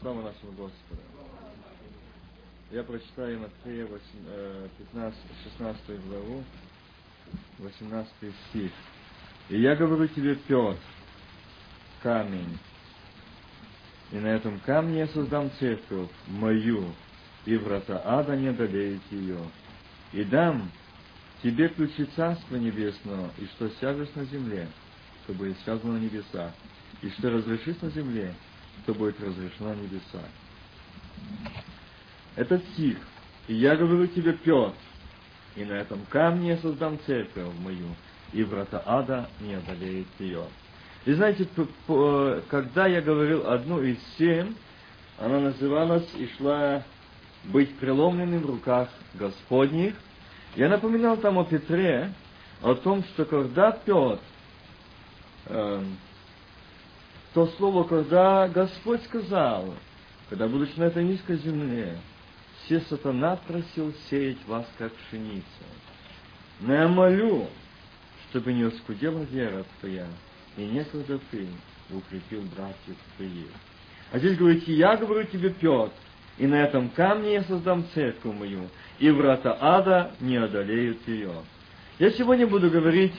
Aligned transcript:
Слава 0.00 0.22
нашему 0.22 0.52
Господу. 0.52 1.02
Я 2.70 2.82
прочитаю 2.84 3.40
Матфея 3.40 3.86
15, 4.78 5.18
16 5.58 5.82
э, 5.88 5.96
главу, 6.08 6.42
18 7.58 8.10
стих. 8.48 8.72
«И 9.50 9.60
я 9.60 9.76
говорю 9.76 10.08
тебе, 10.08 10.36
Петр, 10.36 10.78
камень, 12.02 12.58
и 14.10 14.16
на 14.16 14.28
этом 14.28 14.58
камне 14.60 15.00
я 15.00 15.06
создам 15.08 15.50
церковь 15.58 16.08
мою, 16.28 16.94
и 17.44 17.58
врата 17.58 18.00
ада 18.02 18.36
не 18.36 18.48
одолеют 18.48 19.02
ее. 19.10 19.38
И 20.14 20.24
дам 20.24 20.70
тебе 21.42 21.68
ключи 21.68 22.06
Царства 22.16 22.56
Небесного, 22.56 23.30
и 23.36 23.44
что 23.48 23.68
сяжешь 23.80 24.14
на 24.14 24.24
земле, 24.24 24.66
то 25.26 25.34
будет 25.34 25.58
связано 25.58 25.98
на 25.98 25.98
небесах, 25.98 26.54
и 27.02 27.10
что 27.10 27.30
разрешишь 27.30 27.82
на 27.82 27.90
земле, 27.90 28.34
то 28.86 28.94
будет 28.94 29.20
разрешено 29.20 29.70
на 29.70 29.74
небесах. 29.74 30.28
Этот 32.36 32.64
стих. 32.72 32.98
И 33.48 33.54
я 33.54 33.76
говорю 33.76 34.06
тебе, 34.06 34.32
Петр, 34.32 34.74
и 35.56 35.64
на 35.64 35.72
этом 35.72 36.00
камне 36.08 36.50
я 36.50 36.58
создам 36.58 36.98
церковь 37.06 37.52
мою, 37.60 37.94
и 38.32 38.42
врата 38.44 38.82
ада 38.86 39.28
не 39.40 39.54
одолеет 39.54 40.06
ее. 40.18 40.44
И 41.04 41.12
знаете, 41.12 41.48
когда 42.48 42.86
я 42.86 43.00
говорил 43.00 43.48
одну 43.48 43.82
из 43.82 43.98
семь, 44.18 44.54
она 45.18 45.40
называлась 45.40 46.08
и 46.16 46.28
шла 46.36 46.84
быть 47.44 47.76
преломленным 47.78 48.42
в 48.42 48.46
руках 48.46 48.88
Господних. 49.14 49.94
Я 50.56 50.68
напоминал 50.68 51.16
там 51.16 51.38
о 51.38 51.44
Петре, 51.44 52.12
о 52.62 52.74
том, 52.74 53.02
что 53.04 53.24
когда 53.24 53.72
Петр, 53.72 54.20
э, 55.46 55.84
то 57.34 57.46
слово, 57.58 57.84
когда 57.84 58.48
Господь 58.48 59.02
сказал, 59.04 59.74
когда 60.28 60.48
будучи 60.48 60.78
на 60.78 60.84
этой 60.84 61.04
низкой 61.04 61.36
земле, 61.38 61.96
все 62.64 62.80
сатана 62.82 63.36
просил 63.36 63.92
сеять 64.08 64.44
вас, 64.46 64.66
как 64.78 64.92
пшеница. 64.92 65.44
Но 66.60 66.74
я 66.74 66.88
молю, 66.88 67.46
чтобы 68.28 68.52
не 68.52 68.64
оскудела 68.64 69.22
вера 69.22 69.64
твоя, 69.80 70.06
и 70.56 70.62
некогда 70.62 71.18
ты 71.30 71.46
укрепил 71.90 72.42
братьев 72.54 72.96
твоих. 73.16 73.48
А 74.12 74.18
здесь 74.18 74.36
говорите, 74.36 74.72
я 74.74 74.96
говорю 74.96 75.24
тебе, 75.24 75.50
Петр, 75.50 75.92
и 76.36 76.46
на 76.46 76.56
этом 76.62 76.90
камне 76.90 77.34
я 77.34 77.44
создам 77.44 77.84
церковь 77.94 78.34
мою, 78.34 78.68
и 78.98 79.10
врата 79.10 79.56
ада 79.60 80.12
не 80.20 80.36
одолеют 80.36 81.06
ее. 81.06 81.32
Я 81.98 82.10
сегодня 82.10 82.46
буду 82.46 82.70
говорить, 82.70 83.14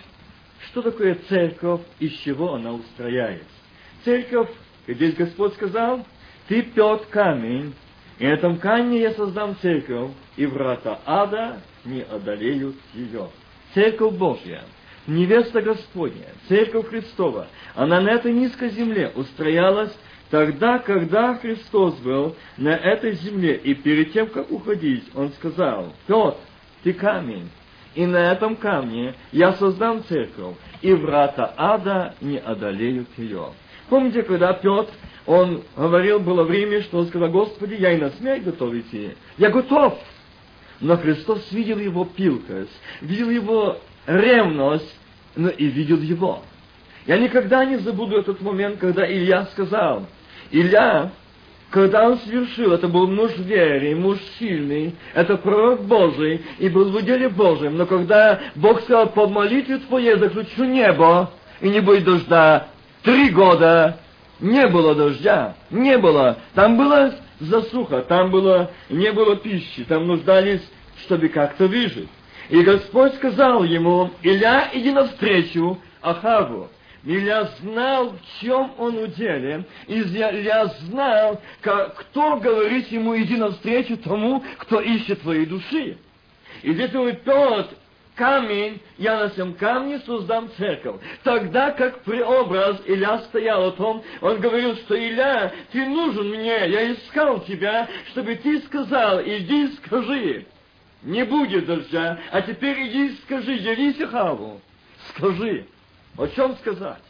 что 0.67 0.81
такое 0.81 1.16
церковь, 1.30 1.81
из 2.00 2.11
чего 2.19 2.55
она 2.55 2.73
устрояется. 2.73 3.60
Церковь, 4.03 4.49
здесь 4.88 5.16
Господь 5.16 5.53
сказал, 5.53 6.05
ты 6.47 6.63
Петр 6.63 7.05
камень, 7.09 7.73
и 8.19 8.25
на 8.25 8.33
этом 8.33 8.57
камне 8.57 9.02
я 9.02 9.13
создам 9.13 9.55
церковь, 9.61 10.11
и 10.38 10.45
врата 10.45 10.99
ада 11.05 11.61
не 11.85 12.02
одолеют 12.02 12.75
ее. 12.94 13.29
Церковь 13.73 14.16
Божья– 14.16 14.63
невеста 15.07 15.61
Господня, 15.61 16.27
Церковь 16.47 16.88
Христова, 16.88 17.47
она 17.75 18.02
на 18.02 18.09
этой 18.09 18.33
низкой 18.33 18.69
земле 18.69 19.11
устроялась 19.16 19.95
тогда, 20.29 20.79
когда 20.79 21.35
Христос 21.35 21.95
был 21.99 22.35
на 22.57 22.69
этой 22.69 23.13
земле, 23.13 23.55
и 23.55 23.73
перед 23.73 24.13
тем, 24.13 24.27
как 24.27 24.52
уходить, 24.52 25.03
Он 25.16 25.31
сказал, 25.33 25.94
Петр, 26.07 26.38
ты 26.83 26.94
камень, 26.94 27.49
и 27.95 28.05
на 28.05 28.31
этом 28.31 28.55
камне 28.55 29.16
я 29.31 29.53
создам 29.53 30.03
церковь, 30.05 30.55
и 30.81 30.94
врата 30.94 31.53
ада 31.57 32.16
не 32.22 32.38
одолеют 32.38 33.09
ее. 33.17 33.52
Помните, 33.92 34.23
когда 34.23 34.53
Петр, 34.53 34.89
он 35.25 35.64
говорил, 35.75 36.22
было 36.22 36.45
время, 36.45 36.81
что 36.81 37.00
он 37.00 37.08
сказал, 37.08 37.30
Господи, 37.30 37.73
я 37.78 37.92
и 37.92 37.97
на 37.97 38.09
смерть 38.11 38.44
готов 38.44 38.73
идти. 38.73 39.17
Я 39.38 39.50
готов. 39.50 40.00
Но 40.80 40.95
Христос 40.95 41.52
видел 41.52 41.78
его 41.78 42.06
пилкость, 42.06 42.72
видел 43.01 43.30
его 43.30 43.80
ревность, 44.07 44.97
но 45.35 45.50
и 45.50 45.66
видел 45.66 45.97
его. 45.97 46.41
Я 47.06 47.18
никогда 47.18 47.66
не 47.66 47.80
забуду 47.80 48.18
этот 48.18 48.40
момент, 48.40 48.78
когда 48.80 49.06
Илья 49.06 49.44
сказал, 49.47 50.07
Илья, 50.51 51.12
когда 51.69 52.07
он 52.07 52.18
совершил, 52.19 52.72
это 52.72 52.88
был 52.88 53.07
муж 53.07 53.35
веры, 53.40 53.94
муж 53.94 54.19
сильный, 54.40 54.96
это 55.13 55.35
пророк 55.35 55.81
Божий, 55.81 56.41
и 56.59 56.69
был 56.69 56.91
в 56.91 56.96
уделе 56.96 57.28
Божьем, 57.28 57.75
но 57.75 57.85
когда 57.85 58.40
Бог 58.56 58.84
сказал, 58.84 59.09
по 59.09 59.28
молитве 59.28 59.80
твоей 59.80 60.16
заключу 60.16 60.63
небо, 60.63 61.34
и 61.59 61.68
не 61.68 61.81
будет 61.81 62.06
дождя, 62.06 62.69
три 63.03 63.29
года 63.29 64.00
не 64.39 64.67
было 64.67 64.95
дождя, 64.95 65.56
не 65.69 65.97
было, 65.97 66.38
там 66.53 66.78
была 66.78 67.13
засуха, 67.39 68.01
там 68.01 68.31
было, 68.31 68.72
не 68.89 69.12
было 69.12 69.35
пищи, 69.35 69.84
там 69.84 70.07
нуждались, 70.07 70.62
чтобы 71.03 71.29
как-то 71.29 71.67
выжить. 71.67 72.09
И 72.50 72.62
Господь 72.62 73.16
сказал 73.16 73.63
ему, 73.63 74.12
Илья, 74.23 74.69
иди 74.73 74.91
навстречу 74.91 75.79
Ахаву. 76.01 76.69
Илья 77.03 77.50
знал, 77.59 78.12
в 78.12 78.41
чем 78.41 78.73
он 78.78 78.97
уделе, 78.97 79.66
Илья 79.88 80.66
знал, 80.81 81.41
как, 81.62 81.95
кто 81.95 82.38
говорит 82.38 82.89
ему, 82.89 83.18
иди 83.18 83.38
навстречу 83.38 83.97
тому, 83.97 84.44
кто 84.59 84.79
ищет 84.81 85.22
твоей 85.22 85.45
души. 85.45 85.97
И 86.62 86.73
он 86.73 87.13
Петр, 87.13 87.68
камень, 88.16 88.81
я 88.97 89.19
на 89.19 89.29
всем 89.29 89.53
камне 89.53 89.99
создам 89.99 90.49
церковь. 90.57 91.01
Тогда 91.23 91.72
как 91.72 92.03
преобраз 92.03 92.81
Илья 92.85 93.19
стоял 93.19 93.67
о 93.67 93.72
том, 93.72 94.03
он 94.22 94.39
говорил, 94.39 94.75
что 94.77 94.97
Илья, 94.97 95.51
ты 95.72 95.85
нужен 95.85 96.29
мне, 96.29 96.69
я 96.69 96.94
искал 96.94 97.41
тебя, 97.41 97.88
чтобы 98.11 98.35
ты 98.35 98.59
сказал, 98.61 99.21
иди 99.21 99.67
скажи 99.77 100.45
не 101.03 101.25
будет 101.25 101.66
дождя, 101.66 102.19
а 102.31 102.41
теперь 102.41 102.88
иди 102.88 103.16
скажи, 103.23 103.53
явись 103.53 103.97
Хаву, 104.09 104.61
скажи, 105.09 105.66
о 106.17 106.27
чем 106.27 106.55
сказать? 106.57 107.01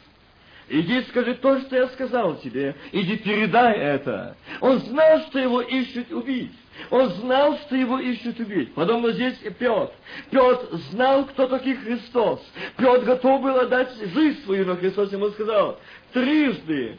Иди 0.68 1.02
скажи 1.02 1.34
то, 1.34 1.60
что 1.60 1.76
я 1.76 1.88
сказал 1.88 2.36
тебе, 2.36 2.74
иди 2.92 3.16
передай 3.18 3.76
это. 3.76 4.36
Он 4.60 4.78
знал, 4.78 5.20
что 5.22 5.38
его 5.38 5.60
ищут 5.60 6.10
убить. 6.12 6.52
Он 6.90 7.10
знал, 7.10 7.58
что 7.58 7.76
его 7.76 7.98
ищут 7.98 8.40
убить. 8.40 8.74
Подобно 8.74 9.12
здесь 9.12 9.38
и 9.42 9.50
Петр. 9.50 9.92
Петр 10.30 10.76
знал, 10.90 11.24
кто 11.26 11.46
такой 11.48 11.74
Христос. 11.74 12.40
Петр 12.76 13.04
готов 13.04 13.42
был 13.42 13.56
отдать 13.56 13.94
жизнь 13.94 14.42
свою, 14.44 14.66
но 14.66 14.76
Христос 14.76 15.12
ему 15.12 15.30
сказал, 15.30 15.78
трижды, 16.12 16.98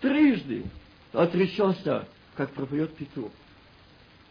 трижды 0.00 0.64
отречешься, 1.12 2.06
как 2.36 2.50
пропоет 2.50 2.94
Петрух 2.96 3.30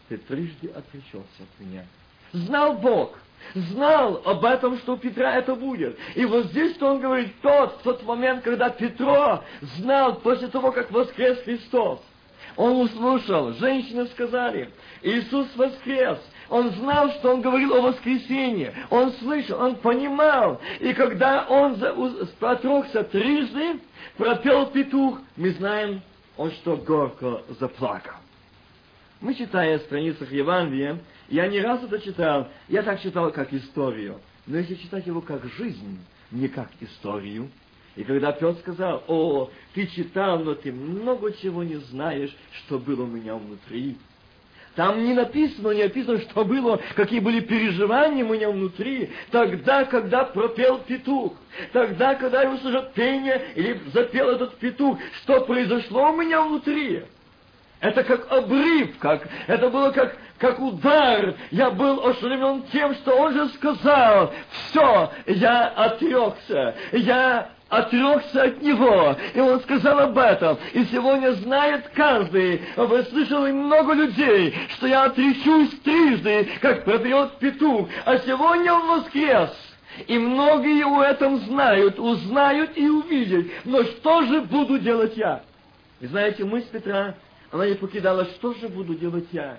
ты 0.08 0.18
трижды 0.18 0.68
отречешься 0.68 1.42
от 1.42 1.60
меня. 1.60 1.84
Знал 2.32 2.74
Бог, 2.74 3.18
знал 3.54 4.22
об 4.24 4.44
этом, 4.44 4.78
что 4.78 4.94
у 4.94 4.96
Петра 4.96 5.36
это 5.36 5.54
будет. 5.54 5.96
И 6.14 6.24
вот 6.24 6.46
здесь-то 6.46 6.86
он 6.86 7.00
говорит, 7.00 7.32
тот, 7.42 7.82
тот 7.82 8.02
момент, 8.02 8.42
когда 8.42 8.70
Петро 8.70 9.42
знал 9.76 10.16
после 10.16 10.48
того, 10.48 10.72
как 10.72 10.90
воскрес 10.90 11.38
Христос. 11.42 12.00
Он 12.56 12.82
услышал, 12.82 13.52
женщины 13.54 14.06
сказали, 14.08 14.70
Иисус 15.02 15.48
воскрес. 15.56 16.18
Он 16.50 16.70
знал, 16.70 17.10
что 17.12 17.34
он 17.34 17.40
говорил 17.40 17.74
о 17.74 17.80
воскресении. 17.80 18.72
Он 18.90 19.12
слышал, 19.14 19.60
он 19.60 19.76
понимал. 19.76 20.60
И 20.80 20.92
когда 20.92 21.46
он 21.48 21.76
протрогся 22.38 23.02
трижды, 23.04 23.80
пропел 24.16 24.66
петух, 24.66 25.18
мы 25.36 25.50
знаем, 25.52 26.02
он 26.36 26.50
что 26.52 26.76
горько 26.76 27.42
заплакал. 27.58 28.14
Мы 29.20 29.34
читая 29.34 29.78
в 29.78 29.82
страницах 29.82 30.30
Евангелия, 30.30 30.98
я 31.28 31.46
не 31.48 31.60
раз 31.60 31.82
это 31.82 31.98
читал, 31.98 32.48
я 32.68 32.82
так 32.82 33.00
читал 33.00 33.30
как 33.30 33.52
историю, 33.54 34.20
но 34.46 34.58
если 34.58 34.74
читать 34.74 35.06
его 35.06 35.22
как 35.22 35.44
жизнь, 35.56 35.98
не 36.30 36.48
как 36.48 36.68
историю, 36.80 37.48
и 37.96 38.02
когда 38.02 38.32
Петр 38.32 38.58
сказал, 38.60 39.04
о, 39.06 39.50
ты 39.74 39.86
читал, 39.86 40.38
но 40.40 40.54
ты 40.54 40.72
много 40.72 41.32
чего 41.32 41.62
не 41.62 41.76
знаешь, 41.76 42.34
что 42.58 42.78
было 42.78 43.04
у 43.04 43.06
меня 43.06 43.36
внутри. 43.36 43.96
Там 44.74 45.04
не 45.04 45.14
написано, 45.14 45.70
не 45.70 45.84
написано, 45.84 46.20
что 46.20 46.44
было, 46.44 46.80
какие 46.96 47.20
были 47.20 47.38
переживания 47.40 48.24
у 48.24 48.32
меня 48.32 48.50
внутри. 48.50 49.12
Тогда, 49.30 49.84
когда 49.84 50.24
пропел 50.24 50.78
петух, 50.78 51.34
тогда, 51.72 52.16
когда 52.16 52.42
я 52.42 52.50
услышал 52.50 52.82
пение 52.92 53.52
или 53.54 53.80
запел 53.92 54.30
этот 54.30 54.56
петух, 54.56 54.98
что 55.22 55.42
произошло 55.42 56.10
у 56.10 56.16
меня 56.16 56.42
внутри. 56.42 57.04
Это 57.80 58.02
как 58.02 58.32
обрыв, 58.32 58.98
как, 58.98 59.28
это 59.46 59.68
было 59.68 59.90
как, 59.90 60.16
как 60.38 60.58
удар. 60.58 61.36
Я 61.52 61.70
был 61.70 62.04
ошеломлен 62.04 62.64
тем, 62.72 62.94
что 62.96 63.14
он 63.14 63.34
же 63.34 63.48
сказал, 63.50 64.32
все, 64.50 65.12
я 65.26 65.68
отрекся, 65.68 66.74
я 66.92 67.53
отрекся 67.68 68.44
от 68.44 68.62
него. 68.62 69.16
И 69.34 69.40
он 69.40 69.60
сказал 69.60 69.98
об 70.00 70.18
этом. 70.18 70.58
И 70.72 70.84
сегодня 70.84 71.32
знает 71.32 71.90
каждый, 71.94 72.62
вы 72.76 73.02
слышали 73.04 73.52
много 73.52 73.94
людей, 73.94 74.54
что 74.76 74.86
я 74.86 75.04
отречусь 75.04 75.70
трижды, 75.80 76.48
как 76.60 76.84
пропьет 76.84 77.38
петух. 77.38 77.88
А 78.04 78.18
сегодня 78.18 78.72
он 78.72 78.86
воскрес. 78.88 79.50
И 80.06 80.18
многие 80.18 80.84
у 80.84 81.00
этом 81.00 81.38
знают, 81.38 81.98
узнают 81.98 82.76
и 82.76 82.88
увидят. 82.88 83.46
Но 83.64 83.84
что 83.84 84.22
же 84.22 84.40
буду 84.42 84.78
делать 84.78 85.16
я? 85.16 85.42
И 86.00 86.06
знаете, 86.06 86.44
мысль 86.44 86.68
Петра, 86.72 87.14
она 87.52 87.68
не 87.68 87.74
покидала, 87.74 88.24
что 88.24 88.54
же 88.54 88.68
буду 88.68 88.94
делать 88.94 89.28
я? 89.30 89.58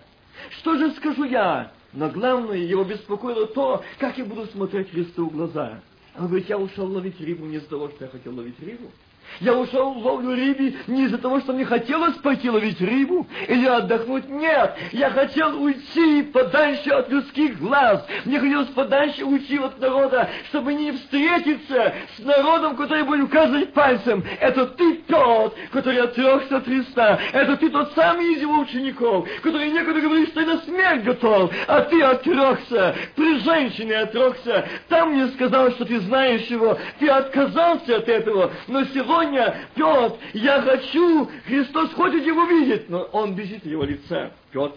Что 0.59 0.75
же 0.75 0.91
скажу 0.91 1.23
я? 1.23 1.71
Но 1.93 2.09
главное, 2.09 2.57
его 2.57 2.83
беспокоило 2.83 3.47
то, 3.47 3.81
как 3.99 4.17
я 4.17 4.25
буду 4.25 4.45
смотреть 4.47 4.91
Христу 4.91 5.29
в 5.29 5.33
глаза. 5.33 5.79
Он 6.17 6.27
говорит, 6.27 6.47
я 6.47 6.57
ушел 6.57 6.89
ловить 6.91 7.19
рыбу 7.19 7.45
не 7.45 7.57
из-за 7.57 7.67
того, 7.67 7.89
что 7.89 8.05
я 8.05 8.09
хотел 8.09 8.35
ловить 8.35 8.59
рыбу, 8.61 8.89
я 9.39 9.53
ушел 9.53 9.93
в 9.93 10.05
ловлю 10.05 10.31
рыбы 10.31 10.75
не 10.87 11.03
из-за 11.05 11.17
того, 11.17 11.39
что 11.39 11.53
мне 11.53 11.65
хотелось 11.65 12.15
пойти 12.15 12.49
ловить 12.49 12.79
рыбу 12.81 13.27
или 13.47 13.65
отдохнуть. 13.65 14.29
Нет, 14.29 14.75
я 14.91 15.09
хотел 15.09 15.61
уйти 15.61 16.23
подальше 16.23 16.89
от 16.91 17.09
людских 17.09 17.59
глаз. 17.59 18.05
Мне 18.23 18.39
хотелось 18.39 18.69
подальше 18.69 19.25
уйти 19.25 19.57
от 19.57 19.79
народа, 19.79 20.29
чтобы 20.49 20.73
не 20.73 20.91
встретиться 20.91 21.93
с 22.17 22.23
народом, 22.23 22.75
который 22.75 23.03
будет 23.03 23.23
указывать 23.23 23.73
пальцем. 23.73 24.23
Это 24.39 24.67
ты 24.67 24.95
тот, 25.07 25.55
который 25.71 26.01
отрекся 26.01 26.57
от 26.57 26.65
Христа. 26.65 27.19
Это 27.33 27.57
ты 27.57 27.69
тот 27.69 27.93
самый 27.93 28.33
из 28.33 28.41
его 28.41 28.59
учеников, 28.59 29.27
который 29.41 29.69
некогда 29.69 29.99
говорит, 29.99 30.29
что 30.29 30.41
и 30.41 30.45
на 30.45 30.57
смерть 30.59 31.03
готов, 31.03 31.51
а 31.67 31.81
ты 31.81 32.01
отрекся. 32.01 32.95
При 33.15 33.39
женщине 33.39 33.97
отрекся. 33.97 34.65
Там 34.87 35.11
мне 35.11 35.27
сказал, 35.29 35.71
что 35.71 35.85
ты 35.85 35.99
знаешь 35.99 36.45
его. 36.47 36.77
Ты 36.99 37.09
отказался 37.09 37.97
от 37.97 38.07
этого. 38.07 38.51
Но 38.67 38.83
сегодня 38.85 39.14
Соня, 39.15 39.67
Петр, 39.75 40.15
я 40.33 40.61
хочу, 40.61 41.29
Христос 41.45 41.93
хочет 41.93 42.25
его 42.25 42.43
видеть, 42.45 42.89
но 42.89 43.03
он 43.13 43.33
бежит 43.33 43.63
в 43.63 43.65
его 43.65 43.83
лице. 43.83 44.31
Петр, 44.51 44.75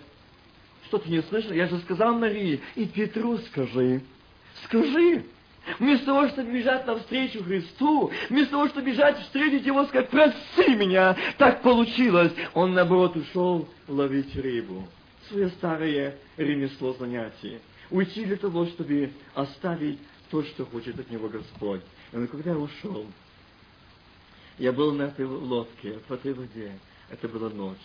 что 0.86 0.98
ты 0.98 1.10
не 1.10 1.22
слышал? 1.22 1.52
Я 1.52 1.66
же 1.66 1.78
сказал 1.80 2.14
Марии, 2.14 2.60
и 2.76 2.86
Петру 2.86 3.38
скажи, 3.38 4.00
скажи. 4.64 5.24
Вместо 5.78 6.06
того, 6.06 6.28
чтобы 6.28 6.52
бежать 6.52 6.86
навстречу 6.86 7.44
Христу, 7.44 8.10
вместо 8.30 8.52
того, 8.52 8.68
чтобы 8.68 8.90
бежать 8.90 9.18
встретить 9.18 9.66
Его, 9.66 9.84
сказать, 9.84 10.08
прости 10.08 10.74
меня, 10.74 11.14
так 11.36 11.60
получилось. 11.60 12.32
Он, 12.54 12.72
наоборот, 12.72 13.16
ушел 13.16 13.68
ловить 13.86 14.34
рыбу. 14.34 14.88
Свое 15.28 15.50
старое 15.50 16.16
ремесло 16.38 16.94
занятие. 16.94 17.60
Уйти 17.90 18.24
для 18.24 18.36
того, 18.36 18.64
чтобы 18.66 19.10
оставить 19.34 19.98
то, 20.30 20.42
что 20.42 20.64
хочет 20.64 20.98
от 20.98 21.10
него 21.10 21.28
Господь. 21.28 21.82
Он, 22.14 22.26
когда 22.28 22.56
ушел, 22.56 23.04
я 24.58 24.72
был 24.72 24.92
на 24.92 25.04
этой 25.04 25.26
лодке, 25.26 25.98
в 26.08 26.12
этой 26.12 26.32
воде. 26.32 26.72
Это 27.10 27.28
была 27.28 27.48
ночь. 27.48 27.76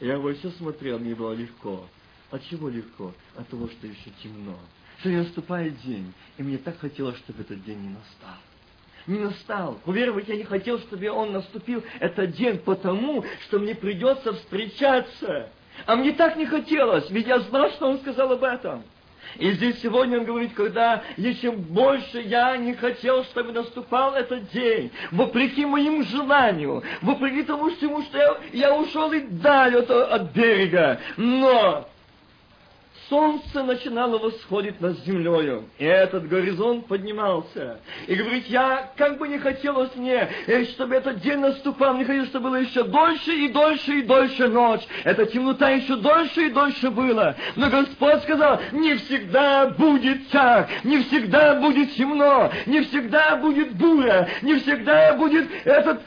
Я 0.00 0.14
его 0.14 0.32
все 0.34 0.50
смотрел, 0.52 0.98
мне 0.98 1.14
было 1.14 1.32
легко. 1.32 1.86
От 2.30 2.44
чего 2.44 2.68
легко? 2.68 3.12
От 3.36 3.48
того, 3.48 3.68
что 3.68 3.86
еще 3.86 4.10
темно. 4.22 4.58
Что 5.00 5.10
не 5.10 5.18
наступает 5.18 5.80
день. 5.82 6.12
И 6.38 6.42
мне 6.42 6.58
так 6.58 6.78
хотелось, 6.78 7.16
чтобы 7.18 7.42
этот 7.42 7.64
день 7.64 7.78
не 7.78 7.88
настал. 7.88 8.36
Не 9.06 9.18
настал. 9.18 9.80
Уверовать 9.84 10.28
я 10.28 10.36
не 10.36 10.44
хотел, 10.44 10.78
чтобы 10.78 11.08
он 11.10 11.32
наступил 11.32 11.82
этот 12.00 12.32
день, 12.32 12.58
потому 12.58 13.24
что 13.42 13.58
мне 13.58 13.74
придется 13.74 14.32
встречаться. 14.32 15.50
А 15.86 15.96
мне 15.96 16.12
так 16.12 16.36
не 16.36 16.46
хотелось, 16.46 17.10
ведь 17.10 17.26
я 17.26 17.40
знал, 17.40 17.70
что 17.72 17.88
он 17.88 17.98
сказал 17.98 18.32
об 18.32 18.44
этом. 18.44 18.84
И 19.38 19.52
здесь 19.52 19.80
сегодня 19.80 20.18
он 20.18 20.24
говорит, 20.24 20.54
когда 20.54 21.02
еще 21.16 21.50
больше 21.50 22.20
я 22.20 22.56
не 22.56 22.74
хотел, 22.74 23.24
чтобы 23.24 23.52
наступал 23.52 24.14
этот 24.14 24.50
день, 24.50 24.90
вопреки 25.10 25.64
моим 25.64 26.04
желанию, 26.04 26.82
вопреки 27.02 27.42
тому 27.42 27.70
всему, 27.70 28.02
что 28.02 28.18
я, 28.18 28.36
я 28.52 28.74
ушел 28.76 29.12
и 29.12 29.20
даль 29.20 29.76
от, 29.76 29.90
от 29.90 30.32
берега. 30.32 31.00
Но 31.16 31.88
солнце 33.08 33.62
начинало 33.62 34.18
восходить 34.18 34.80
над 34.80 34.98
землею, 35.04 35.64
и 35.78 35.84
этот 35.84 36.28
горизонт 36.28 36.86
поднимался. 36.86 37.80
И 38.06 38.14
говорит, 38.14 38.46
я 38.46 38.90
как 38.96 39.18
бы 39.18 39.28
не 39.28 39.38
хотелось 39.38 39.94
мне, 39.96 40.28
э, 40.46 40.64
чтобы 40.66 40.94
этот 40.94 41.20
день 41.20 41.38
наступал, 41.38 41.94
мне 41.94 42.04
хотелось, 42.04 42.28
чтобы 42.30 42.50
было 42.50 42.56
еще 42.56 42.84
дольше 42.84 43.32
и 43.32 43.48
дольше 43.48 43.98
и 43.98 44.02
дольше 44.02 44.48
ночь. 44.48 44.82
Эта 45.04 45.26
темнота 45.26 45.70
еще 45.70 45.96
дольше 45.96 46.46
и 46.46 46.50
дольше 46.50 46.90
была. 46.90 47.34
Но 47.56 47.68
Господь 47.68 48.22
сказал, 48.22 48.60
не 48.72 48.94
всегда 48.94 49.66
будет 49.66 50.28
так, 50.30 50.68
не 50.84 50.98
всегда 51.04 51.54
будет 51.54 51.94
темно, 51.94 52.50
не 52.66 52.80
всегда 52.82 53.36
будет 53.36 53.74
буря, 53.74 54.28
не 54.42 54.54
всегда 54.56 55.14
будет 55.14 55.48
этот 55.64 56.00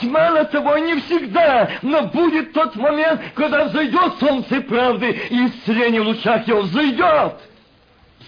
тьма 0.00 0.30
над 0.30 0.50
тобой, 0.50 0.80
не 0.82 1.00
всегда, 1.00 1.70
но 1.82 2.02
будет 2.08 2.52
тот 2.52 2.74
момент, 2.76 3.20
когда 3.34 3.64
взойдет 3.64 4.14
солнце 4.18 4.60
правды 4.62 5.10
и 5.30 5.46
исцеление 5.46 6.00
луча 6.00 6.23
шаг 6.24 6.48
его 6.48 6.62
взойдет 6.62 7.34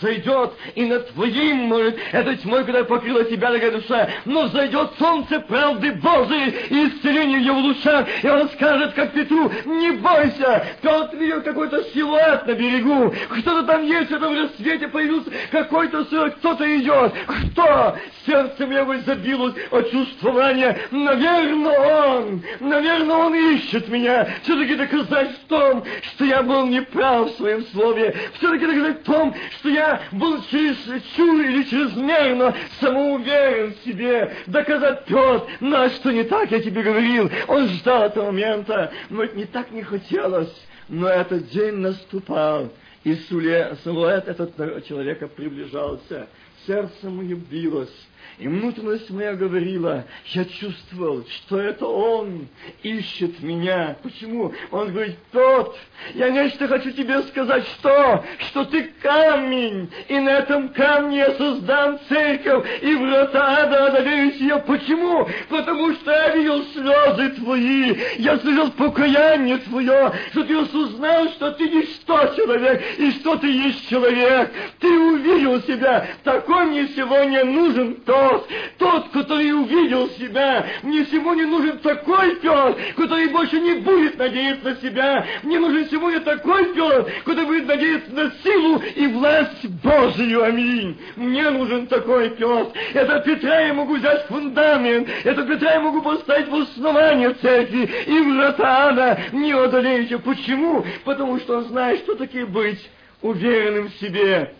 зайдет 0.01 0.53
и 0.75 0.85
над 0.85 1.09
твоим, 1.13 1.57
может, 1.69 1.99
этой 2.13 2.37
тьмой, 2.37 2.65
когда 2.65 2.85
покрыла 2.85 3.25
тебя, 3.25 3.49
дорогая 3.49 3.71
душа, 3.73 4.09
но 4.25 4.49
зайдет 4.49 4.93
солнце 4.99 5.41
правды 5.41 5.93
Божией 5.93 6.55
и 6.71 6.89
исцеление 6.89 7.39
в 7.39 7.43
его 7.43 7.59
лучах, 7.59 8.07
и 8.23 8.29
он 8.29 8.49
скажет, 8.51 8.95
как 8.95 9.13
Петру, 9.13 9.51
не 9.65 9.93
бойся, 9.93 10.67
Петр 10.83 11.17
видел 11.17 11.43
какой-то 11.43 11.83
силуэт 11.95 12.47
на 12.47 12.53
берегу, 12.53 13.15
кто-то 13.29 13.63
там 13.65 13.85
есть, 13.85 14.11
в 14.11 14.15
этом 14.15 14.49
свете 14.57 14.89
появился 14.89 15.31
какой-то 15.51 16.05
силуэт, 16.07 16.37
кто-то 16.37 16.77
идет, 16.79 17.13
кто? 17.27 17.97
Сердце 18.27 18.67
мне 18.67 18.85
бы 18.85 18.99
забилось 18.99 19.55
от 19.71 19.91
чувствования, 19.91 20.79
наверное, 20.91 21.79
он, 21.79 22.43
наверное, 22.61 23.17
он 23.17 23.35
ищет 23.35 23.89
меня, 23.89 24.29
все-таки 24.43 24.75
доказать 24.75 25.31
в 25.33 25.49
том, 25.49 25.85
что 26.03 26.25
я 26.25 26.43
был 26.43 26.67
неправ 26.67 27.31
в 27.31 27.37
своем 27.37 27.65
слове, 27.67 28.15
все-таки 28.35 28.67
доказать 28.67 29.01
в 29.01 29.05
том, 29.05 29.35
что 29.59 29.69
я 29.69 29.86
был 30.13 30.43
чересчур 30.51 31.41
или 31.41 31.63
чрезмерно 31.65 32.55
самоуверен 32.81 33.75
в 33.75 33.85
себе, 33.85 34.37
доказать 34.47 35.05
Петр, 35.05 35.47
на 35.61 35.89
что 35.91 36.13
не 36.13 36.25
так 36.25 36.51
я 36.51 36.61
тебе 36.61 36.83
говорил. 36.83 37.31
Он 37.49 37.69
ждал 37.69 38.05
этого 38.05 38.27
момента, 38.27 38.93
но 39.11 39.25
не 39.25 39.45
так 39.45 39.71
не 39.71 39.83
хотелось. 39.83 40.55
Но 40.89 41.09
этот 41.09 41.49
день 41.49 41.77
наступал, 41.77 42.71
и 43.03 43.15
силуэт 43.15 44.29
этого 44.29 44.81
человека 44.83 45.27
приближался. 45.27 46.29
Сердце 46.67 47.11
мое 47.11 47.37
билось, 47.37 48.09
и 48.39 48.49
внутренность 48.49 49.09
моя 49.11 49.35
говорила, 49.35 50.05
я 50.27 50.45
чувствовал, 50.45 51.25
что 51.27 51.59
это 51.59 51.87
Он 51.87 52.49
ищет 52.83 53.43
меня. 53.43 53.97
Почему? 54.03 54.53
Он 54.71 54.93
говорит, 54.93 55.17
тот, 55.33 55.75
я 56.15 56.29
нечто 56.29 56.69
хочу 56.69 56.91
тебе 56.91 57.23
сказать, 57.23 57.65
что? 57.79 58.25
Что 58.49 58.65
ты 58.67 58.93
камень, 59.01 59.91
и 60.09 60.19
на 60.19 60.31
этом 60.31 60.69
камне 60.71 61.19
я 61.19 61.35
создам 61.35 61.99
церковь, 62.11 62.67
и 62.83 62.95
врата 62.95 63.63
ада 63.63 63.87
одолеют 63.87 64.35
ее. 64.37 64.59
Почему? 64.59 65.27
Потому 65.49 65.95
что 65.95 66.11
я 66.11 66.37
видел 66.37 66.63
слезы 66.75 67.31
твои, 67.37 67.97
я 68.19 68.37
слышал 68.39 68.71
покаяние 68.73 69.59
твое, 69.59 70.13
что 70.33 70.45
ты 70.45 70.59
осознал, 70.59 71.29
что 71.31 71.53
ты 71.53 71.71
не 71.71 71.85
что 71.85 72.35
человек, 72.37 72.83
и 72.99 73.11
что 73.13 73.37
ты 73.37 73.47
есть 73.47 73.89
человек. 73.89 74.53
Ты 74.79 74.89
увидел 74.89 75.63
себя, 75.63 76.07
такой 76.23 76.67
мне 76.67 76.87
сегодня 76.89 77.43
нужен 77.45 77.95
тот, 78.03 78.26
Петр, 78.27 78.45
тот, 78.79 79.09
который 79.11 79.53
увидел 79.53 80.09
себя. 80.11 80.67
Мне 80.83 81.05
сегодня 81.07 81.47
нужен 81.47 81.79
такой 81.79 82.37
Петр, 82.37 82.77
который 82.97 83.29
больше 83.29 83.61
не 83.61 83.75
будет 83.81 84.19
надеяться 84.19 84.71
на 84.71 84.77
себя. 84.77 85.27
Мне 85.43 85.59
нужен 85.59 85.89
сегодня 85.91 86.21
такой 86.21 86.75
Петр, 86.75 87.13
который 87.25 87.47
будет 87.47 87.67
надеяться 87.67 88.13
на 88.13 88.31
силу 88.43 88.83
и 88.95 89.07
власть 89.09 89.69
Божию. 89.83 90.45
Аминь. 90.45 90.99
Мне 91.17 91.51
нужен 91.51 91.87
такой 91.87 92.31
Петр. 92.31 92.69
Это 92.95 93.21
Петра 93.21 93.61
я 93.61 93.75
могу 93.75 93.97
взять 93.97 94.27
фундамент. 94.27 95.09
Это 95.25 95.43
Петра 95.43 95.75
я 95.75 95.81
могу 95.81 96.03
поставить 96.03 96.49
в 96.49 96.55
основание 96.55 97.33
церкви. 97.35 97.89
И 98.07 98.21
врата 98.21 98.89
ада 98.89 99.19
не 99.33 99.53
одолеете. 99.53 100.19
Почему? 100.19 100.85
Потому 101.05 101.39
что 101.39 101.59
он 101.59 101.65
знает, 101.65 102.01
что 102.01 102.15
такое 102.15 102.47
быть 102.47 102.91
уверенным 103.23 103.89
в 103.89 103.95
себе. 103.97 104.53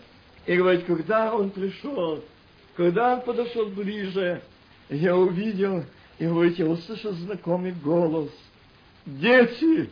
И 0.45 0.55
говорит, 0.55 0.85
когда 0.85 1.33
он 1.33 1.49
пришел, 1.49 2.23
когда 2.77 3.15
он 3.15 3.21
подошел 3.21 3.65
ближе, 3.65 4.41
я 4.89 5.17
увидел, 5.17 5.83
и 6.19 6.27
говорит, 6.27 6.59
я 6.59 6.67
услышал 6.67 7.11
знакомый 7.13 7.71
голос. 7.71 8.29
Дети, 9.03 9.89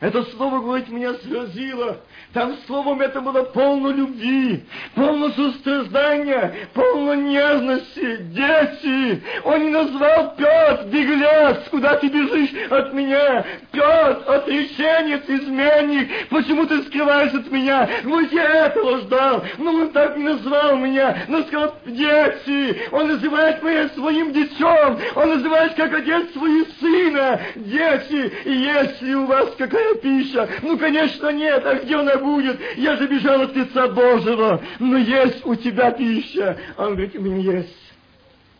это 0.00 0.24
слово, 0.24 0.60
говорит, 0.60 0.90
меня 0.90 1.14
сразило. 1.14 2.02
Там 2.32 2.56
словом 2.66 3.00
это 3.00 3.20
было 3.20 3.42
полно 3.42 3.90
любви, 3.90 4.64
полно 4.94 5.30
сострадания, 5.30 6.54
полно 6.74 7.14
нежности. 7.14 8.18
Дети! 8.30 9.20
Он 9.42 9.64
не 9.64 9.70
назвал 9.70 10.36
Петр, 10.36 10.86
беглец, 10.86 11.68
куда 11.70 11.96
ты 11.96 12.06
бежишь 12.06 12.52
от 12.70 12.92
меня? 12.92 13.44
Петр, 13.72 14.22
отреченец, 14.30 15.22
изменник, 15.26 16.08
почему 16.28 16.66
ты 16.66 16.82
скрываешь 16.84 17.34
от 17.34 17.50
меня? 17.50 17.88
Вот 18.04 18.30
я 18.30 18.66
этого 18.66 18.98
ждал, 18.98 19.44
но 19.58 19.72
он 19.72 19.90
так 19.90 20.16
не 20.16 20.22
назвал 20.22 20.76
меня, 20.76 21.24
но 21.26 21.42
сказал, 21.42 21.74
дети! 21.84 22.76
Он 22.92 23.08
называет 23.08 23.60
меня 23.60 23.88
своим 23.88 24.32
детем, 24.32 24.98
он 25.16 25.30
называет 25.30 25.74
как 25.74 25.92
отец 25.94 26.32
своего 26.32 26.66
сына. 26.78 27.40
Дети, 27.56 28.32
и 28.44 28.52
если 28.52 29.14
у 29.14 29.26
вас 29.26 29.52
какая 29.58 29.94
пища? 29.96 30.48
Ну, 30.62 30.78
конечно, 30.78 31.28
нет. 31.30 31.66
А 31.66 31.74
где 31.74 31.96
она 31.96 32.19
будет? 32.20 32.60
Я 32.76 32.96
же 32.96 33.06
бежал 33.06 33.42
от 33.42 33.54
лица 33.54 33.88
Божьего. 33.88 34.62
Но 34.78 34.96
есть 34.96 35.44
у 35.44 35.54
тебя 35.54 35.90
пища. 35.90 36.58
Он 36.76 36.92
говорит, 36.92 37.16
у 37.16 37.20
меня 37.20 37.58
есть. 37.58 37.92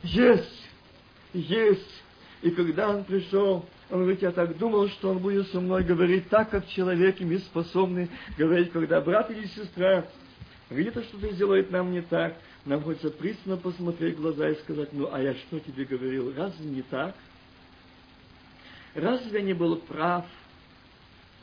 Есть. 0.02 0.68
Есть. 1.32 2.02
И 2.42 2.50
когда 2.50 2.88
он 2.90 3.04
пришел, 3.04 3.66
он 3.90 4.00
говорит, 4.00 4.22
я 4.22 4.32
так 4.32 4.56
думал, 4.56 4.88
что 4.88 5.10
он 5.10 5.18
будет 5.18 5.48
со 5.48 5.60
мной 5.60 5.84
говорить 5.84 6.28
так, 6.28 6.50
как 6.50 6.66
человек, 6.68 7.20
ими 7.20 7.36
способный 7.36 8.08
говорить, 8.38 8.72
когда 8.72 9.00
брат 9.00 9.30
или 9.30 9.46
сестра 9.46 10.06
где-то 10.70 11.02
что-то 11.02 11.32
сделает 11.32 11.70
нам 11.70 11.90
не 11.90 12.00
так, 12.00 12.36
нам 12.64 12.82
хочется 12.82 13.10
пристально 13.10 13.56
посмотреть 13.56 14.16
в 14.16 14.22
глаза 14.22 14.48
и 14.48 14.54
сказать, 14.56 14.92
ну, 14.92 15.08
а 15.12 15.20
я 15.20 15.34
что 15.34 15.58
тебе 15.58 15.84
говорил, 15.84 16.32
разве 16.36 16.70
не 16.70 16.82
так? 16.82 17.14
Разве 18.94 19.40
я 19.40 19.44
не 19.44 19.52
был 19.52 19.76
прав? 19.76 20.26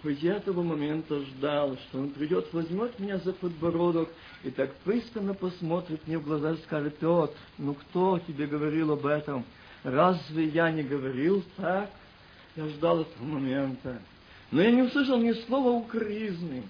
Я 0.03 0.37
этого 0.37 0.61
момента 0.61 1.19
ждал, 1.19 1.75
что 1.77 1.99
он 1.99 2.11
придет, 2.11 2.53
возьмет 2.53 2.97
меня 2.99 3.17
за 3.17 3.33
подбородок 3.33 4.09
и 4.43 4.51
так 4.51 4.73
пристально 4.77 5.33
посмотрит 5.33 6.05
мне 6.07 6.19
в 6.19 6.23
глаза 6.23 6.51
и 6.51 6.57
скажет, 6.57 6.97
Петр, 6.97 7.33
ну 7.57 7.73
кто 7.73 8.19
тебе 8.19 8.45
говорил 8.45 8.91
об 8.91 9.05
этом? 9.05 9.43
Разве 9.83 10.45
я 10.45 10.71
не 10.71 10.83
говорил 10.83 11.43
так? 11.57 11.89
Я 12.55 12.67
ждал 12.69 13.01
этого 13.01 13.23
момента. 13.23 13.99
Но 14.51 14.61
я 14.61 14.71
не 14.71 14.83
услышал 14.83 15.17
ни 15.17 15.33
слова 15.45 15.71
укоризны, 15.71 16.63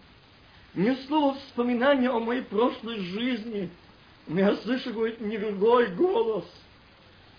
ни 0.74 0.94
слова 1.08 1.36
вспоминания 1.36 2.10
о 2.10 2.20
моей 2.20 2.42
прошлой 2.44 3.00
жизни. 3.00 3.70
Но 4.28 4.40
я 4.40 4.58
говорит, 4.94 5.20
другой 5.20 5.88
голос. 5.96 6.46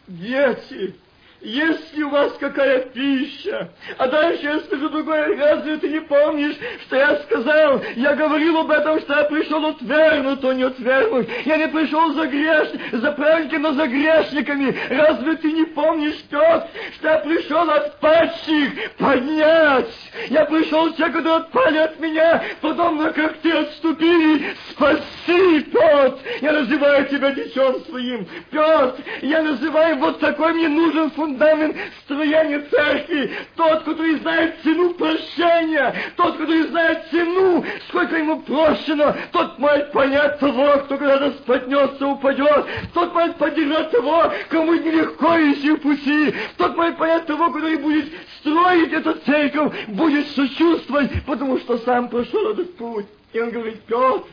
Дети, 0.06 0.94
есть 1.40 1.96
у 1.98 2.08
вас 2.08 2.32
какая 2.40 2.80
пища? 2.80 3.70
А 3.96 4.08
дальше 4.08 4.44
я 4.44 4.58
скажу 4.60 4.88
другое, 4.88 5.36
разве 5.36 5.76
ты 5.76 5.88
не 5.88 6.00
помнишь, 6.00 6.56
что 6.86 6.96
я 6.96 7.16
сказал? 7.22 7.80
Я 7.94 8.16
говорил 8.16 8.58
об 8.58 8.70
этом, 8.70 9.00
что 9.00 9.14
я 9.14 9.24
пришел 9.24 9.64
отвергнуть, 9.64 10.44
а 10.44 10.54
не 10.54 10.64
отвергнуть. 10.64 11.28
Я 11.44 11.56
не 11.58 11.68
пришел 11.68 12.12
за 12.14 12.26
греш, 12.26 12.68
за 12.92 13.12
праведниками, 13.12 13.62
но 13.62 13.72
за 13.72 13.86
грешниками. 13.86 14.76
Разве 14.90 15.36
ты 15.36 15.52
не 15.52 15.64
помнишь, 15.64 16.24
Петр, 16.28 16.66
что 16.96 17.08
я 17.08 17.18
пришел 17.18 17.70
от 17.70 18.00
падших 18.00 18.96
поднять? 18.98 19.94
Я 20.30 20.44
пришел 20.44 20.92
те, 20.94 21.06
которые 21.06 21.36
отпали 21.36 21.78
от 21.78 22.00
меня, 22.00 22.42
подобно 22.60 23.12
как 23.12 23.38
ты 23.38 23.52
отступили, 23.52 24.54
спаси, 24.70 25.60
Петр. 25.60 26.18
Я 26.40 26.52
называю 26.52 27.06
тебя 27.06 27.30
дитем 27.30 27.84
своим. 27.84 28.26
Петр, 28.50 28.94
я 29.22 29.42
называю 29.42 29.98
вот 29.98 30.18
такой 30.18 30.52
мне 30.52 30.68
нужен 30.68 31.10
фундамент 31.12 31.27
фундамент 31.28 31.76
строения 32.04 32.60
церкви, 32.70 33.32
тот, 33.56 33.84
который 33.84 34.18
знает 34.18 34.54
цену 34.62 34.94
прощения, 34.94 35.94
тот, 36.16 36.36
который 36.36 36.62
знает 36.68 37.04
цену, 37.10 37.64
сколько 37.88 38.16
ему 38.16 38.40
прощено, 38.40 39.14
тот 39.32 39.58
может 39.58 39.92
понять 39.92 40.38
того, 40.38 40.78
кто 40.84 40.96
когда-то 40.96 41.32
спотнется, 41.32 42.06
упадет, 42.06 42.66
тот 42.94 43.12
может 43.12 43.36
поддержать 43.36 43.90
того, 43.90 44.32
кому 44.48 44.74
нелегко 44.74 45.36
идти 45.36 45.70
в 45.72 45.80
пути, 45.80 46.34
тот 46.56 46.76
может 46.76 46.96
понять 46.96 47.26
того, 47.26 47.50
который 47.52 47.76
будет 47.76 48.06
строить 48.40 48.92
эту 48.92 49.14
церковь, 49.26 49.72
будет 49.88 50.26
сочувствовать, 50.28 51.10
потому 51.26 51.58
что 51.58 51.78
сам 51.78 52.08
прошел 52.08 52.52
этот 52.52 52.76
путь. 52.76 53.06
И 53.32 53.40
он 53.40 53.50
говорит, 53.50 53.82
Петр, 53.82 54.24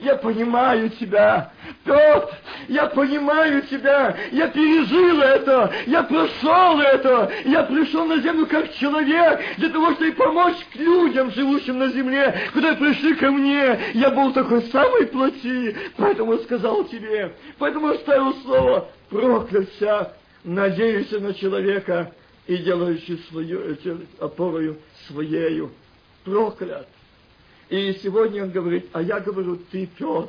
я 0.00 0.16
понимаю 0.16 0.90
тебя. 0.90 1.52
Петр, 1.84 2.28
я 2.68 2.86
понимаю 2.86 3.62
тебя. 3.62 4.16
Я 4.32 4.48
пережил 4.48 5.20
это. 5.20 5.72
Я 5.86 6.02
прошел 6.02 6.80
это. 6.80 7.30
Я 7.44 7.62
пришел 7.64 8.06
на 8.06 8.18
землю 8.18 8.46
как 8.46 8.72
человек 8.74 9.40
для 9.58 9.68
того, 9.68 9.92
чтобы 9.92 10.12
помочь 10.12 10.56
людям, 10.74 11.30
живущим 11.30 11.78
на 11.78 11.88
земле, 11.88 12.34
которые 12.52 12.76
пришли 12.76 13.14
ко 13.14 13.30
мне. 13.30 13.78
Я 13.94 14.10
был 14.10 14.32
такой 14.32 14.62
самой 14.64 15.06
плоти. 15.06 15.76
Поэтому 15.96 16.38
сказал 16.38 16.84
тебе. 16.84 17.32
Поэтому 17.58 17.88
оставил 17.88 18.34
слово 18.42 18.88
проклят 19.10 19.68
всяк, 19.70 20.16
надеюсь 20.44 21.10
на 21.10 21.34
человека 21.34 22.14
и 22.46 22.56
делающий 22.58 23.18
свою 23.28 23.60
э, 23.60 23.76
опорою 24.18 24.78
своею. 25.08 25.70
Проклят. 26.24 26.88
И 27.70 27.92
сегодня 28.02 28.42
он 28.42 28.50
говорит, 28.50 28.88
а 28.92 29.00
я 29.00 29.20
говорю, 29.20 29.56
ты, 29.70 29.86
Петр, 29.86 30.28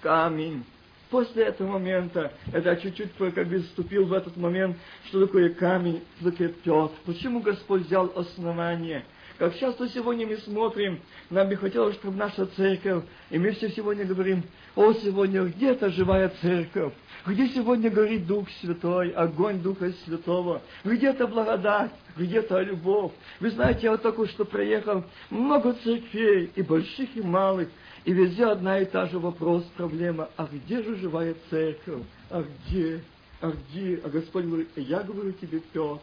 камень. 0.00 0.64
После 1.10 1.44
этого 1.44 1.72
момента, 1.72 2.32
это 2.52 2.74
чуть-чуть 2.76 3.10
как 3.34 3.48
бы 3.48 3.58
вступил 3.58 4.06
в 4.06 4.12
этот 4.14 4.36
момент, 4.36 4.76
что 5.06 5.26
такое 5.26 5.50
камень, 5.50 6.02
что 6.18 6.30
такое 6.30 6.48
Петр. 6.48 6.92
Почему 7.04 7.40
Господь 7.40 7.82
взял 7.82 8.10
основание? 8.16 9.04
Как 9.36 9.58
часто 9.58 9.88
сегодня 9.88 10.26
мы 10.26 10.36
смотрим, 10.38 11.00
нам 11.28 11.48
бы 11.48 11.56
хотелось, 11.56 11.96
чтобы 11.96 12.16
наша 12.16 12.46
церковь, 12.46 13.04
и 13.30 13.38
мы 13.38 13.50
все 13.52 13.70
сегодня 13.70 14.04
говорим, 14.04 14.42
о, 14.74 14.92
сегодня 14.92 15.42
где-то 15.44 15.90
живая 15.90 16.32
церковь, 16.40 16.92
где 17.26 17.48
сегодня 17.48 17.90
горит 17.90 18.26
Дух 18.26 18.48
Святой, 18.60 19.10
огонь 19.10 19.60
Духа 19.60 19.92
Святого, 20.04 20.62
где-то 20.84 21.26
благодать, 21.26 21.92
где-то 22.16 22.60
любовь. 22.60 23.12
Вы 23.40 23.50
знаете, 23.50 23.80
я 23.82 23.90
вот 23.92 24.02
только 24.02 24.26
что 24.28 24.44
проехал 24.44 25.04
много 25.28 25.74
церквей, 25.74 26.50
и 26.54 26.62
больших, 26.62 27.16
и 27.16 27.22
малых, 27.22 27.68
и 28.04 28.12
везде 28.12 28.46
одна 28.46 28.80
и 28.80 28.86
та 28.86 29.06
же 29.06 29.18
вопрос, 29.18 29.64
проблема, 29.76 30.30
а 30.36 30.48
где 30.50 30.82
же 30.82 30.96
живая 30.96 31.34
церковь? 31.50 32.02
А 32.30 32.42
где? 32.42 33.02
А 33.40 33.50
где? 33.50 34.00
А 34.04 34.08
Господь 34.08 34.44
говорит, 34.44 34.68
я 34.76 35.02
говорю 35.02 35.32
тебе, 35.32 35.60
Петр, 35.60 36.00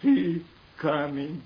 ты 0.00 0.42
камень, 0.76 1.42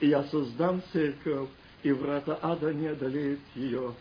и 0.00 0.08
я 0.08 0.24
создам 0.24 0.82
церковь, 0.92 1.48
и 1.82 1.92
врата 1.92 2.38
ада 2.42 2.72
не 2.72 2.88
одолеют 2.88 3.40
ее. 3.54 3.94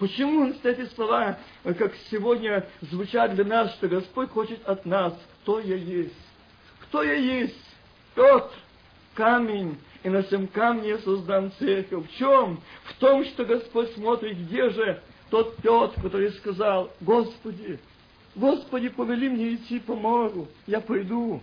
Почему 0.00 0.50
эти 0.62 0.86
слова, 0.94 1.38
как 1.62 1.92
сегодня 2.10 2.66
звучат 2.80 3.34
для 3.34 3.44
нас, 3.44 3.74
что 3.74 3.86
Господь 3.86 4.30
хочет 4.30 4.66
от 4.66 4.86
нас, 4.86 5.12
кто 5.42 5.60
я 5.60 5.76
есть? 5.76 6.16
Кто 6.84 7.02
я 7.02 7.12
есть? 7.12 7.62
Тот 8.14 8.50
камень, 9.14 9.78
и 10.02 10.08
на 10.08 10.22
всем 10.22 10.48
камне 10.48 10.88
я 10.88 10.98
создам 11.00 11.52
церковь. 11.58 12.06
В 12.06 12.16
чем? 12.16 12.62
В 12.84 12.94
том, 12.94 13.26
что 13.26 13.44
Господь 13.44 13.92
смотрит, 13.92 14.38
где 14.38 14.70
же 14.70 15.02
тот 15.28 15.56
Петр, 15.56 16.00
который 16.00 16.32
сказал, 16.32 16.90
Господи, 17.02 17.78
Господи, 18.34 18.88
повели 18.88 19.28
мне 19.28 19.54
идти 19.56 19.80
по 19.80 19.94
морю, 19.94 20.48
я 20.66 20.80
пойду. 20.80 21.42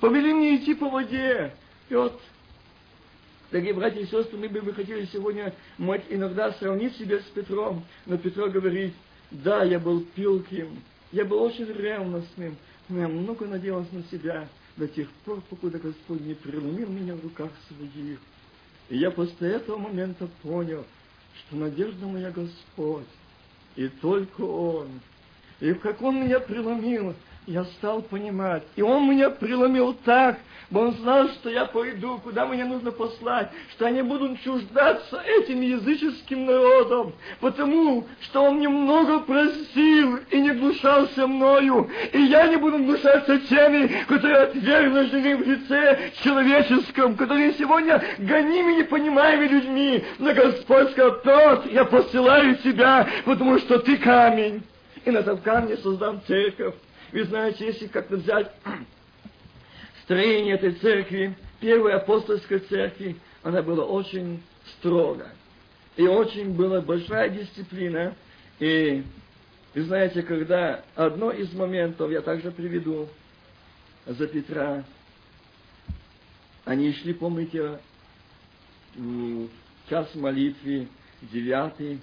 Повели 0.00 0.32
мне 0.32 0.56
идти 0.56 0.72
по 0.72 0.88
воде. 0.88 1.54
Петр 1.90 2.16
Дорогие 3.50 3.72
братья 3.72 4.00
и 4.00 4.04
сестры, 4.04 4.36
мы 4.36 4.48
бы 4.48 4.74
хотели 4.74 5.06
сегодня 5.06 5.54
мать 5.78 6.04
иногда 6.10 6.52
сравнить 6.52 6.94
себя 6.96 7.18
с 7.18 7.24
Петром, 7.34 7.82
но 8.04 8.18
Петро 8.18 8.50
говорит, 8.50 8.92
да, 9.30 9.64
я 9.64 9.78
был 9.78 10.02
пилким, 10.14 10.82
я 11.12 11.24
был 11.24 11.42
очень 11.42 11.64
ревностным, 11.64 12.58
но 12.90 13.00
я 13.00 13.08
много 13.08 13.46
надеялся 13.46 13.94
на 13.94 14.02
себя 14.04 14.46
до 14.76 14.86
тех 14.86 15.08
пор, 15.24 15.40
покуда 15.48 15.78
Господь 15.78 16.20
не 16.20 16.34
преломил 16.34 16.90
меня 16.90 17.14
в 17.14 17.22
руках 17.22 17.50
своих. 17.68 18.18
И 18.90 18.98
я 18.98 19.10
после 19.10 19.52
этого 19.52 19.78
момента 19.78 20.28
понял, 20.42 20.84
что 21.34 21.56
надежда 21.56 22.04
моя 22.04 22.30
Господь, 22.30 23.06
и 23.76 23.88
только 23.88 24.42
Он. 24.42 24.88
И 25.60 25.72
как 25.72 26.02
Он 26.02 26.22
меня 26.22 26.38
преломил, 26.40 27.14
я 27.48 27.64
стал 27.64 28.02
понимать. 28.02 28.62
И 28.76 28.82
он 28.82 29.08
меня 29.08 29.30
преломил 29.30 29.94
так, 30.04 30.38
что 30.68 30.80
он 30.80 30.92
знал, 30.96 31.28
что 31.28 31.48
я 31.48 31.64
пойду, 31.64 32.18
куда 32.18 32.44
мне 32.44 32.62
нужно 32.66 32.92
послать, 32.92 33.50
что 33.70 33.86
они 33.86 34.02
будут 34.02 34.42
чуждаться 34.42 35.22
этим 35.24 35.62
языческим 35.62 36.44
народом, 36.44 37.14
потому 37.40 38.06
что 38.20 38.42
он 38.42 38.60
немного 38.60 39.20
просил 39.20 40.18
и 40.30 40.40
не 40.40 40.50
гнушался 40.50 41.26
мною, 41.26 41.88
и 42.12 42.20
я 42.20 42.48
не 42.48 42.56
буду 42.56 42.78
гнушаться 42.78 43.38
теми, 43.38 44.04
которые 44.06 44.36
отвергнуты 44.40 45.36
в 45.38 45.48
лице 45.48 46.12
человеческом, 46.22 47.16
которые 47.16 47.54
сегодня 47.54 48.02
гонимы 48.18 48.74
непонимаемыми 48.74 49.48
людьми, 49.48 50.04
но 50.18 50.34
Господь 50.34 50.90
сказал, 50.90 51.22
тот, 51.22 51.72
я 51.72 51.86
посылаю 51.86 52.56
тебя, 52.56 53.08
потому 53.24 53.58
что 53.58 53.78
ты 53.78 53.96
камень, 53.96 54.62
и 55.06 55.10
на 55.10 55.18
этом 55.18 55.38
камне 55.38 55.78
создам 55.78 56.20
церковь. 56.26 56.74
Вы 57.12 57.24
знаете, 57.24 57.66
если 57.66 57.86
как-то 57.86 58.16
взять 58.16 58.52
строение 60.04 60.54
этой 60.54 60.72
церкви, 60.72 61.36
первой 61.60 61.94
апостольской 61.94 62.60
церкви, 62.60 63.16
она 63.42 63.62
была 63.62 63.84
очень 63.84 64.42
строго. 64.76 65.28
И 65.96 66.06
очень 66.06 66.54
была 66.54 66.80
большая 66.80 67.30
дисциплина. 67.30 68.14
И 68.60 69.02
вы 69.74 69.82
знаете, 69.82 70.22
когда 70.22 70.84
одно 70.94 71.30
из 71.30 71.52
моментов, 71.52 72.10
я 72.10 72.20
также 72.20 72.50
приведу 72.50 73.08
за 74.06 74.26
Петра, 74.26 74.84
они 76.64 76.92
шли, 76.92 77.14
помните, 77.14 77.78
час 79.88 80.14
молитвы, 80.14 80.88
девятый 81.22 82.00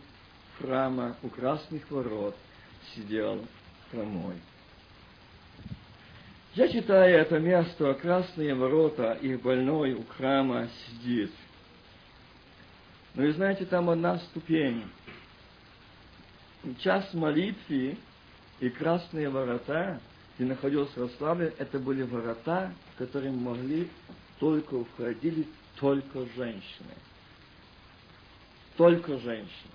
храма 0.57 1.15
у 1.21 1.29
красных 1.29 1.89
ворот 1.91 2.35
сидел 2.95 3.45
хромой. 3.91 4.35
Я 6.55 6.69
читаю 6.69 7.19
это 7.19 7.37
место, 7.37 7.93
красные 7.95 8.55
ворота, 8.55 9.11
и 9.21 9.35
больной 9.35 9.91
у 9.91 10.05
храма 10.05 10.69
сидит. 10.69 11.29
Но 13.13 13.23
вы 13.23 13.33
знаете, 13.33 13.65
там 13.65 13.89
одна 13.89 14.19
ступень. 14.19 14.85
Час 16.79 17.13
молитвы 17.13 17.97
и 18.61 18.69
красные 18.69 19.27
ворота, 19.27 19.99
где 20.37 20.47
находился 20.47 20.97
Рославль, 21.01 21.51
это 21.57 21.77
были 21.77 22.03
ворота 22.03 22.71
в 22.93 22.99
который 22.99 23.31
могли 23.31 23.89
только 24.39 24.81
входили 24.85 25.45
только 25.77 26.25
женщины. 26.37 26.95
Только 28.77 29.17
женщины. 29.17 29.73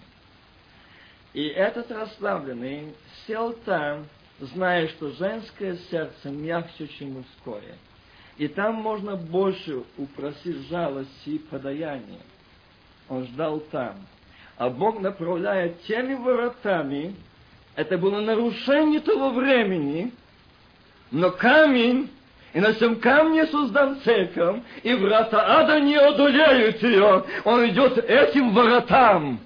И 1.35 1.45
этот 1.45 1.91
расслабленный 1.91 2.95
сел 3.27 3.53
там, 3.67 4.07
зная, 4.41 4.89
что 4.89 5.11
женское 5.13 5.77
сердце 5.91 6.31
мягче, 6.31 6.89
чем 6.89 7.13
мужское. 7.13 7.77
И 8.39 8.49
там 8.49 8.77
можно 8.77 9.17
больше 9.17 9.83
упросить 9.99 10.69
жалости 10.69 11.31
и 11.31 11.39
подаяния. 11.39 12.21
Он 13.09 13.27
ждал 13.27 13.61
там. 13.61 13.97
А 14.57 14.71
Бог 14.71 15.01
направляет 15.01 15.83
теми 15.83 16.15
воротами, 16.15 17.15
это 17.77 17.99
было 17.99 18.21
нарушение 18.21 19.01
того 19.01 19.31
времени, 19.31 20.13
но 21.11 21.31
камень, 21.31 22.11
и 22.53 22.61
на 22.61 22.73
всем 22.75 22.97
камне 22.97 23.47
создан 23.47 24.01
церковь, 24.05 24.61
и 24.83 24.93
врата 24.95 25.61
ада 25.61 25.81
не 25.81 25.97
одолеют 25.97 26.83
ее. 26.83 27.25
Он 27.45 27.69
идет 27.69 27.99
этим 27.99 28.53
воротам. 28.53 29.41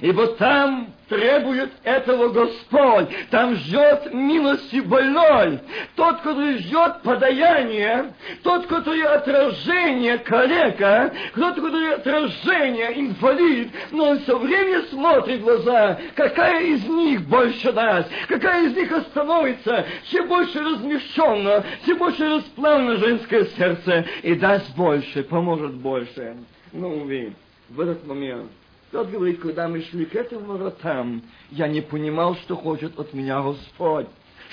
Ибо 0.00 0.28
там 0.34 0.92
требует 1.08 1.70
этого 1.84 2.28
Господь. 2.28 3.08
Там 3.30 3.54
ждет 3.56 4.12
милости 4.12 4.80
больной. 4.80 5.60
Тот, 5.96 6.20
который 6.20 6.58
ждет 6.58 7.02
подаяния, 7.02 8.12
тот, 8.42 8.66
который 8.66 9.02
отражение 9.02 10.18
калека, 10.18 11.12
тот, 11.34 11.54
который 11.54 11.94
отражение 11.94 13.00
инвалид, 13.00 13.70
но 13.90 14.10
он 14.10 14.20
все 14.20 14.38
время 14.38 14.82
смотрит 14.90 15.40
в 15.40 15.44
глаза, 15.44 15.98
какая 16.14 16.64
из 16.64 16.84
них 16.86 17.22
больше 17.22 17.72
даст, 17.72 18.08
какая 18.28 18.66
из 18.66 18.76
них 18.76 18.92
остановится, 18.92 19.86
чем 20.10 20.28
больше 20.28 20.60
размещенно, 20.60 21.64
чем 21.86 21.98
больше 21.98 22.36
расплавлено 22.36 22.96
женское 22.96 23.44
сердце, 23.56 24.04
и 24.22 24.34
даст 24.34 24.74
больше, 24.76 25.22
поможет 25.24 25.74
больше. 25.74 26.36
Ну, 26.72 27.02
увидим, 27.02 27.34
в 27.70 27.80
этот 27.80 28.06
момент 28.06 28.50
тот 28.90 29.10
говорит, 29.10 29.40
когда 29.40 29.68
мы 29.68 29.82
шли 29.82 30.06
к 30.06 30.14
этим 30.14 30.44
воротам, 30.44 31.22
я 31.50 31.68
не 31.68 31.82
понимал, 31.82 32.36
что 32.36 32.56
хочет 32.56 32.98
от 32.98 33.12
меня 33.12 33.42
Господь. 33.42 34.06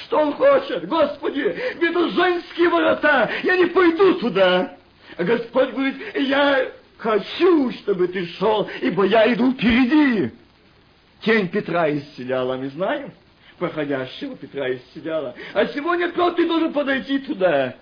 Что 0.04 0.20
Он 0.20 0.34
хочет? 0.34 0.88
Господи, 0.88 1.40
это 1.40 2.10
женские 2.10 2.70
ворота, 2.70 3.30
я 3.44 3.56
не 3.56 3.68
пойду 3.68 4.16
туда. 4.16 4.78
А 5.18 5.24
Господь 5.24 5.70
говорит, 5.72 5.96
я 6.16 6.70
хочу, 6.98 7.72
чтобы 7.72 8.10
ты 8.10 8.26
шел, 8.26 8.70
ибо 8.82 9.06
я 9.06 9.32
иду 9.34 9.54
впереди. 9.54 10.32
Тень 11.22 11.48
Петра 11.48 11.90
исцеляла, 11.92 12.58
мы 12.58 12.70
знаем. 12.70 13.14
Проходящего 13.58 14.36
Петра 14.36 14.70
исцеляла. 14.74 15.34
А 15.54 15.66
сегодня 15.68 16.12
тот 16.12 16.36
ты 16.36 16.46
должен 16.46 16.74
подойти 16.74 17.20
туда. 17.20 17.76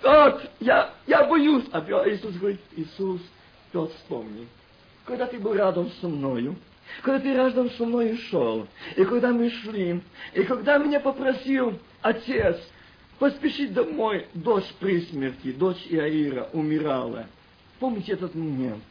Тот, 0.00 0.50
я, 0.60 0.94
я 1.06 1.24
боюсь. 1.24 1.66
А 1.72 1.84
Иисус 2.08 2.34
говорит, 2.36 2.60
Иисус, 2.74 3.20
тот 3.70 3.92
вспомни 3.92 4.48
когда 5.10 5.26
ты 5.26 5.40
был 5.40 5.54
рядом 5.54 5.90
со 6.00 6.06
мною, 6.06 6.54
когда 7.02 7.18
ты 7.18 7.34
рядом 7.34 7.68
со 7.72 7.84
мной 7.84 8.16
шел, 8.30 8.68
и 8.94 9.04
когда 9.04 9.32
мы 9.32 9.50
шли, 9.50 10.00
и 10.34 10.42
когда 10.44 10.78
меня 10.78 11.00
попросил 11.00 11.76
отец 12.00 12.56
поспешить 13.18 13.74
домой, 13.74 14.28
дочь 14.34 14.72
при 14.78 15.00
смерти, 15.00 15.50
дочь 15.50 15.84
Иаира 15.88 16.48
умирала. 16.52 17.26
Помните 17.80 18.12
этот 18.12 18.36
момент? 18.36 18.84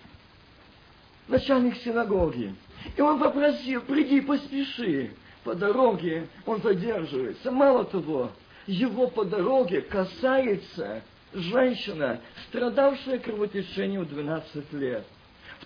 Начальник 1.29 1.77
синагоги. 1.77 2.53
И 2.97 3.01
он 3.01 3.17
попросил, 3.17 3.79
приди, 3.83 4.19
поспеши. 4.19 5.11
По 5.45 5.55
дороге 5.55 6.27
он 6.45 6.61
задерживается. 6.61 7.49
Мало 7.49 7.85
того, 7.85 8.31
его 8.67 9.07
по 9.07 9.23
дороге 9.23 9.79
касается 9.83 11.01
женщина, 11.33 12.19
страдавшая 12.49 13.19
кровотечением 13.19 14.05
12 14.05 14.73
лет 14.73 15.05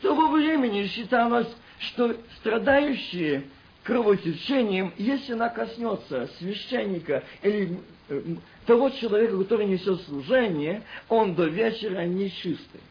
того 0.02 0.29
времени 0.29 0.88
считалось, 0.88 1.48
что 1.79 2.16
страдающие 2.38 3.44
кровотечением, 3.84 4.94
если 4.98 5.34
она 5.34 5.50
коснется 5.50 6.29
священника 6.40 7.24
или 7.42 7.79
э, 8.10 8.22
того 8.66 8.90
человека, 8.90 9.38
который 9.38 9.66
несет 9.68 10.01
служение, 10.03 10.84
он 11.10 11.36
до 11.36 11.46
вечера 11.46 12.06
нечистый. 12.06 12.82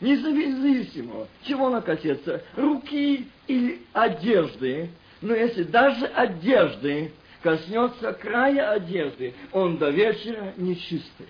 Независимо, 0.00 1.26
чего 1.42 1.66
она 1.66 1.80
коснется, 1.80 2.42
руки 2.56 3.28
или 3.46 3.82
одежды, 3.92 4.90
но 5.20 5.34
если 5.34 5.64
даже 5.64 6.06
одежды 6.06 7.12
коснется 7.42 8.12
края 8.12 8.72
одежды, 8.72 9.34
он 9.52 9.76
до 9.76 9.90
вечера 9.90 10.54
нечистый. 10.56 11.26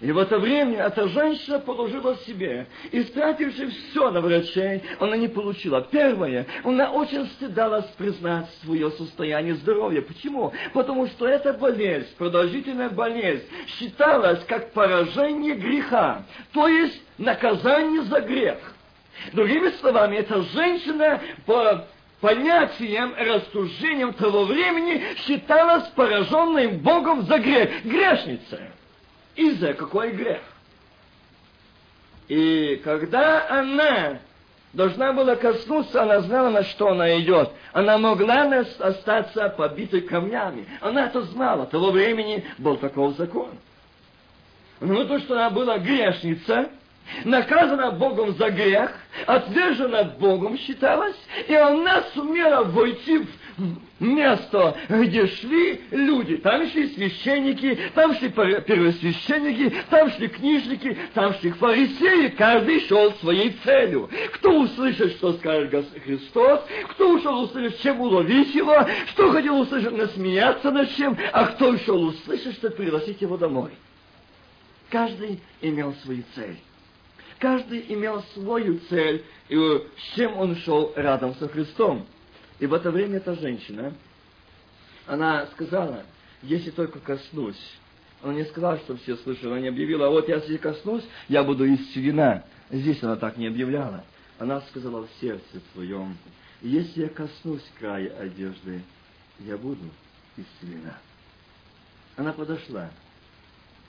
И 0.00 0.10
в 0.10 0.18
это 0.18 0.38
время 0.38 0.82
эта 0.82 1.06
женщина 1.08 1.60
положила 1.60 2.16
себе, 2.18 2.66
истративши 2.90 3.68
все 3.68 4.10
на 4.10 4.20
врачей, 4.20 4.82
она 4.98 5.16
не 5.16 5.28
получила. 5.28 5.82
Первое, 5.82 6.46
она 6.64 6.90
очень 6.90 7.26
стыдалась 7.26 7.86
признать 7.96 8.46
свое 8.64 8.90
состояние 8.92 9.54
здоровья. 9.54 10.02
Почему? 10.02 10.52
Потому 10.72 11.06
что 11.06 11.28
эта 11.28 11.52
болезнь, 11.52 12.08
продолжительная 12.18 12.90
болезнь, 12.90 13.44
считалась 13.78 14.44
как 14.46 14.72
поражение 14.72 15.54
греха, 15.54 16.24
то 16.52 16.66
есть 16.66 17.00
наказание 17.16 18.02
за 18.02 18.20
грех. 18.20 18.58
Другими 19.32 19.70
словами, 19.80 20.16
эта 20.16 20.42
женщина 20.42 21.20
по 21.46 21.86
понятием, 22.20 23.14
растужением 23.16 24.12
того 24.14 24.44
времени 24.44 25.02
считалась 25.18 25.84
пораженной 25.94 26.68
Богом 26.68 27.22
за 27.26 27.38
грех, 27.38 27.84
грешницей. 27.84 28.73
Из-за 29.36 29.74
какой 29.74 30.12
грех. 30.12 30.42
И 32.28 32.80
когда 32.84 33.48
она 33.48 34.18
должна 34.72 35.12
была 35.12 35.36
коснуться, 35.36 36.02
она 36.02 36.20
знала, 36.20 36.50
на 36.50 36.64
что 36.64 36.88
она 36.88 37.18
идет. 37.20 37.50
Она 37.72 37.98
могла 37.98 38.64
остаться 38.78 39.48
побитой 39.50 40.02
камнями. 40.02 40.66
Она 40.80 41.06
это 41.06 41.22
знала. 41.22 41.66
Того 41.66 41.90
времени 41.90 42.44
был 42.58 42.76
такой 42.76 43.12
закон. 43.14 43.50
Но 44.80 45.04
то, 45.04 45.18
что 45.20 45.34
она 45.34 45.50
была 45.50 45.78
грешница, 45.78 46.70
наказана 47.24 47.90
Богом 47.92 48.34
за 48.36 48.50
грех, 48.50 48.92
отвержена 49.26 50.04
Богом 50.04 50.58
считалась, 50.58 51.16
и 51.48 51.54
она 51.54 52.02
сумела 52.14 52.64
войти 52.64 53.18
в 53.18 53.28
место, 54.00 54.76
где 54.88 55.26
шли 55.26 55.80
люди. 55.90 56.36
Там 56.38 56.68
шли 56.68 56.88
священники, 56.88 57.78
там 57.94 58.14
шли 58.16 58.28
первосвященники, 58.28 59.72
там 59.90 60.10
шли 60.10 60.28
книжники, 60.28 60.96
там 61.14 61.34
шли 61.34 61.50
фарисеи. 61.52 62.28
Каждый 62.28 62.80
шел 62.80 63.12
своей 63.14 63.56
целью. 63.64 64.10
Кто 64.34 64.60
услышит, 64.60 65.12
что 65.12 65.34
скажет 65.34 65.86
Христос, 66.04 66.60
кто 66.90 67.10
ушел 67.10 67.42
услышать, 67.42 67.80
чем 67.80 68.00
уловить 68.00 68.54
его, 68.54 68.86
что 69.08 69.30
хотел 69.30 69.60
услышать, 69.60 69.96
насмеяться 69.96 70.70
над 70.70 70.94
чем, 70.96 71.16
а 71.32 71.46
кто 71.46 71.70
ушел 71.70 72.02
услышать, 72.02 72.54
что 72.56 72.70
пригласить 72.70 73.20
его 73.20 73.36
домой. 73.36 73.70
Каждый 74.90 75.40
имел 75.60 75.94
свою 76.02 76.22
цель. 76.34 76.56
Каждый 77.44 77.84
имел 77.92 78.22
свою 78.32 78.78
цель, 78.88 79.22
и 79.50 79.54
с 79.54 80.16
чем 80.16 80.34
он 80.38 80.56
шел 80.56 80.94
рядом 80.96 81.34
со 81.34 81.46
Христом. 81.46 82.06
И 82.58 82.64
в 82.64 82.72
это 82.72 82.90
время 82.90 83.18
эта 83.18 83.34
женщина, 83.34 83.92
она 85.06 85.46
сказала, 85.48 86.04
если 86.40 86.70
только 86.70 87.00
коснусь. 87.00 87.60
Она 88.22 88.32
не 88.32 88.46
сказала, 88.46 88.78
что 88.78 88.96
все 88.96 89.18
слышали, 89.18 89.48
она 89.48 89.60
не 89.60 89.68
объявила, 89.68 90.08
вот 90.08 90.26
я 90.26 90.36
если 90.36 90.56
коснусь, 90.56 91.04
я 91.28 91.44
буду 91.44 91.70
исцелена. 91.70 92.46
Здесь 92.70 93.02
она 93.02 93.16
так 93.16 93.36
не 93.36 93.48
объявляла. 93.48 94.06
Она 94.38 94.62
сказала 94.62 95.06
в 95.06 95.10
сердце 95.20 95.60
своем, 95.74 96.16
если 96.62 97.02
я 97.02 97.08
коснусь 97.10 97.70
края 97.78 98.10
одежды, 98.20 98.80
я 99.40 99.58
буду 99.58 99.84
исцелена. 100.38 100.96
Она 102.16 102.32
подошла. 102.32 102.88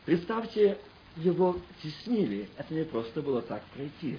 Представьте, 0.04 0.78
его 1.18 1.58
теснили. 1.82 2.50
Это 2.58 2.74
не 2.74 2.84
просто 2.84 3.22
было 3.22 3.42
так 3.42 3.64
пройти. 3.74 4.18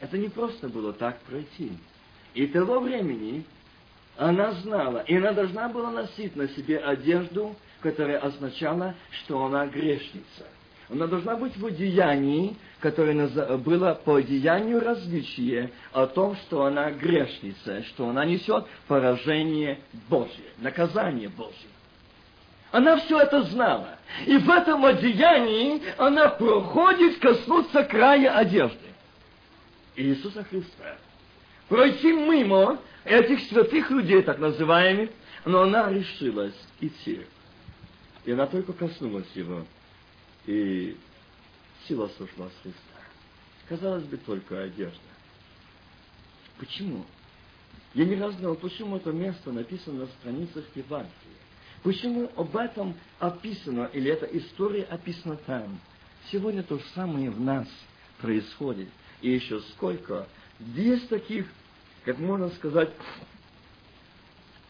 Это 0.00 0.18
не 0.18 0.28
просто 0.28 0.68
было 0.68 0.92
так 0.92 1.18
пройти. 1.20 1.72
И 2.34 2.46
того 2.46 2.80
времени 2.80 3.44
она 4.16 4.52
знала, 4.52 4.98
и 5.06 5.16
она 5.16 5.32
должна 5.32 5.68
была 5.68 5.90
носить 5.90 6.36
на 6.36 6.48
себе 6.48 6.78
одежду, 6.78 7.54
которая 7.80 8.18
означала, 8.18 8.94
что 9.10 9.44
она 9.44 9.66
грешница. 9.66 10.46
Она 10.90 11.06
должна 11.06 11.36
быть 11.36 11.56
в 11.56 11.64
одеянии, 11.64 12.56
которое 12.80 13.26
было 13.58 13.94
по 14.04 14.16
одеянию 14.16 14.80
различие 14.80 15.70
о 15.92 16.06
том, 16.06 16.36
что 16.36 16.64
она 16.64 16.90
грешница, 16.90 17.82
что 17.84 18.08
она 18.08 18.24
несет 18.24 18.66
поражение 18.86 19.78
Божье, 20.08 20.44
наказание 20.58 21.28
Божье. 21.28 21.73
Она 22.74 22.96
все 22.96 23.20
это 23.20 23.44
знала. 23.44 23.98
И 24.26 24.36
в 24.36 24.50
этом 24.50 24.84
одеянии 24.84 25.80
она 25.96 26.28
проходит 26.28 27.20
коснуться 27.20 27.84
края 27.84 28.36
одежды 28.36 28.88
Иисуса 29.94 30.42
Христа 30.42 30.96
пройти 31.68 32.12
мимо 32.12 32.80
этих 33.04 33.44
святых 33.44 33.92
людей, 33.92 34.22
так 34.22 34.40
называемых, 34.40 35.10
но 35.44 35.62
она 35.62 35.88
решилась 35.88 36.56
идти. 36.80 37.24
И 38.24 38.32
она 38.32 38.48
только 38.48 38.72
коснулась 38.72 39.30
его, 39.36 39.64
и 40.46 40.96
сила 41.86 42.08
сошла 42.18 42.48
с 42.48 42.62
Христа. 42.64 42.80
Казалось 43.68 44.04
бы, 44.04 44.16
только 44.16 44.60
одежда. 44.60 44.98
Почему? 46.58 47.06
Я 47.94 48.04
не 48.04 48.16
раз 48.16 48.34
знал, 48.34 48.56
почему 48.56 48.96
это 48.96 49.12
место 49.12 49.52
написано 49.52 50.00
на 50.00 50.06
страницах 50.08 50.64
Евангелия. 50.74 51.43
Почему 51.84 52.30
об 52.36 52.56
этом 52.56 52.94
описано, 53.18 53.90
или 53.92 54.10
эта 54.10 54.24
история 54.24 54.84
описана 54.84 55.36
там. 55.36 55.78
Сегодня 56.32 56.62
то 56.62 56.78
же 56.78 56.84
самое 56.94 57.30
в 57.30 57.38
нас 57.38 57.68
происходит. 58.22 58.88
И 59.20 59.30
еще 59.30 59.60
сколько. 59.72 60.26
Есть 60.60 61.10
таких, 61.10 61.46
как 62.06 62.18
можно 62.18 62.48
сказать, 62.50 62.88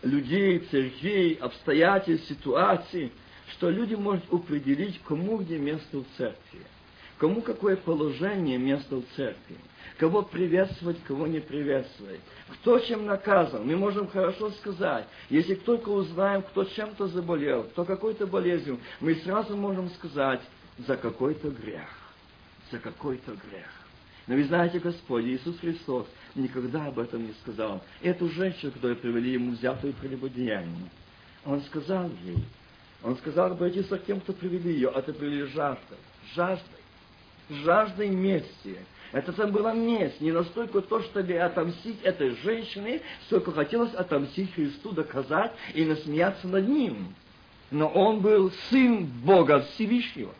людей, 0.03 0.59
церквей, 0.59 1.35
обстоятельств, 1.35 2.27
ситуаций, 2.29 3.13
что 3.53 3.71
люди 3.71 3.95
могут 3.95 4.25
определить, 4.33 5.01
кому 5.05 5.39
где 5.39 5.57
место 5.57 5.99
в 5.99 6.07
церкви, 6.17 6.67
кому 7.25 7.41
какое 7.41 7.77
положение 7.77 8.59
место 8.59 8.97
в 8.97 9.05
церкви, 9.17 9.57
кого 9.97 10.21
приветствовать, 10.21 11.03
кого 11.05 11.27
не 11.27 11.41
приветствовать, 11.41 12.21
кто 12.51 12.79
чем 12.81 13.07
наказан. 13.07 13.67
Мы 13.67 13.79
можем 13.79 14.09
хорошо 14.09 14.51
сказать, 14.51 15.07
если 15.31 15.55
только 15.55 15.89
узнаем, 15.89 16.43
кто 16.43 16.65
чем-то 16.65 17.07
заболел, 17.07 17.63
кто 17.63 17.87
какой-то 17.87 18.27
болезнью, 18.27 18.79
мы 19.01 19.15
сразу 19.15 19.57
можем 19.57 19.89
сказать 19.93 20.43
за 20.87 20.99
какой-то 20.99 21.49
грех, 21.49 21.89
за 22.71 22.79
какой-то 22.79 23.31
грех. 23.31 23.71
Но 24.27 24.35
вы 24.35 24.45
знаете, 24.45 24.79
Господь 24.79 25.25
Иисус 25.25 25.59
Христос 25.61 26.07
никогда 26.35 26.89
об 26.89 26.99
этом 26.99 27.27
не 27.27 27.33
сказал. 27.41 27.83
Эту 28.03 28.29
женщину, 28.29 28.71
которую 28.71 28.97
привели 28.97 29.33
ему 29.33 29.53
взятую 29.53 29.95
прелюбодеяние, 29.95 30.91
Он 31.47 31.63
сказал 31.63 32.11
ей, 32.23 32.45
Он 33.03 33.17
сказал, 33.17 33.53
обратись 33.53 33.87
к 33.87 34.05
тем, 34.05 34.21
кто 34.21 34.35
привели 34.35 34.75
ее, 34.75 34.91
а 34.91 35.01
ты 35.01 35.15
привели 35.15 35.45
жаждой, 36.35 36.74
жаждой, 37.49 37.65
жаждой 37.65 38.09
мести. 38.11 38.79
Это 39.13 39.33
там 39.33 39.53
была 39.53 39.73
месть, 39.73 40.21
не 40.21 40.33
настолько 40.33 40.81
то, 40.81 41.01
чтобы 41.03 41.35
отомстить 41.35 42.03
этой 42.03 42.31
женщине, 42.43 43.01
сколько 43.27 43.53
хотелось 43.53 43.95
отомстить 43.95 44.53
Христу, 44.55 44.91
доказать 44.91 45.53
и 45.73 45.85
насмеяться 45.85 46.49
над 46.49 46.69
ним. 46.69 47.15
Но 47.71 47.89
он 47.89 48.21
был 48.21 48.51
сын 48.71 49.07
Бога 49.07 49.61
Всевышнего. 49.61 50.35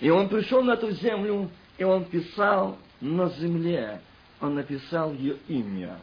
И 0.00 0.10
он 0.10 0.28
пришел 0.28 0.62
на 0.62 0.72
эту 0.72 0.90
землю, 0.92 1.50
и 1.76 1.84
он 1.84 2.04
писал 2.04 2.78
на 3.00 3.28
земле. 3.30 4.00
Он 4.40 4.54
написал 4.54 5.12
ее 5.12 5.36
имя. 5.48 5.98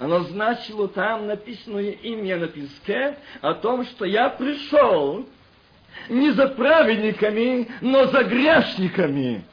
Оно 0.00 0.20
значило 0.24 0.88
там 0.88 1.28
написанное 1.28 1.92
имя 1.92 2.36
на 2.36 2.48
песке 2.48 3.16
о 3.40 3.54
том, 3.54 3.84
что 3.84 4.04
я 4.04 4.28
пришел 4.28 5.24
не 6.08 6.30
за 6.32 6.48
праведниками, 6.48 7.68
но 7.80 8.06
за 8.06 8.24
грешниками. 8.24 9.44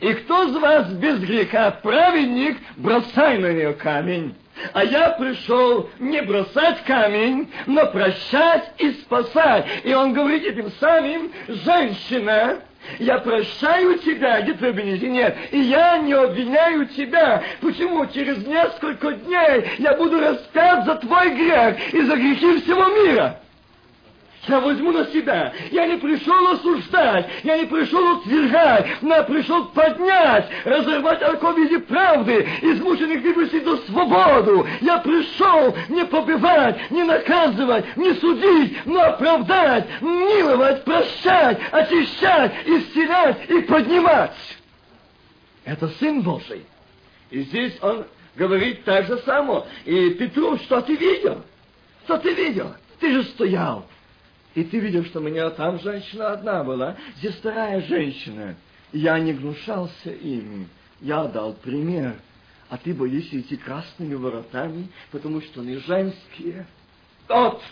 И 0.00 0.12
кто 0.14 0.44
из 0.44 0.56
вас 0.56 0.92
без 0.92 1.18
греха 1.18 1.70
праведник, 1.70 2.58
бросай 2.76 3.38
на 3.38 3.52
нее 3.52 3.74
камень. 3.74 4.34
А 4.72 4.84
я 4.84 5.10
пришел 5.10 5.90
не 5.98 6.22
бросать 6.22 6.82
камень, 6.84 7.50
но 7.66 7.86
прощать 7.86 8.72
и 8.78 8.90
спасать. 8.92 9.66
И 9.84 9.92
он 9.92 10.12
говорит 10.12 10.44
этим 10.44 10.70
самым, 10.78 11.32
женщина, 11.48 12.58
я 12.98 13.18
прощаю 13.18 13.98
тебя, 13.98 14.40
где 14.42 14.54
твой 14.54 14.70
обвинитель? 14.70 15.10
Нет. 15.10 15.36
И 15.52 15.58
я 15.58 15.98
не 15.98 16.12
обвиняю 16.12 16.86
тебя. 16.86 17.42
Почему? 17.60 18.06
Через 18.06 18.46
несколько 18.46 19.12
дней 19.12 19.64
я 19.78 19.94
буду 19.94 20.20
распят 20.20 20.84
за 20.84 20.96
твой 20.96 21.30
грех 21.30 21.94
и 21.94 22.02
за 22.02 22.16
грехи 22.16 22.60
всего 22.60 22.86
мира. 22.86 23.41
Я 24.48 24.58
возьму 24.58 24.90
на 24.90 25.06
себя. 25.06 25.52
Я 25.70 25.86
не 25.86 25.98
пришел 25.98 26.48
осуждать, 26.48 27.28
я 27.44 27.58
не 27.58 27.66
пришел 27.66 28.18
утверждать, 28.18 29.00
но 29.00 29.22
пришел 29.22 29.66
поднять, 29.66 30.48
разорвать 30.64 31.22
оковы 31.22 31.78
правды, 31.78 32.48
измученных 32.60 33.22
выпустить 33.22 33.62
до 33.62 33.76
свободу. 33.78 34.66
Я 34.80 34.98
пришел 34.98 35.76
не 35.88 36.04
побивать, 36.04 36.90
не 36.90 37.04
наказывать, 37.04 37.96
не 37.96 38.14
судить, 38.14 38.84
но 38.84 39.02
оправдать, 39.02 39.86
миловать, 40.00 40.82
прощать, 40.84 41.60
очищать, 41.70 42.52
исцелять 42.66 43.48
и 43.48 43.60
поднимать. 43.60 44.32
Это 45.64 45.86
Сын 46.00 46.20
Божий. 46.20 46.66
И 47.30 47.42
здесь 47.42 47.78
он 47.80 48.06
говорит 48.34 48.82
так 48.82 49.06
же 49.06 49.18
само. 49.18 49.66
И 49.84 50.10
Петру, 50.10 50.56
что 50.58 50.80
ты 50.80 50.96
видел? 50.96 51.42
Что 52.04 52.18
ты 52.18 52.34
видел? 52.34 52.74
Ты 52.98 53.12
же 53.12 53.22
стоял. 53.22 53.86
И 54.54 54.64
ты 54.64 54.78
видел, 54.78 55.04
что 55.04 55.20
у 55.20 55.22
меня 55.22 55.48
там 55.50 55.80
женщина 55.80 56.32
одна 56.32 56.62
была, 56.62 56.96
здесь 57.16 57.34
вторая 57.36 57.80
женщина. 57.82 58.54
Я 58.92 59.18
не 59.18 59.32
гнушался 59.32 60.10
ими. 60.10 60.68
Я 61.00 61.24
дал 61.24 61.54
пример. 61.54 62.16
А 62.68 62.76
ты 62.76 62.94
боишься 62.94 63.40
идти 63.40 63.56
красными 63.56 64.14
воротами, 64.14 64.88
потому 65.10 65.40
что 65.40 65.60
они 65.60 65.76
женские. 65.76 66.66
Тот! 67.26 67.62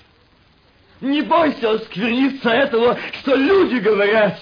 Не 1.01 1.23
бойся 1.23 1.71
оскверниться 1.71 2.51
этого, 2.51 2.99
что 3.21 3.35
люди 3.35 3.77
говорят. 3.77 4.39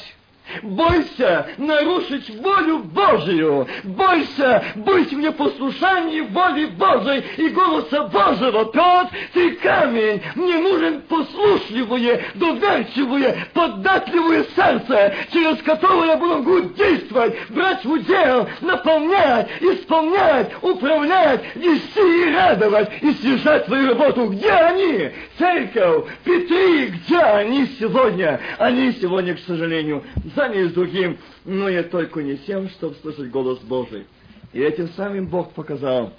Бойся 0.62 1.48
нарушить 1.58 2.30
волю 2.40 2.80
Божию. 2.80 3.66
Бойся 3.84 4.64
быть 4.76 5.12
в 5.12 5.18
непослушании 5.18 6.20
воли 6.20 6.66
Божией 6.66 7.24
и 7.36 7.48
голоса 7.48 8.04
Божьего. 8.04 8.66
Тот 8.66 9.08
ты 9.32 9.52
камень. 9.56 10.22
Мне 10.34 10.58
нужен 10.58 11.02
послушливое, 11.02 12.22
доверчивое, 12.34 13.48
податливое 13.52 14.44
сердце, 14.54 15.14
через 15.32 15.62
которое 15.62 16.08
я 16.08 16.16
буду 16.16 16.68
действовать, 16.74 17.36
брать 17.50 17.84
в 17.84 17.90
удел, 17.90 18.48
наполнять, 18.60 19.48
исполнять, 19.60 20.50
управлять, 20.62 21.40
вести 21.54 22.28
и 22.28 22.34
радовать, 22.34 22.90
и 23.02 23.12
свершать 23.12 23.66
свою 23.66 23.88
работу. 23.88 24.26
Где 24.26 24.50
они? 24.50 25.10
Церковь, 25.38 26.06
Петри, 26.24 26.86
где 26.86 27.18
они 27.18 27.66
сегодня? 27.78 28.40
Они 28.58 28.92
сегодня, 28.92 29.34
к 29.34 29.40
сожалению, 29.40 30.02
заняли 30.38 30.68
другим, 30.68 31.18
но 31.44 31.68
я 31.68 31.82
только 31.82 32.22
не 32.22 32.36
тем, 32.36 32.68
чтобы 32.70 32.94
слышать 32.96 33.28
голос 33.30 33.58
Божий. 33.58 34.06
И 34.52 34.60
этим 34.60 34.88
самым 34.90 35.26
Бог 35.26 35.52
показал, 35.52 36.14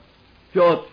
Петр, 0.51 0.84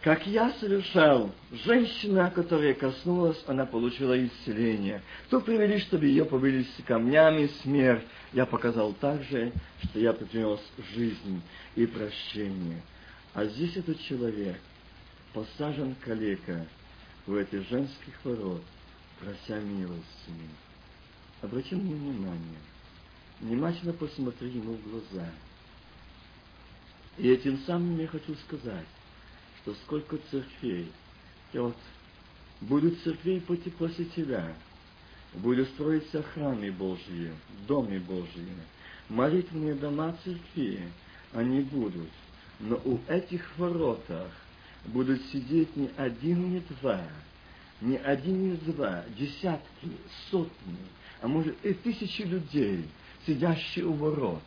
как 0.00 0.26
я 0.26 0.52
совершал, 0.52 1.30
женщина, 1.66 2.32
которая 2.34 2.72
коснулась, 2.72 3.44
она 3.46 3.66
получила 3.66 4.18
исцеление. 4.24 5.02
То 5.28 5.40
привели, 5.40 5.78
чтобы 5.80 6.06
ее 6.06 6.24
побили 6.24 6.62
с 6.62 6.82
камнями 6.86 7.50
смерть. 7.62 8.04
Я 8.32 8.46
показал 8.46 8.94
также, 8.94 9.52
что 9.82 9.98
я 9.98 10.14
принес 10.14 10.60
жизнь 10.94 11.42
и 11.76 11.84
прощение. 11.84 12.80
А 13.34 13.44
здесь 13.44 13.76
этот 13.76 14.00
человек 14.00 14.56
посажен 15.34 15.94
калека 16.02 16.66
в 17.26 17.34
эти 17.34 17.56
женских 17.68 18.14
ворот, 18.24 18.62
прося 19.20 19.60
милости. 19.60 20.32
Обрати 21.40 21.76
него 21.76 22.10
внимание. 22.10 22.58
Внимательно 23.40 23.92
посмотри 23.92 24.50
ему 24.50 24.74
в 24.74 24.90
глаза. 24.90 25.28
И 27.16 27.28
этим 27.28 27.58
самым 27.66 27.98
я 27.98 28.08
хочу 28.08 28.34
сказать, 28.46 28.86
что 29.62 29.74
сколько 29.84 30.18
церквей, 30.30 30.90
вот, 31.52 31.76
будут 32.60 33.00
церквей 33.02 33.40
пути 33.40 33.70
после 33.70 34.06
тебя, 34.06 34.52
будут 35.34 35.68
строиться 35.70 36.22
храмы 36.22 36.72
Божьи, 36.72 37.32
доме 37.66 38.00
Божьи, 38.00 38.48
молитвенные 39.08 39.74
дома 39.74 40.16
церкви, 40.24 40.82
они 41.32 41.60
будут. 41.60 42.10
Но 42.60 42.80
у 42.84 42.98
этих 43.08 43.56
воротах 43.56 44.32
будут 44.86 45.22
сидеть 45.26 45.76
не 45.76 45.90
один, 45.96 46.54
не 46.54 46.60
два, 46.80 47.02
не 47.80 47.96
один, 47.96 48.50
не 48.50 48.56
два, 48.56 49.04
десятки, 49.16 49.90
сотни, 50.30 50.78
а 51.20 51.28
может 51.28 51.54
и 51.64 51.72
тысячи 51.72 52.22
людей, 52.22 52.84
сидящие 53.26 53.86
у 53.86 53.92
ворот. 53.92 54.42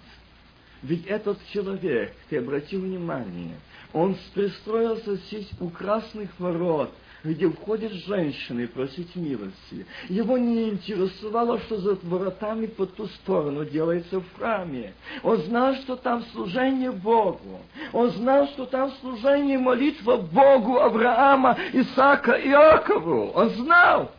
Ведь 0.83 1.05
этот 1.05 1.37
человек, 1.53 2.13
ты 2.29 2.37
обратил 2.37 2.81
внимание, 2.81 3.55
он 3.93 4.17
пристроился 4.33 5.15
здесь 5.15 5.49
у 5.59 5.69
красных 5.69 6.29
ворот, 6.39 6.91
где 7.23 7.47
входят 7.49 7.91
женщины 7.91 8.67
просить 8.67 9.15
милости. 9.15 9.85
Его 10.09 10.39
не 10.39 10.69
интересовало, 10.69 11.59
что 11.59 11.77
за 11.77 11.95
воротами 12.01 12.65
по 12.65 12.87
ту 12.87 13.05
сторону 13.07 13.63
делается 13.65 14.21
в 14.21 14.35
храме. 14.35 14.93
Он 15.21 15.37
знал, 15.43 15.75
что 15.75 15.97
там 15.97 16.23
служение 16.31 16.91
Богу. 16.91 17.61
Он 17.93 18.09
знал, 18.11 18.47
что 18.47 18.65
там 18.65 18.91
служение 19.01 19.59
молитва 19.59 20.17
Богу 20.17 20.79
Авраама, 20.79 21.57
Исаака 21.73 22.33
и 22.33 22.49
Иакову. 22.49 23.31
Он 23.35 23.49
знал. 23.51 24.11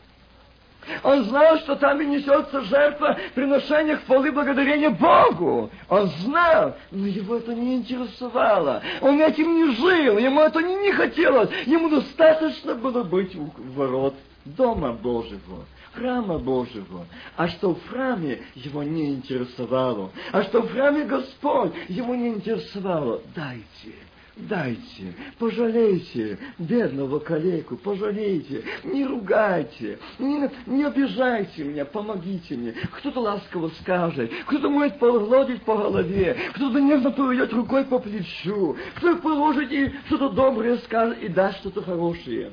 Он 1.02 1.24
знал, 1.24 1.58
что 1.58 1.76
там 1.76 2.00
и 2.00 2.06
несется 2.06 2.60
жертва 2.62 3.18
приношения 3.34 3.96
хвалы 3.96 4.32
благодарения 4.32 4.90
Богу. 4.90 5.70
Он 5.88 6.06
знал, 6.20 6.76
но 6.90 7.06
его 7.06 7.36
это 7.36 7.54
не 7.54 7.76
интересовало. 7.76 8.82
Он 9.00 9.20
этим 9.20 9.54
не 9.54 9.74
жил, 9.74 10.18
ему 10.18 10.40
это 10.40 10.60
не, 10.60 10.76
не 10.76 10.92
хотелось. 10.92 11.50
Ему 11.66 11.88
достаточно 11.88 12.74
было 12.74 13.02
быть 13.04 13.34
у 13.36 13.50
ворот 13.74 14.14
Дома 14.44 14.92
Божьего, 14.92 15.66
храма 15.92 16.38
Божьего. 16.38 17.06
А 17.36 17.48
что 17.48 17.74
в 17.74 17.88
храме 17.88 18.40
его 18.54 18.82
не 18.82 19.10
интересовало. 19.10 20.10
А 20.32 20.42
что 20.42 20.62
в 20.62 20.72
храме 20.72 21.04
Господь 21.04 21.72
его 21.88 22.14
не 22.14 22.28
интересовало. 22.28 23.22
Дайте 23.36 23.94
Дайте, 24.34 25.14
пожалейте 25.38 26.38
бедного 26.58 27.18
коллегу, 27.18 27.76
пожалейте, 27.76 28.64
не 28.82 29.04
ругайте, 29.04 29.98
не, 30.18 30.50
не 30.64 30.84
обижайте 30.84 31.64
меня, 31.64 31.84
помогите 31.84 32.56
мне. 32.56 32.72
Кто-то 32.96 33.20
ласково 33.20 33.68
скажет, 33.82 34.32
кто-то 34.46 34.70
может 34.70 34.98
погладить 34.98 35.62
по 35.64 35.76
голове, 35.76 36.34
кто-то 36.54 36.80
нежно 36.80 37.10
поведет 37.10 37.52
рукой 37.52 37.84
по 37.84 37.98
плечу, 37.98 38.74
кто-то 38.96 39.20
положит 39.20 39.70
и 39.70 39.92
что-то 40.06 40.30
доброе 40.30 40.78
скажет 40.78 41.22
и 41.22 41.28
даст 41.28 41.58
что-то 41.58 41.82
хорошее. 41.82 42.52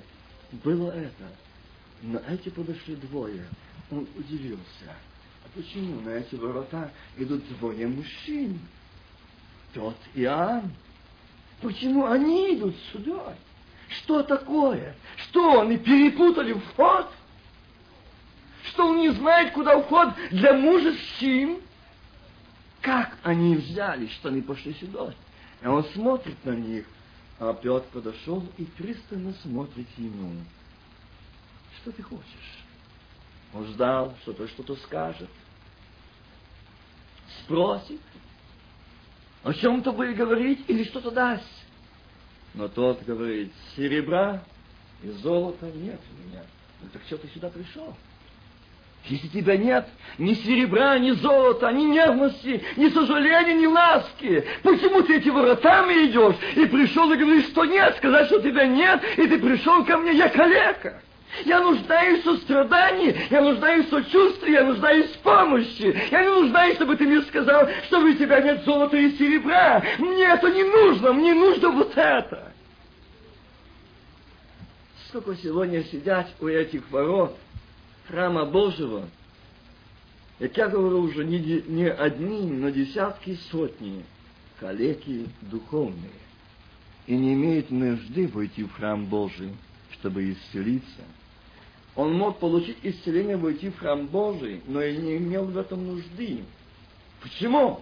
Было 0.65 0.91
это. 0.91 1.29
На 2.01 2.21
эти 2.33 2.49
подошли 2.49 2.95
двое. 2.95 3.45
Он 3.89 4.05
удивился. 4.17 4.85
А 5.45 5.47
почему 5.55 6.01
на 6.01 6.09
эти 6.09 6.35
ворота 6.35 6.91
идут 7.17 7.41
двое 7.57 7.87
мужчин? 7.87 8.59
Тот 9.73 9.95
Иоанн 10.15 10.71
Почему 11.61 12.05
они 12.05 12.55
идут 12.55 12.75
сюда? 12.91 13.35
Что 13.89 14.23
такое? 14.23 14.95
Что, 15.17 15.61
они 15.61 15.77
перепутали 15.77 16.53
вход? 16.53 17.09
Что 18.65 18.87
он 18.87 18.97
не 18.97 19.09
знает, 19.09 19.53
куда 19.53 19.81
вход 19.81 20.13
для 20.31 20.53
мужчин? 20.53 21.59
Как 22.81 23.17
они 23.23 23.55
взяли, 23.55 24.07
что 24.07 24.29
они 24.29 24.41
пошли 24.41 24.73
сюда? 24.75 25.13
И 25.61 25.67
он 25.67 25.83
смотрит 25.85 26.37
на 26.45 26.51
них, 26.51 26.85
а 27.39 27.53
Петр 27.53 27.85
подошел 27.91 28.45
и 28.57 28.63
пристально 28.63 29.33
смотрит 29.41 29.87
ему. 29.97 30.31
Что 31.81 31.91
ты 31.91 32.03
хочешь? 32.03 32.59
Он 33.53 33.65
ждал, 33.65 34.15
что 34.21 34.33
то 34.33 34.47
что-то 34.47 34.75
скажет. 34.77 35.29
Спросит, 37.43 38.01
о 39.43 39.53
чем-то 39.53 39.91
будет 39.91 40.15
говорить 40.15 40.63
или 40.67 40.83
что-то 40.83 41.11
даст. 41.11 41.43
Но 42.53 42.67
тот 42.67 43.03
говорит, 43.03 43.51
серебра 43.75 44.43
и 45.03 45.09
золота 45.09 45.67
нет 45.67 45.99
у 46.11 46.27
меня. 46.27 46.43
Ну 46.81 46.89
так 46.91 47.01
что 47.05 47.17
ты 47.17 47.27
сюда 47.29 47.49
пришел? 47.49 47.95
Если 49.05 49.27
тебя 49.29 49.55
нет 49.55 49.87
ни 50.17 50.33
серебра, 50.33 50.99
ни 50.99 51.11
золота, 51.11 51.71
ни 51.71 51.83
нежности, 51.83 52.61
ни 52.75 52.89
сожаления, 52.89 53.53
ни 53.53 53.65
ласки, 53.65 54.43
почему 54.61 55.01
ты 55.03 55.17
эти 55.17 55.29
воротами 55.29 56.07
идешь 56.07 56.35
и 56.55 56.65
пришел 56.65 57.11
и 57.11 57.17
говоришь, 57.17 57.47
что 57.47 57.63
нет, 57.65 57.95
сказать, 57.97 58.27
что 58.27 58.41
тебя 58.41 58.67
нет, 58.67 59.01
и 59.17 59.27
ты 59.27 59.39
пришел 59.39 59.85
ко 59.85 59.97
мне, 59.97 60.13
я 60.13 60.27
калека. 60.27 61.01
Я 61.45 61.61
нуждаюсь 61.61 62.21
в 62.21 62.35
сострадании, 62.35 63.15
я 63.29 63.41
нуждаюсь 63.41 63.85
в 63.85 63.89
сочувствии, 63.89 64.51
я 64.51 64.65
нуждаюсь 64.65 65.11
в 65.11 65.19
помощи. 65.19 65.95
Я 66.11 66.23
не 66.23 66.29
нуждаюсь, 66.29 66.75
чтобы 66.75 66.95
ты 66.95 67.05
мне 67.05 67.21
сказал, 67.23 67.67
что 67.85 67.99
у 67.99 68.13
тебя 68.13 68.41
нет 68.41 68.65
золота 68.65 68.97
и 68.97 69.15
серебра. 69.17 69.83
Мне 69.99 70.25
это 70.25 70.51
не 70.51 70.63
нужно, 70.63 71.13
мне 71.13 71.33
нужно 71.33 71.69
вот 71.69 71.95
это. 71.95 72.51
Сколько 75.07 75.35
сегодня 75.37 75.83
сидят 75.85 76.27
у 76.39 76.47
этих 76.47 76.89
ворот 76.91 77.37
храма 78.07 78.45
Божьего, 78.45 79.07
как 80.39 80.57
я 80.57 80.67
говорю 80.67 81.01
уже 81.01 81.25
не, 81.25 81.39
не 81.67 81.89
одни, 81.89 82.49
но 82.49 82.69
десятки, 82.69 83.37
сотни 83.51 84.03
калеки 84.59 85.27
духовные, 85.41 86.11
и 87.07 87.15
не 87.15 87.33
имеют 87.33 87.71
нужды 87.71 88.27
войти 88.27 88.63
в 88.63 88.73
храм 88.73 89.05
Божий, 89.05 89.55
чтобы 89.91 90.31
исцелиться– 90.31 91.03
он 91.95 92.13
мог 92.13 92.39
получить 92.39 92.77
исцеление, 92.83 93.37
войти 93.37 93.69
в 93.69 93.79
храм 93.79 94.05
Божий, 94.07 94.61
но 94.67 94.81
и 94.81 94.95
не 94.97 95.17
имел 95.17 95.45
в 95.45 95.57
этом 95.57 95.85
нужды. 95.85 96.43
Почему? 97.21 97.81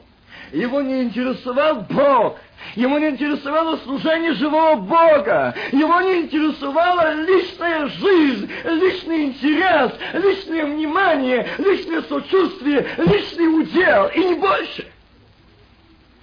Его 0.51 0.81
не 0.81 1.03
интересовал 1.03 1.81
Бог. 1.81 2.37
Ему 2.75 2.97
не 2.97 3.09
интересовало 3.09 3.77
служение 3.77 4.33
живого 4.33 4.75
Бога. 4.75 5.53
Его 5.71 6.01
не 6.01 6.21
интересовала 6.21 7.13
личная 7.13 7.87
жизнь, 7.87 8.49
личный 8.63 9.25
интерес, 9.25 9.91
личное 10.13 10.65
внимание, 10.65 11.47
личное 11.57 12.01
сочувствие, 12.03 12.87
личный 12.97 13.61
удел, 13.61 14.07
и 14.07 14.19
не 14.19 14.35
больше. 14.35 14.87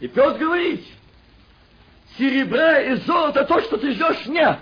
И 0.00 0.08
Петр 0.08 0.38
говорит, 0.38 0.84
серебра 2.18 2.80
и 2.80 2.94
золото, 2.96 3.44
то, 3.44 3.60
что 3.60 3.76
ты 3.76 3.92
ждешь, 3.92 4.26
нет. 4.26 4.58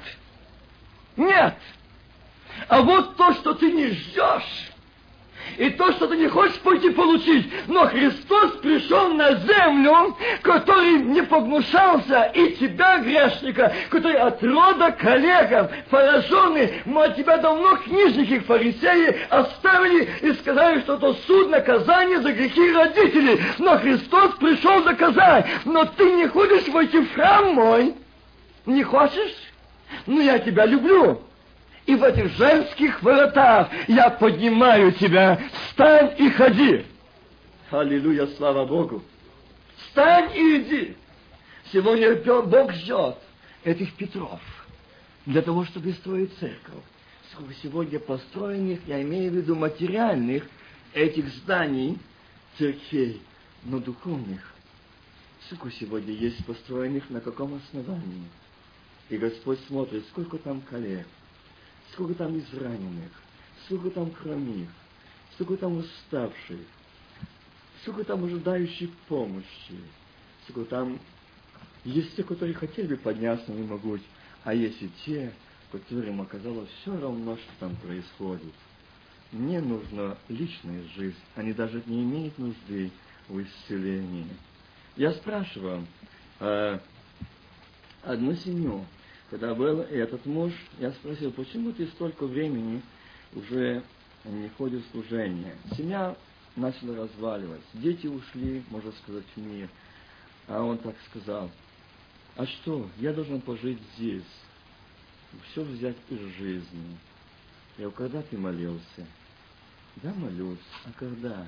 Нет. 1.17 1.55
А 2.69 2.83
вот 2.83 3.17
то, 3.17 3.33
что 3.35 3.55
ты 3.55 3.71
не 3.73 3.89
ждешь, 3.89 4.73
и 5.59 5.71
то, 5.71 5.93
что 5.93 6.07
ты 6.07 6.17
не 6.17 6.29
хочешь 6.29 6.59
пойти 6.61 6.91
получить. 6.91 7.51
Но 7.67 7.87
Христос 7.87 8.53
пришел 8.63 9.13
на 9.15 9.35
землю, 9.35 10.17
который 10.43 11.03
не 11.03 11.23
погнушался 11.23 12.31
и 12.35 12.55
тебя, 12.55 12.99
грешника, 12.99 13.73
который 13.91 14.17
от 14.17 14.43
рода 14.43 14.93
коллегов, 14.93 15.71
пораженный, 15.91 16.83
мы 16.85 17.05
от 17.05 17.17
тебя 17.17 17.37
давно 17.39 17.77
книжники 17.77 18.39
фарисеи 18.41 19.17
оставили 19.29 20.09
и 20.23 20.33
сказали, 20.35 20.81
что 20.81 20.95
это 20.95 21.15
суд, 21.27 21.51
наказание 21.51 22.21
за 22.21 22.33
грехи 22.33 22.73
родителей. 22.73 23.41
Но 23.59 23.79
Христос 23.79 24.37
пришел 24.37 24.83
доказать, 24.85 25.47
но 25.65 25.85
ты 25.85 26.11
не 26.13 26.29
хочешь 26.29 26.69
войти 26.69 26.99
в 26.99 27.13
храм 27.15 27.55
мой. 27.55 27.95
Не 28.65 28.83
хочешь? 28.85 29.35
Ну, 30.07 30.21
я 30.21 30.39
тебя 30.39 30.65
люблю 30.65 31.21
и 31.87 31.95
в 31.95 32.03
этих 32.03 32.29
женских 32.37 33.03
воротах 33.03 33.69
я 33.89 34.11
поднимаю 34.11 34.93
тебя. 34.93 35.41
Встань 35.53 36.15
и 36.19 36.31
ходи. 36.31 36.85
Аллилуйя, 37.71 38.27
слава 38.37 38.65
Богу. 38.67 39.03
Встань 39.77 40.31
и 40.37 40.61
иди. 40.61 40.97
Сегодня 41.73 42.15
Бог 42.43 42.73
ждет 42.73 43.17
этих 43.65 43.95
Петров 43.95 44.41
для 45.27 45.43
того, 45.43 45.65
чтобы 45.65 45.93
строить 45.93 46.33
церковь. 46.39 46.85
Сколько 47.33 47.55
сегодня 47.63 47.99
построенных, 47.99 48.81
я 48.87 49.01
имею 49.03 49.33
в 49.33 49.37
виду 49.37 49.55
материальных, 49.57 50.45
этих 50.93 51.29
зданий, 51.29 51.99
церквей, 52.59 53.23
но 53.65 53.79
духовных. 53.79 54.53
Сколько 55.47 55.71
сегодня 55.71 56.13
есть 56.13 56.45
построенных, 56.45 57.09
на 57.09 57.21
каком 57.21 57.55
основании? 57.55 58.29
И 59.09 59.17
Господь 59.17 59.59
смотрит, 59.67 60.05
сколько 60.09 60.39
там 60.39 60.61
коллег, 60.61 61.07
сколько 61.93 62.15
там 62.15 62.39
израненных, 62.39 63.11
сколько 63.67 63.91
там 63.91 64.13
хромих, 64.13 64.69
сколько 65.35 65.57
там 65.57 65.79
уставших, 65.79 66.61
сколько 67.83 68.05
там 68.05 68.25
ожидающих 68.25 68.91
помощи, 69.09 69.79
сколько 70.49 70.71
там 70.71 70.99
есть 71.85 72.17
те, 72.17 72.23
которые 72.23 72.55
хотели 72.55 72.89
бы 72.89 72.97
подняться, 72.97 73.51
но 73.51 73.57
не 73.57 73.67
могут, 73.67 74.01
а 74.45 74.55
есть 74.55 74.81
и 74.83 74.91
те, 75.05 75.33
которым 75.73 76.21
оказалось 76.21 76.69
все 76.81 76.99
равно, 76.99 77.37
что 77.37 77.51
там 77.61 77.77
происходит. 77.77 78.53
Мне 79.33 79.61
нужна 79.61 80.17
личная 80.29 80.83
жизнь, 80.95 81.17
они 81.35 81.53
даже 81.53 81.83
не 81.87 82.03
имеют 82.03 82.39
нужды 82.39 82.91
в 83.29 83.43
исцелении. 83.43 84.29
Я 84.97 85.13
спрашиваю 85.13 85.87
э, 86.41 86.79
одну 88.03 88.35
семью, 88.35 88.85
когда 89.33 89.55
был 89.55 89.81
этот 89.81 90.27
муж, 90.27 90.53
я 90.79 90.93
спросил, 90.93 91.33
почему 91.33 91.73
ты 91.73 91.87
столько 91.87 92.27
времени 92.27 92.83
уже 93.35 93.83
не 94.27 94.51
ходишь 94.51 94.83
в 94.83 94.91
служение? 94.91 95.57
Семья 95.75 96.15
начала 96.55 96.97
разваливаться, 96.97 97.67
дети 97.73 98.09
ушли, 98.09 98.63
можно 98.69 98.93
сказать, 98.93 99.25
в 99.35 99.41
мир. 99.41 99.71
А 100.49 100.63
он 100.63 100.77
так 100.77 100.95
сказал, 101.09 101.51
а 102.37 102.45
что, 102.45 102.87
я 102.99 103.15
должен 103.15 103.41
пожить 103.41 103.79
здесь, 103.97 104.23
все 105.51 105.65
взять 105.65 105.97
из 106.11 106.21
жизни. 106.37 106.99
Я 107.79 107.89
говорю, 107.89 107.93
когда 107.93 108.21
ты 108.21 108.37
молился? 108.37 109.07
Да, 110.03 110.13
молюсь. 110.13 110.59
А 110.85 110.91
когда? 110.99 111.47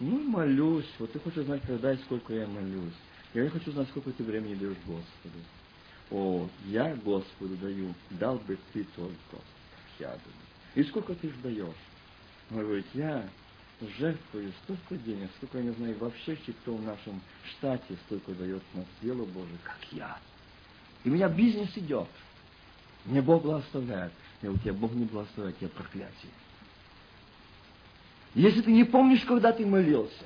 Ну, 0.00 0.18
молюсь. 0.18 0.90
Вот 0.98 1.12
ты 1.12 1.20
хочешь 1.20 1.44
знать, 1.44 1.62
когда 1.64 1.92
и 1.92 1.96
сколько 1.98 2.34
я 2.34 2.48
молюсь. 2.48 2.92
Я 3.34 3.48
хочу 3.50 3.70
знать, 3.70 3.88
сколько 3.90 4.10
ты 4.10 4.24
времени 4.24 4.56
даешь 4.56 4.78
Господу. 4.84 5.38
О, 6.10 6.48
я 6.66 6.94
Господу 6.96 7.56
даю, 7.56 7.94
дал 8.10 8.36
бы 8.38 8.58
ты 8.72 8.84
только, 8.96 9.42
я 9.98 10.08
думаю. 10.08 10.44
И 10.74 10.82
сколько 10.84 11.14
ты 11.14 11.28
ж? 11.28 11.34
Он 12.50 12.58
говорит, 12.58 12.86
я 12.94 13.26
жертвую 13.98 14.52
столько 14.64 14.96
денег, 14.96 15.30
столько, 15.36 15.58
я 15.58 15.64
не 15.64 15.70
знаю, 15.70 15.96
вообще 15.98 16.36
кто 16.36 16.74
в 16.74 16.82
нашем 16.82 17.20
штате 17.50 17.96
столько 18.06 18.32
дает 18.32 18.62
на 18.74 18.84
дело 19.02 19.24
Божие, 19.24 19.58
как 19.62 19.78
я. 19.92 20.18
И 21.04 21.10
у 21.10 21.12
меня 21.12 21.28
бизнес 21.28 21.70
идет. 21.76 22.08
Мне 23.04 23.20
Бог 23.20 23.42
благословляет. 23.42 24.12
И 24.42 24.46
у 24.46 24.56
тебя 24.58 24.72
Бог 24.72 24.92
не 24.92 25.04
благословляет, 25.04 25.58
тебе 25.58 25.68
проклятие. 25.68 26.32
Если 28.34 28.62
ты 28.62 28.72
не 28.72 28.84
помнишь, 28.84 29.24
когда 29.24 29.52
ты 29.52 29.64
молился, 29.64 30.24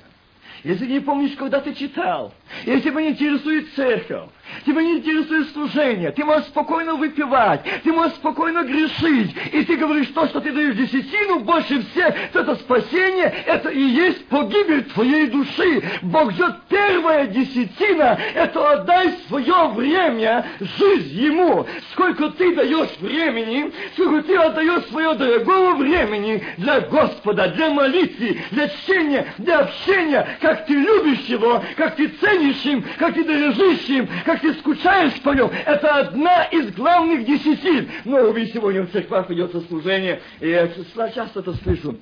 если 0.63 0.85
не 0.85 0.99
помнишь, 0.99 1.35
когда 1.37 1.61
ты 1.61 1.73
читал, 1.73 2.33
если 2.65 2.89
тебя 2.89 3.01
не 3.01 3.09
интересует 3.09 3.73
церковь, 3.75 4.29
тебя 4.65 4.81
не 4.81 4.97
интересует 4.97 5.49
служение, 5.51 6.11
ты 6.11 6.25
можешь 6.25 6.47
спокойно 6.47 6.95
выпивать, 6.95 7.61
ты 7.83 7.91
можешь 7.91 8.15
спокойно 8.15 8.63
грешить, 8.63 9.35
и 9.53 9.63
ты 9.63 9.77
говоришь 9.77 10.07
то, 10.07 10.27
что 10.27 10.41
ты 10.41 10.51
даешь 10.51 10.75
десятину, 10.75 11.39
больше 11.39 11.81
всех, 11.91 12.13
то 12.33 12.39
это 12.39 12.55
спасение, 12.55 13.33
это 13.45 13.69
и 13.69 13.81
есть 13.81 14.25
погибель 14.27 14.83
твоей 14.85 15.27
души. 15.27 15.81
Бог 16.01 16.31
ждет 16.31 16.55
первая 16.67 17.27
десятина, 17.27 18.17
это 18.33 18.73
отдай 18.73 19.13
свое 19.27 19.69
время, 19.69 20.45
жизнь 20.59 21.19
Ему. 21.19 21.65
Сколько 21.91 22.29
ты 22.31 22.55
даешь 22.55 22.97
времени, 22.99 23.71
сколько 23.93 24.23
ты 24.23 24.35
отдаешь 24.35 24.83
свое 24.85 25.13
дорогого 25.13 25.75
времени 25.75 26.43
для 26.57 26.81
Господа, 26.81 27.49
для 27.49 27.69
молитвы, 27.69 28.41
для 28.51 28.67
чтения, 28.69 29.33
для 29.37 29.59
общения, 29.59 30.27
как 30.39 30.65
ты 30.65 30.73
любишь 30.73 31.25
Его, 31.25 31.63
как 31.75 31.95
ты 31.95 32.07
ценишь 32.07 32.63
им, 32.65 32.83
как 32.97 33.13
ты 33.13 33.23
дорожишь 33.23 33.87
им, 33.89 34.07
как 34.25 34.41
ты 34.41 34.53
скучаешь 34.55 35.21
по 35.21 35.31
нем. 35.31 35.51
Это 35.65 35.95
одна 35.95 36.45
из 36.45 36.73
главных 36.73 37.25
десятин. 37.25 37.89
Но 38.05 38.31
вы 38.31 38.47
сегодня 38.47 38.83
в 38.83 38.91
церквах 38.91 39.29
ведется 39.29 39.61
служение, 39.61 40.21
и 40.39 40.49
я 40.49 40.67
часто 41.11 41.39
это 41.39 41.53
слышу. 41.55 41.97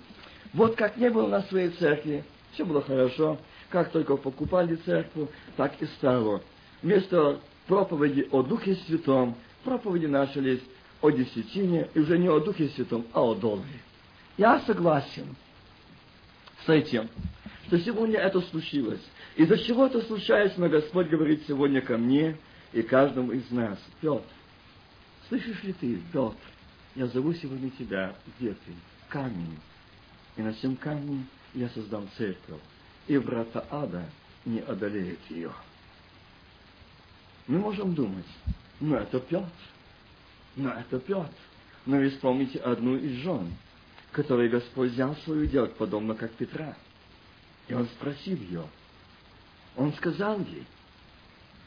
Вот 0.53 0.75
как 0.75 0.97
не 0.97 1.09
было 1.09 1.27
на 1.27 1.41
своей 1.43 1.69
церкви, 1.69 2.23
все 2.53 2.65
было 2.65 2.81
хорошо. 2.81 3.37
Как 3.69 3.91
только 3.91 4.15
покупали 4.15 4.75
церковь, 4.75 5.29
так 5.57 5.73
и 5.81 5.85
стало. 5.97 6.41
Вместо 6.81 7.39
проповеди 7.67 8.27
о 8.31 8.43
Духе 8.43 8.75
Святом, 8.87 9.35
проповеди 9.63 10.05
начались 10.05 10.61
о 11.01 11.09
десятине, 11.09 11.89
и 11.93 11.99
уже 11.99 12.17
не 12.17 12.29
о 12.29 12.39
Духе 12.39 12.69
Святом, 12.69 13.05
а 13.13 13.21
о 13.21 13.35
долге. 13.35 13.65
Я 14.37 14.59
согласен 14.61 15.35
с 16.65 16.69
этим, 16.69 17.09
что 17.67 17.79
сегодня 17.79 18.19
это 18.19 18.39
случилось. 18.41 19.01
Из-за 19.35 19.57
чего 19.59 19.85
это 19.87 20.01
случается, 20.01 20.59
но 20.59 20.69
Господь 20.69 21.09
говорит 21.09 21.43
сегодня 21.47 21.81
ко 21.81 21.97
мне 21.97 22.37
и 22.71 22.81
каждому 22.81 23.33
из 23.33 23.49
нас. 23.51 23.77
Петр, 23.99 24.23
слышишь 25.27 25.63
ли 25.63 25.73
ты, 25.73 26.01
Петр, 26.13 26.37
я 26.95 27.07
зову 27.07 27.33
сегодня 27.33 27.69
тебя, 27.71 28.15
где 28.39 28.51
ты? 28.51 28.73
Камень. 29.09 29.59
И 30.37 30.41
на 30.41 30.53
всем 30.53 30.77
камне 30.77 31.25
я 31.53 31.69
создам 31.69 32.07
церковь, 32.17 32.59
и 33.07 33.17
врата 33.17 33.65
ада 33.69 34.05
не 34.45 34.59
одолеют 34.59 35.19
ее. 35.29 35.51
Мы 37.47 37.59
можем 37.59 37.93
думать, 37.95 38.25
ну 38.79 38.95
это 38.95 39.19
Петр, 39.19 39.49
ну 40.55 40.69
это 40.69 40.99
Петр. 40.99 41.31
Но 41.85 42.01
вспомните 42.09 42.59
одну 42.59 42.97
из 42.97 43.11
жен, 43.23 43.53
которой 44.11 44.49
Господь 44.49 44.91
взял 44.91 45.15
свою 45.17 45.45
делать, 45.47 45.73
подобно 45.75 46.15
как 46.15 46.31
Петра. 46.33 46.75
И 47.67 47.73
он 47.73 47.85
спросил 47.87 48.37
ее. 48.37 48.63
Он 49.75 49.93
сказал 49.93 50.39
ей, 50.39 50.65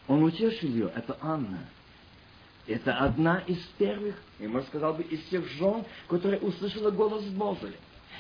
он 0.08 0.24
утешил 0.24 0.68
ее, 0.68 0.90
это 0.94 1.16
Анна. 1.20 1.60
Это 2.66 2.96
одна 2.98 3.38
из 3.46 3.58
первых, 3.78 4.16
и 4.38 4.46
можно 4.46 4.66
сказал 4.68 4.94
бы, 4.94 5.02
из 5.02 5.22
тех 5.24 5.46
жен, 5.52 5.84
которая 6.08 6.38
услышала 6.40 6.90
голос 6.90 7.24
Божий. 7.24 7.74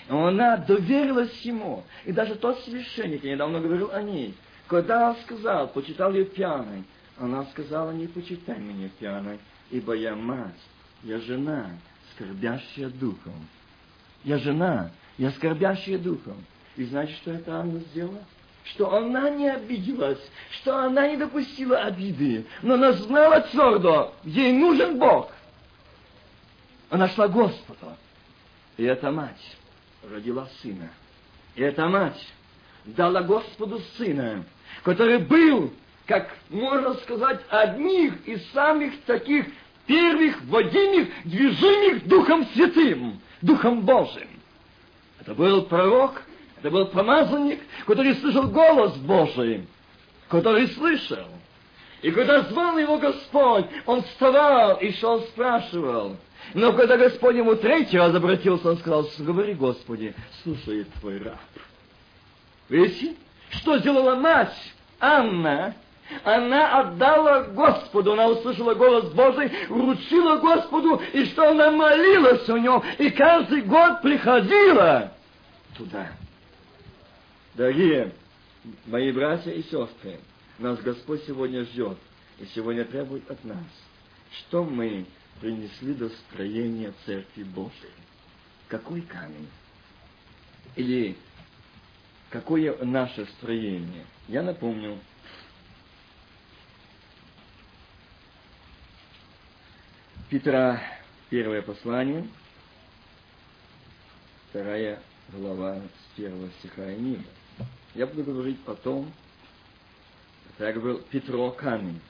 Она 0.08 0.56
доверилась 0.56 1.40
ему. 1.42 1.84
И 2.04 2.12
даже 2.12 2.34
тот 2.36 2.58
священник, 2.60 3.22
я 3.24 3.34
недавно 3.34 3.60
говорил 3.60 3.90
о 3.92 4.02
ней, 4.02 4.34
когда 4.66 5.10
он 5.10 5.16
сказал, 5.22 5.68
почитал 5.68 6.12
ее 6.12 6.24
пьяной, 6.24 6.84
она 7.18 7.44
сказала, 7.46 7.90
не 7.90 8.06
почитай 8.06 8.58
меня 8.58 8.88
пьяной, 8.98 9.38
ибо 9.70 9.94
я 9.94 10.14
мать, 10.14 10.54
я 11.02 11.18
жена, 11.18 11.70
скорбящая 12.14 12.88
духом. 12.88 13.46
Я 14.24 14.38
жена, 14.38 14.90
я 15.18 15.30
скорбящая 15.32 15.98
духом. 15.98 16.36
И 16.80 16.84
знаете, 16.86 17.12
что 17.12 17.32
это 17.32 17.56
Анна 17.56 17.78
сделала? 17.80 18.24
Что 18.64 18.94
она 18.94 19.28
не 19.28 19.50
обиделась, 19.50 20.18
что 20.62 20.78
она 20.78 21.08
не 21.08 21.18
допустила 21.18 21.76
обиды, 21.80 22.46
но 22.62 22.72
она 22.72 22.94
знала 22.94 23.42
твердо, 23.42 24.14
ей 24.24 24.50
нужен 24.54 24.98
Бог. 24.98 25.30
Она 26.88 27.10
шла 27.10 27.28
Господу. 27.28 27.98
И 28.78 28.84
эта 28.84 29.10
мать 29.10 29.58
родила 30.10 30.48
сына. 30.62 30.88
И 31.54 31.60
эта 31.60 31.86
мать 31.86 32.26
дала 32.86 33.24
Господу 33.24 33.82
сына, 33.98 34.42
который 34.82 35.18
был, 35.18 35.74
как 36.06 36.34
можно 36.48 36.94
сказать, 36.94 37.42
одних 37.50 38.26
из 38.26 38.50
самых 38.52 38.98
таких 39.02 39.44
первых 39.84 40.42
водимых, 40.44 41.08
движимых 41.26 42.08
Духом 42.08 42.46
Святым, 42.54 43.20
Духом 43.42 43.82
Божиим. 43.82 44.30
Это 45.20 45.34
был 45.34 45.66
пророк, 45.66 46.22
это 46.60 46.70
был 46.70 46.86
помазанник, 46.86 47.60
который 47.86 48.14
слышал 48.16 48.48
голос 48.48 48.94
Божий, 48.96 49.66
который 50.28 50.68
слышал. 50.68 51.26
И 52.02 52.10
когда 52.10 52.42
звал 52.42 52.78
его 52.78 52.98
Господь, 52.98 53.66
он 53.86 54.02
вставал 54.02 54.76
и 54.76 54.92
шел 54.92 55.22
спрашивал. 55.22 56.16
Но 56.54 56.72
когда 56.72 56.96
Господь 56.96 57.36
ему 57.36 57.54
третий 57.56 57.98
раз 57.98 58.14
обратился, 58.14 58.70
он 58.70 58.78
сказал, 58.78 59.08
говори, 59.18 59.54
Господи, 59.54 60.14
слушает 60.42 60.88
твой 61.00 61.18
раб. 61.18 61.38
Видите, 62.68 63.16
что 63.50 63.78
сделала 63.78 64.16
мать 64.16 64.56
Анна? 64.98 65.74
Она 66.24 66.80
отдала 66.80 67.42
Господу, 67.42 68.14
она 68.14 68.26
услышала 68.26 68.74
голос 68.74 69.12
Божий, 69.12 69.50
вручила 69.68 70.36
Господу, 70.36 71.00
и 71.12 71.24
что 71.26 71.50
она 71.50 71.70
молилась 71.70 72.48
у 72.48 72.56
него, 72.56 72.82
и 72.98 73.10
каждый 73.10 73.62
год 73.62 74.02
приходила 74.02 75.12
туда. 75.76 76.08
Дорогие 77.54 78.12
мои 78.86 79.10
братья 79.10 79.50
и 79.50 79.62
сестры, 79.64 80.20
нас 80.58 80.78
Господь 80.80 81.24
сегодня 81.26 81.64
ждет 81.64 81.98
и 82.38 82.46
сегодня 82.54 82.84
требует 82.84 83.28
от 83.28 83.42
нас, 83.44 83.64
что 84.38 84.62
мы 84.62 85.04
принесли 85.40 85.94
до 85.94 86.08
строения 86.10 86.94
Церкви 87.04 87.42
Божией. 87.42 87.92
Какой 88.68 89.00
камень? 89.00 89.48
Или 90.76 91.16
какое 92.30 92.76
наше 92.84 93.26
строение? 93.26 94.06
Я 94.28 94.42
напомню, 94.42 95.00
Петра, 100.28 100.80
первое 101.30 101.62
послание, 101.62 102.28
вторая 104.50 105.02
глава 105.32 105.80
с 105.80 106.16
первого 106.16 106.48
стиха 106.60 106.92
и 106.92 106.96
ниже. 106.96 107.24
Я 107.94 108.06
буду 108.06 108.24
говорить 108.24 108.60
потом, 108.64 109.12
это 110.50 110.66
я 110.66 110.72
говорил, 110.72 111.00
Петро 111.10 111.50
камень. 111.50 112.00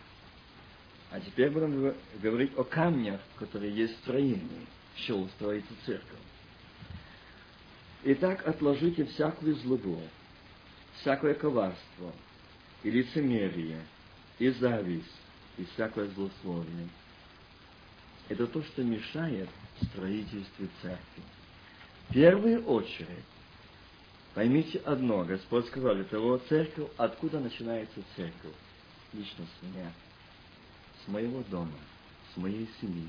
А 1.10 1.20
теперь 1.20 1.50
будем 1.50 1.94
говорить 2.22 2.52
о 2.56 2.64
камнях, 2.64 3.20
которые 3.36 3.74
есть 3.74 3.96
в 3.96 3.98
строении, 4.00 4.66
с 4.96 5.00
чего 5.00 5.26
строится 5.28 5.72
церковь. 5.84 6.18
Итак, 8.04 8.46
отложите 8.46 9.04
всякую 9.06 9.56
злобу, 9.56 10.00
всякое 11.00 11.34
коварство, 11.34 12.12
и 12.82 12.90
лицемерие, 12.90 13.80
и 14.38 14.50
зависть, 14.50 15.06
и 15.58 15.64
всякое 15.74 16.06
злословие. 16.08 16.88
Это 18.28 18.46
то, 18.46 18.62
что 18.62 18.82
мешает 18.82 19.48
строительству 19.82 20.68
церкви. 20.80 21.22
В 22.08 22.14
первую 22.14 22.64
очередь, 22.66 23.24
поймите 24.34 24.78
одно, 24.78 25.24
Господь 25.24 25.66
сказал, 25.66 25.94
для 25.94 26.04
того 26.04 26.38
церковь, 26.48 26.88
откуда 26.96 27.40
начинается 27.40 28.00
церковь? 28.16 28.54
Лично 29.12 29.44
с 29.44 29.62
меня 29.62 29.90
с 31.04 31.08
моего 31.08 31.42
дома, 31.50 31.78
с 32.34 32.36
моей 32.36 32.68
семьи, 32.80 33.08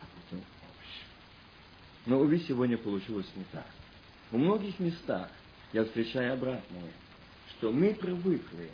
а 0.00 0.04
потом 0.04 0.40
общее. 0.40 1.06
Но, 2.06 2.20
увы, 2.20 2.38
сегодня 2.40 2.76
получилось 2.76 3.30
не 3.36 3.44
так. 3.52 3.66
В 4.30 4.36
многих 4.36 4.78
местах 4.78 5.28
я 5.72 5.84
встречаю 5.84 6.34
обратное, 6.34 6.92
что 7.50 7.72
мы 7.72 7.94
привыкли 7.94 8.70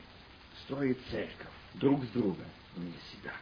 строить 0.64 0.98
церковь 1.10 1.52
друг 1.74 2.04
с 2.04 2.08
другом, 2.08 2.46
но 2.76 2.84
не 2.84 2.94
себя. 3.12 3.34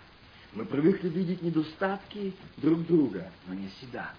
Мы 0.53 0.65
привыкли 0.65 1.09
видеть 1.09 1.43
недостатки 1.43 2.35
друг 2.59 2.87
друга, 2.87 3.31
но 3.47 3.55
не 3.55 3.69
себя. 3.81 4.13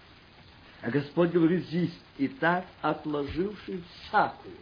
А 0.86 0.92
Господь 0.92 1.32
говорит 1.32 1.66
здесь, 1.66 1.92
и 2.20 2.28
так 2.28 2.64
отложивший 2.82 3.84
всякую. 4.08 4.54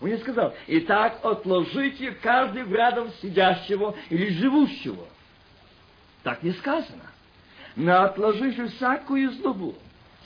Он 0.00 0.10
не 0.10 0.18
сказал, 0.18 0.54
и 0.66 0.80
так 0.80 1.24
отложите 1.24 2.12
каждый 2.12 2.64
в 2.64 2.72
рядом 2.72 3.10
сидящего 3.22 3.96
или 4.10 4.30
живущего– 4.30 5.06
так 6.22 6.42
не 6.42 6.52
сказано. 6.52 7.04
Но 7.76 8.02
отложивши 8.02 8.68
всякую 8.68 9.32
злобу, 9.32 9.74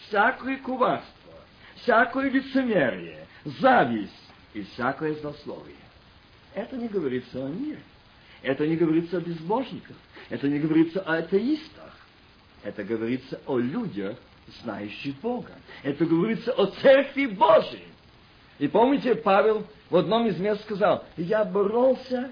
всякое 0.08 0.56
коварство, 0.56 1.32
всякое 1.76 2.30
лицемерие, 2.30 3.26
зависть 3.44 4.12
и 4.54 4.62
всякое 4.62 5.14
злословие. 5.14 5.76
Это 6.54 6.76
не 6.76 6.88
говорится 6.88 7.44
о 7.44 7.48
мире. 7.48 7.80
Это 8.42 8.66
не 8.66 8.76
говорится 8.76 9.18
о 9.18 9.20
безбожниках. 9.20 9.96
Это 10.30 10.48
не 10.48 10.58
говорится 10.58 11.00
о 11.00 11.18
атеистах. 11.18 11.96
Это 12.62 12.82
говорится 12.82 13.40
о 13.46 13.58
людях, 13.58 14.16
знающих 14.62 15.16
Бога. 15.20 15.52
Это 15.82 16.04
говорится 16.04 16.52
о 16.52 16.66
Церкви 16.66 17.26
Божией. 17.26 17.88
И 18.58 18.68
помните, 18.68 19.14
Павел 19.14 19.66
в 19.90 19.96
одном 19.96 20.26
из 20.26 20.38
мест 20.38 20.62
сказал, 20.62 21.04
я 21.16 21.44
боролся, 21.44 22.30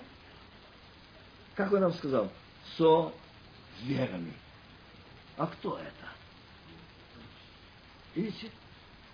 как 1.54 1.72
он 1.72 1.80
нам 1.80 1.92
сказал, 1.94 2.30
со 2.76 3.12
зверами. 3.80 4.32
А 5.36 5.46
кто 5.46 5.78
это? 5.78 6.08
Видите? 8.14 8.50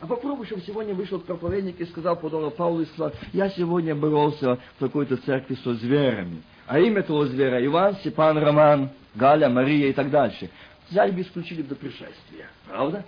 А 0.00 0.06
попробуй, 0.06 0.46
чтобы 0.46 0.62
сегодня 0.62 0.94
вышел 0.94 1.18
проповедник 1.18 1.80
и 1.80 1.86
сказал 1.86 2.16
подобно 2.16 2.50
Павлу 2.50 2.82
и 2.82 2.86
сказал, 2.86 3.12
я 3.32 3.50
сегодня 3.50 3.94
боролся 3.96 4.58
в 4.76 4.80
какой-то 4.80 5.16
церкви 5.16 5.56
со 5.56 5.74
зверями. 5.74 6.42
А 6.66 6.78
имя 6.78 7.02
того 7.02 7.26
зверя 7.26 7.64
Иван, 7.64 7.96
Степан, 7.96 8.38
Роман, 8.38 8.90
Галя, 9.14 9.48
Мария 9.48 9.88
и 9.88 9.92
так 9.92 10.10
дальше. 10.10 10.50
Взяли 10.90 11.10
бы 11.10 11.22
исключили 11.22 11.62
до 11.62 11.74
пришествия. 11.74 12.48
Правда? 12.66 13.04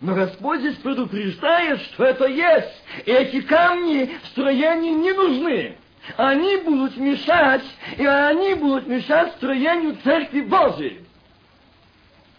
Но 0.00 0.14
Господь 0.14 0.60
здесь 0.60 0.76
предупреждает, 0.76 1.80
что 1.80 2.04
это 2.04 2.26
есть. 2.26 2.82
И 3.06 3.10
эти 3.10 3.40
камни 3.40 4.18
строению 4.30 4.96
не 4.98 5.12
нужны. 5.12 5.76
Они 6.16 6.56
будут 6.58 6.96
мешать, 6.96 7.64
и 7.96 8.04
они 8.04 8.54
будут 8.54 8.88
мешать 8.88 9.32
строению 9.34 9.96
Церкви 10.02 10.40
Божией. 10.40 11.04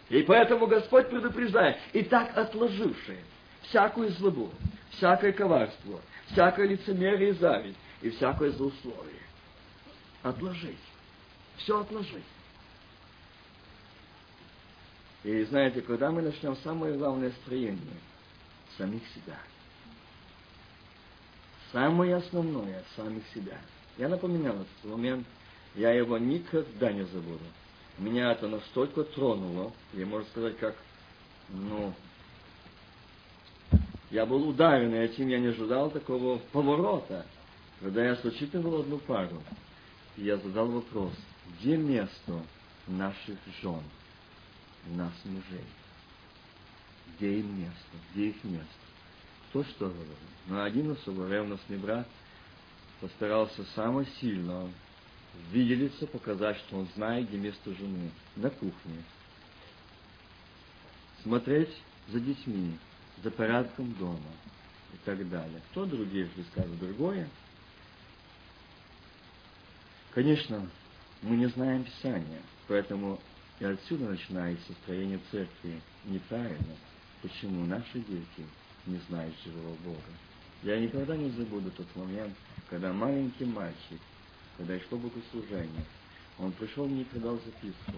И 0.09 0.21
поэтому 0.23 0.67
Господь 0.67 1.09
предупреждает, 1.09 1.77
и 1.93 2.03
так 2.03 2.37
отложившие 2.37 3.19
всякую 3.63 4.09
злобу, 4.11 4.51
всякое 4.91 5.31
коварство, 5.31 6.01
всякое 6.31 6.67
лицемерие 6.67 7.29
и 7.29 7.33
зависть, 7.33 7.77
и 8.01 8.09
всякое 8.09 8.51
злословие. 8.51 9.21
Отложить. 10.21 10.77
Все 11.57 11.79
отложить. 11.79 12.23
И 15.23 15.43
знаете, 15.45 15.81
когда 15.81 16.11
мы 16.11 16.21
начнем 16.21 16.55
самое 16.57 16.97
главное 16.97 17.31
строение 17.43 17.97
самих 18.77 19.01
себя, 19.15 19.37
самое 21.71 22.17
основное 22.17 22.83
самих 22.95 23.23
себя. 23.33 23.57
Я 23.97 24.09
напоминал 24.09 24.55
этот 24.55 24.91
момент, 24.91 25.25
я 25.75 25.91
его 25.91 26.17
никогда 26.17 26.91
не 26.91 27.05
забуду. 27.05 27.43
Меня 27.97 28.31
это 28.31 28.47
настолько 28.47 29.03
тронуло, 29.03 29.71
я 29.93 30.05
можно 30.05 30.27
сказать, 30.29 30.57
как, 30.57 30.75
ну, 31.49 31.93
я 34.11 34.25
был 34.25 34.47
ударен 34.47 34.93
этим, 34.93 35.27
я 35.27 35.39
не 35.39 35.47
ожидал 35.47 35.89
такого 35.89 36.39
поворота. 36.51 37.25
Когда 37.79 38.05
я 38.05 38.15
сочетывал 38.17 38.81
одну 38.81 38.97
пару, 38.99 39.41
я 40.17 40.37
задал 40.37 40.67
вопрос, 40.67 41.13
где 41.59 41.77
место 41.77 42.41
наших 42.87 43.37
жен? 43.61 43.81
Нас, 44.91 45.13
мужей. 45.25 45.65
Где 47.15 47.39
им 47.39 47.59
место? 47.59 47.97
Где 48.11 48.29
их 48.29 48.43
место? 48.43 48.67
Кто 49.49 49.63
что 49.63 49.85
говорил? 49.87 50.15
Но 50.47 50.63
один 50.63 50.91
особо 50.91 51.29
ревностный 51.29 51.77
брат 51.77 52.07
постарался 52.99 53.63
самое 53.75 54.07
сильно 54.19 54.69
выделиться, 55.51 56.07
показать, 56.07 56.57
что 56.57 56.77
он 56.77 56.87
знает, 56.95 57.27
где 57.27 57.37
место 57.37 57.73
жены. 57.75 58.11
На 58.35 58.49
кухне. 58.49 59.03
Смотреть 61.23 61.69
за 62.09 62.19
детьми, 62.19 62.77
за 63.23 63.31
порядком 63.31 63.93
дома 63.93 64.19
и 64.93 64.97
так 65.05 65.27
далее. 65.29 65.61
Кто 65.71 65.85
другие 65.85 66.25
же 66.25 66.43
скажут 66.51 66.77
другое? 66.79 67.29
Конечно, 70.13 70.69
мы 71.21 71.37
не 71.37 71.47
знаем 71.47 71.85
Писания, 71.85 72.41
поэтому 72.67 73.19
и 73.59 73.65
отсюда 73.65 74.09
начинается 74.09 74.73
строение 74.83 75.19
церкви 75.31 75.81
неправильно. 76.05 76.75
Почему 77.21 77.65
наши 77.65 77.99
дети 77.99 78.47
не 78.85 78.97
знают 79.09 79.35
живого 79.43 79.75
Бога? 79.83 79.99
Я 80.63 80.79
никогда 80.79 81.15
не 81.15 81.29
забуду 81.31 81.71
тот 81.71 81.87
момент, 81.95 82.35
когда 82.69 82.91
маленький 82.93 83.45
мальчик, 83.45 83.99
когда 84.57 84.79
шло 84.81 84.97
богослужение, 84.97 85.85
он 86.39 86.51
пришел 86.53 86.87
мне 86.87 87.01
и 87.01 87.05
продал 87.05 87.39
записку. 87.45 87.93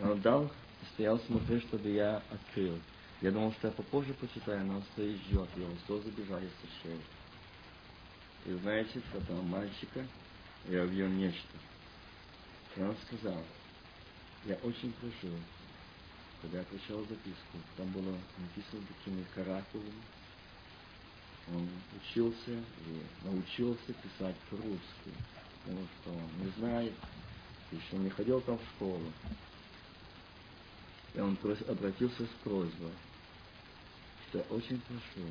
Он 0.00 0.20
дал 0.20 0.50
стоял 0.94 1.18
смотреть, 1.20 1.62
чтобы 1.64 1.88
я 1.90 2.22
открыл. 2.30 2.78
Я 3.20 3.30
думал, 3.30 3.52
что 3.52 3.68
я 3.68 3.72
попозже 3.72 4.14
почитаю, 4.14 4.64
но 4.66 4.76
он 4.76 4.82
стоит 4.92 5.16
ждет, 5.22 5.48
его 5.56 5.70
слезы 5.86 6.10
бежали 6.10 6.48
со 6.60 6.82
шеи. 6.82 7.00
И 8.46 8.52
знаете, 8.62 9.00
с 9.00 9.16
этого 9.16 9.42
мальчика 9.42 10.04
я 10.68 10.82
увидел 10.82 11.08
нечто. 11.08 11.56
И 12.76 12.82
он 12.82 12.96
сказал, 13.06 13.40
я 14.44 14.56
очень 14.56 14.92
прошу, 14.94 15.32
когда 16.40 16.58
я 16.58 16.64
прочитал 16.64 17.00
записку, 17.02 17.58
там 17.76 17.88
было 17.90 18.16
написано 18.38 18.82
такими 18.88 19.24
каракулями. 19.34 20.02
Он 21.48 21.68
учился 22.00 22.52
и 22.52 23.02
научился 23.24 23.92
писать 23.92 24.36
по-русски, 24.50 25.10
потому 25.62 25.86
что 25.86 26.10
он 26.10 26.44
не 26.44 26.50
знает, 26.58 26.92
еще 27.70 27.96
не 27.96 28.10
ходил 28.10 28.40
там 28.42 28.58
в 28.58 28.76
школу. 28.76 29.12
И 31.14 31.20
он 31.20 31.36
обратился 31.68 32.24
с 32.24 32.42
просьбой, 32.42 32.92
что 34.28 34.38
я 34.38 34.44
очень 34.44 34.80
прошу, 34.80 35.26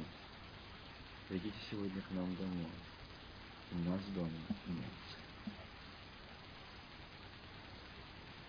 придите 1.27 1.55
сегодня 1.69 2.01
к 2.01 2.11
нам 2.11 2.35
домой. 2.35 2.71
У 3.71 3.89
нас 3.89 4.01
дома 4.13 4.29
нет. 4.67 5.20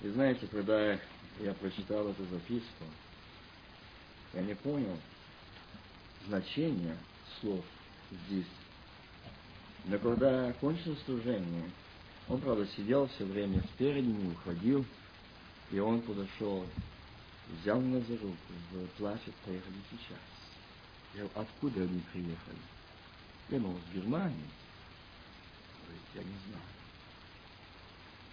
И 0.03 0.09
знаете, 0.09 0.48
когда 0.48 0.98
я 1.38 1.55
прочитал 1.61 2.09
эту 2.09 2.24
записку, 2.26 2.84
я 4.34 4.42
не 4.42 4.55
понял 4.57 4.98
значения 6.26 6.96
слов 7.40 7.64
здесь. 8.11 8.46
Но 9.84 9.98
когда 9.98 10.48
окончил 10.48 10.96
служение, 11.05 11.70
он, 12.28 12.40
правда, 12.40 12.66
сидел 12.66 13.07
все 13.09 13.24
время 13.24 13.62
спереди, 13.74 14.07
не 14.07 14.32
уходил, 14.32 14.84
и 15.70 15.78
он 15.78 16.00
подошел, 16.03 16.66
взял 17.61 17.80
меня 17.80 18.00
за 18.00 18.14
руку, 18.14 18.36
говорит, 18.72 18.90
плачет, 18.92 19.34
поехали 19.44 19.74
сейчас. 19.90 20.18
Я 21.14 21.20
говорю, 21.20 21.30
откуда 21.36 21.82
они 21.82 22.00
приехали? 22.12 22.59
Я 23.50 23.59
думал, 23.59 23.78
с 23.78 23.94
Германии. 23.94 24.50
Говорит, 25.84 26.03
я 26.14 26.22
не 26.22 26.38
знаю. 26.48 26.64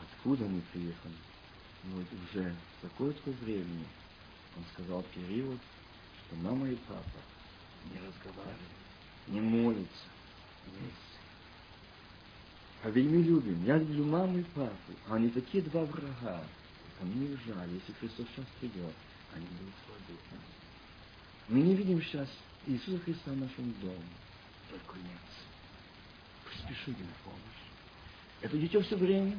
Откуда 0.02 0.46
они 0.46 0.62
приехали? 0.72 1.29
Вот 1.86 2.06
уже 2.14 2.56
такое-то 2.82 3.32
времени, 3.42 3.86
он 4.58 4.64
сказал 4.74 5.04
период, 5.16 5.60
что 6.20 6.36
мама 6.38 6.70
и 6.70 6.76
папа 6.88 7.20
не 7.86 8.00
разговаривают, 8.00 8.58
не 9.28 9.42
молятся 9.42 10.06
вместе. 10.68 11.20
А 12.84 12.90
ведь 12.90 13.10
мы 13.10 13.18
любим, 13.22 13.66
я 13.66 13.78
люблю 13.78 14.06
маму 14.06 14.40
и 14.40 14.44
папу, 14.44 14.94
а 15.08 15.16
они 15.16 15.30
такие 15.30 15.64
два 15.64 15.84
врага. 15.86 16.44
А 17.02 17.06
мне 17.06 17.38
жаль, 17.46 17.70
если 17.72 17.94
Христос 17.94 18.26
сейчас 18.36 18.46
придет, 18.60 18.94
они 19.34 19.46
будут 19.46 19.74
слабы. 19.86 20.20
Мы 21.48 21.62
не 21.62 21.76
видим 21.76 22.02
сейчас 22.02 22.28
Иисуса 22.68 23.00
Христа 23.00 23.32
в 23.32 23.38
нашем 23.38 23.74
доме, 23.82 23.98
только 24.70 24.98
нет. 24.98 25.20
Поспешите 26.46 27.04
на 27.04 27.14
помощь. 27.24 27.60
Это 28.42 28.58
дитё 28.58 28.82
все 28.82 28.96
время 28.96 29.38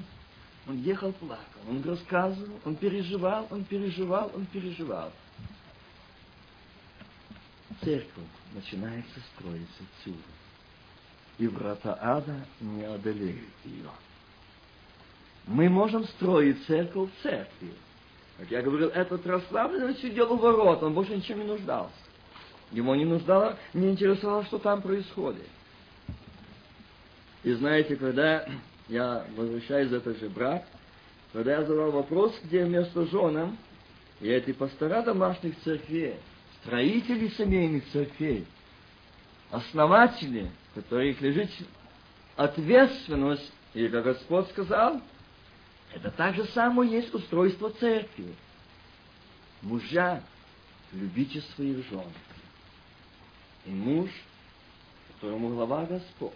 он 0.66 0.78
ехал, 0.82 1.12
плакал, 1.12 1.60
он 1.68 1.82
рассказывал, 1.82 2.60
он 2.64 2.76
переживал, 2.76 3.46
он 3.50 3.64
переживал, 3.64 4.30
он 4.34 4.46
переживал. 4.46 5.12
Церковь 7.82 8.24
начинается 8.52 9.20
строиться 9.34 9.82
отсюда. 9.98 10.18
И 11.38 11.46
врата 11.46 11.98
ада 12.00 12.46
не 12.60 12.84
одолеют 12.84 13.54
ее. 13.64 13.90
Мы 15.46 15.68
можем 15.68 16.04
строить 16.04 16.64
церковь 16.66 17.10
в 17.10 17.22
церкви. 17.22 17.72
Как 18.38 18.50
я 18.50 18.62
говорил, 18.62 18.88
этот 18.88 19.26
расслабленный 19.26 19.96
сидел 19.96 20.32
у 20.32 20.36
ворот, 20.36 20.82
он 20.82 20.92
больше 20.92 21.16
ничем 21.16 21.38
не 21.38 21.44
нуждался. 21.44 21.92
Ему 22.70 22.94
не 22.94 23.04
нуждало, 23.04 23.56
не 23.72 23.90
интересовало, 23.90 24.44
что 24.44 24.58
там 24.58 24.82
происходит. 24.82 25.46
И 27.42 27.52
знаете, 27.54 27.96
когда 27.96 28.46
я 28.90 29.24
возвращаюсь 29.36 29.90
в 29.90 29.94
этот 29.94 30.18
же 30.18 30.28
брак, 30.28 30.64
когда 31.32 31.52
я 31.52 31.64
задал 31.64 31.92
вопрос, 31.92 32.36
где 32.42 32.64
место 32.64 33.06
женам, 33.06 33.56
и 34.20 34.28
эти 34.28 34.52
пастора 34.52 35.02
домашних 35.02 35.58
церквей, 35.60 36.16
строители 36.60 37.28
семейных 37.28 37.88
церквей, 37.90 38.46
основатели, 39.50 40.50
которых 40.74 41.20
лежит 41.20 41.50
ответственность, 42.36 43.52
и 43.74 43.86
как 43.88 44.04
Господь 44.04 44.48
сказал, 44.50 45.00
это 45.94 46.10
так 46.10 46.34
же 46.34 46.44
самое 46.46 46.90
есть 46.90 47.14
устройство 47.14 47.70
церкви. 47.70 48.34
Мужья, 49.62 50.22
любите 50.92 51.40
своих 51.54 51.86
жен. 51.88 52.10
И 53.66 53.70
муж, 53.70 54.10
которому 55.14 55.50
глава 55.50 55.84
Господь, 55.84 56.32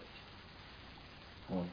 он. 1.48 1.66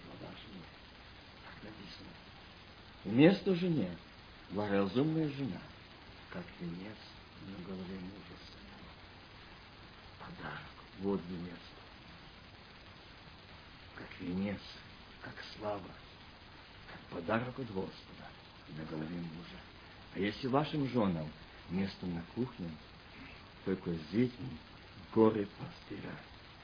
Вместо 3.04 3.56
жене 3.56 3.96
благоразумная 4.52 5.30
жена, 5.30 5.62
как 6.30 6.44
венец 6.60 6.98
на 7.48 7.66
голове 7.66 8.00
мужа 8.00 8.38
своего. 8.46 8.90
Подарок. 10.20 10.60
Вот 11.00 11.22
венец 11.30 11.60
венец, 14.22 14.60
как 15.22 15.34
слава, 15.58 15.82
как 16.92 17.18
подарок 17.18 17.60
от 17.60 17.68
Господа 17.72 18.28
на 18.78 18.86
голове 18.86 19.16
мужа. 19.16 19.60
А 20.14 20.20
если 20.20 20.48
вашим 20.48 20.88
женам 20.90 21.28
место 21.70 22.06
на 22.06 22.22
кухне, 22.36 22.70
только 23.66 23.94
здесь 23.94 24.32
горы 25.14 25.48
пастыря 25.60 26.16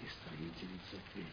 и 0.01 0.05
строители 0.05 0.79
церкви. 0.91 1.25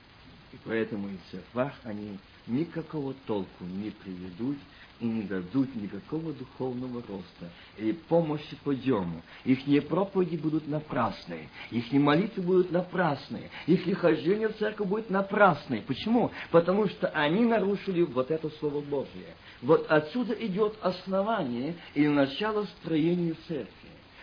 И 0.53 0.59
поэтому 0.65 1.09
и 1.09 1.17
в 1.17 1.31
церквах 1.31 1.73
они 1.85 2.19
никакого 2.47 3.15
толку 3.27 3.65
не 3.65 3.91
приведут 3.91 4.59
и 5.01 5.07
не 5.07 5.23
дадут 5.23 5.75
никакого 5.75 6.33
духовного 6.33 7.03
роста 7.09 7.51
или 7.77 7.93
помощи 7.93 8.57
подъему. 8.63 9.23
Их 9.45 9.89
проповеди 9.89 10.37
будут 10.37 10.69
напрасные, 10.69 11.49
их 11.71 11.91
молитвы 11.93 12.43
будут 12.43 12.73
напрасные, 12.73 13.51
их 13.67 13.99
хождение 13.99 14.49
в 14.49 14.57
церковь 14.57 14.89
будет 14.89 15.11
напрасное. 15.11 15.83
Почему? 15.83 16.31
Потому 16.51 16.89
что 16.89 17.09
они 17.09 17.45
нарушили 17.45 18.03
вот 18.03 18.31
это 18.31 18.51
Слово 18.59 18.81
Божие. 18.81 19.35
Вот 19.63 19.87
отсюда 19.89 20.35
идет 20.35 20.77
основание 20.83 21.75
и 21.95 22.07
начало 22.07 22.65
строения 22.81 23.35
церкви. 23.49 23.71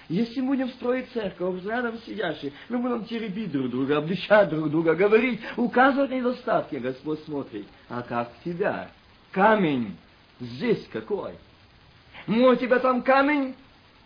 Если 0.10 0.42
мы 0.42 0.50
будем 0.50 0.70
строить 0.72 1.10
церковь, 1.14 1.64
рядом 1.66 1.98
сидящие, 2.00 2.52
мы 2.68 2.80
будем 2.80 3.06
теребить 3.06 3.52
друг 3.52 3.70
друга, 3.70 3.98
обличать 3.98 4.50
друг 4.50 4.70
друга, 4.70 4.94
говорить, 4.94 5.40
указывать 5.56 6.12
недостатки, 6.12 6.76
Господь 6.76 7.24
смотрит. 7.24 7.66
А 7.88 8.02
как 8.02 8.30
тебя? 8.44 8.92
Камень 9.32 9.96
здесь 10.42 10.88
какой? 10.92 11.34
Ну, 12.28 12.48
у 12.48 12.56
тебя 12.56 12.80
там 12.80 13.02
камень 13.02 13.56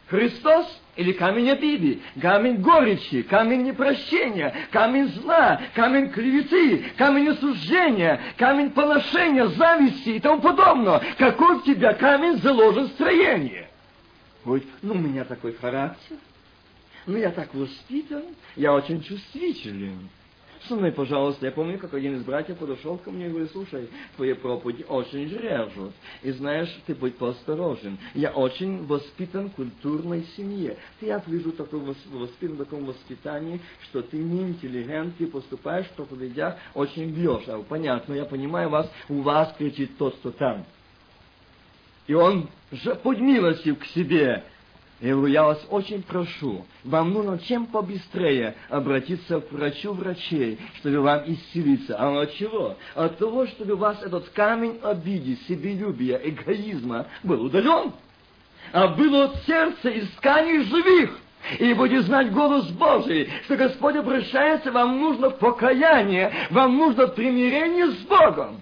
Христос 0.08 0.82
или 0.96 1.14
камень 1.14 1.50
обиды, 1.50 2.00
камень 2.22 2.58
горечи, 2.58 3.24
камень 3.24 3.64
непрощения, 3.64 4.54
камень 4.72 5.08
зла, 5.08 5.60
камень 5.74 6.12
клеветы, 6.12 6.92
камень 6.96 7.30
осуждения, 7.30 8.22
камень 8.38 8.70
поношения, 8.70 9.48
зависти 9.48 10.10
и 10.10 10.20
тому 10.20 10.42
подобное. 10.42 11.02
Какой 11.18 11.58
у 11.58 11.62
тебя 11.62 11.94
камень 11.94 12.38
заложен 12.38 12.86
в 12.86 12.92
строение? 12.92 13.70
Ой, 14.46 14.64
ну 14.84 14.94
у 14.94 14.98
меня 14.98 15.26
такой 15.26 15.54
характер, 15.54 16.18
ну 17.08 17.18
я 17.18 17.32
так 17.32 17.54
воспитан, 17.56 18.24
я 18.56 18.74
очень 18.74 19.02
чувствителен 19.02 20.10
со 20.68 20.76
мной, 20.76 20.92
пожалуйста. 20.92 21.46
Я 21.46 21.52
помню, 21.52 21.78
как 21.78 21.94
один 21.94 22.16
из 22.16 22.24
братьев 22.24 22.58
подошел 22.58 22.98
ко 22.98 23.12
мне 23.12 23.28
и 23.28 23.30
говорит, 23.30 23.52
слушай, 23.52 23.90
твои 24.16 24.34
проповеди 24.34 24.86
очень 24.88 25.28
режут. 25.28 25.94
И 26.24 26.32
знаешь, 26.32 26.70
ты 26.86 26.96
будь 26.96 27.18
поосторожен. 27.18 27.98
Я 28.14 28.32
очень 28.32 28.86
воспитан 28.86 29.50
в 29.50 29.54
культурной 29.54 30.26
семье. 30.36 30.78
Ты, 31.00 31.08
я 31.08 31.24
вижу, 31.28 31.52
такой 31.52 31.80
воспитан 31.80 32.56
в 32.56 32.58
таком 32.58 32.86
воспитании, 32.86 33.62
что 33.84 34.02
ты 34.02 34.18
не 34.18 34.42
интеллигент, 34.42 35.18
ты 35.18 35.28
поступаешь 35.28 35.88
в 35.88 35.92
проповедях, 35.92 36.56
очень 36.74 37.12
бьешь. 37.12 37.48
А 37.48 37.62
понятно, 37.64 38.14
я 38.14 38.26
понимаю 38.26 38.70
вас, 38.70 38.92
у 39.10 39.22
вас 39.22 39.54
кричит 39.58 39.98
тот, 39.98 40.16
что 40.16 40.32
там. 40.32 40.66
И 42.08 42.14
он 42.14 42.50
же 42.72 42.96
под 42.96 43.20
милостью 43.20 43.76
к 43.78 43.86
себе 43.86 44.44
я 45.02 45.14
говорю, 45.14 45.34
я 45.34 45.44
вас 45.44 45.62
очень 45.70 46.02
прошу, 46.04 46.66
вам 46.86 47.12
нужно 47.12 47.38
чем 47.40 47.66
побыстрее 47.66 48.56
обратиться 48.70 49.42
к 49.42 49.52
врачу 49.52 49.92
врачей, 49.94 50.58
чтобы 50.80 51.02
вам 51.02 51.24
исцелиться. 51.28 51.98
А 52.00 52.22
от 52.22 52.34
чего? 52.36 52.78
От 52.96 53.18
того, 53.18 53.46
чтобы 53.48 53.74
у 53.74 53.78
вас 53.78 54.02
этот 54.02 54.30
камень 54.30 54.80
обиды, 54.82 55.38
себелюбия, 55.48 56.18
эгоизма 56.24 57.08
был 57.24 57.44
удален. 57.44 57.92
А 58.72 58.88
было 58.88 59.26
от 59.26 59.36
сердца 59.44 59.90
исканий 59.90 60.64
живых. 60.64 61.20
И 61.60 61.74
будете 61.74 62.02
знать 62.02 62.32
голос 62.32 62.68
Божий, 62.70 63.30
что 63.44 63.58
Господь 63.58 63.96
обращается, 63.98 64.72
вам 64.72 65.00
нужно 65.00 65.30
покаяние, 65.30 66.34
вам 66.50 66.76
нужно 66.78 67.08
примирение 67.08 67.88
с 67.92 67.98
Богом. 68.06 68.62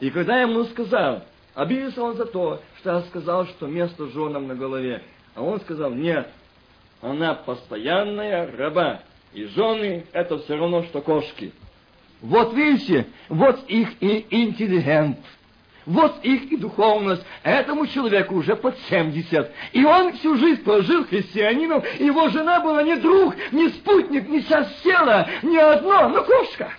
И 0.00 0.08
когда 0.10 0.36
я 0.36 0.42
ему 0.42 0.64
сказал, 0.64 1.24
Обиделся 1.54 2.02
он 2.02 2.16
за 2.16 2.24
то, 2.24 2.60
что 2.78 2.92
я 2.92 3.00
сказал, 3.02 3.46
что 3.46 3.66
место 3.66 4.06
женам 4.08 4.48
на 4.48 4.54
голове. 4.54 5.02
А 5.34 5.42
он 5.42 5.60
сказал, 5.60 5.90
нет, 5.90 6.28
она 7.00 7.34
постоянная 7.34 8.50
раба. 8.56 9.02
И 9.34 9.44
жены 9.44 10.06
это 10.12 10.38
все 10.38 10.56
равно, 10.56 10.82
что 10.84 11.00
кошки. 11.00 11.52
Вот 12.20 12.54
видите, 12.54 13.06
вот 13.28 13.64
их 13.68 13.90
и 14.00 14.26
интеллигент. 14.30 15.18
Вот 15.84 16.22
их 16.22 16.44
и 16.52 16.56
духовность. 16.56 17.24
Этому 17.42 17.86
человеку 17.86 18.36
уже 18.36 18.54
под 18.54 18.78
70. 18.88 19.50
И 19.72 19.84
он 19.84 20.12
всю 20.12 20.36
жизнь 20.36 20.62
прожил 20.62 21.04
христианином. 21.04 21.82
Его 21.98 22.28
жена 22.28 22.60
была 22.60 22.82
не 22.82 22.96
друг, 22.96 23.34
не 23.50 23.68
спутник, 23.70 24.28
не 24.28 24.42
тела, 24.42 25.28
не 25.42 25.58
одно, 25.58 26.08
но 26.08 26.22
кошка. 26.22 26.72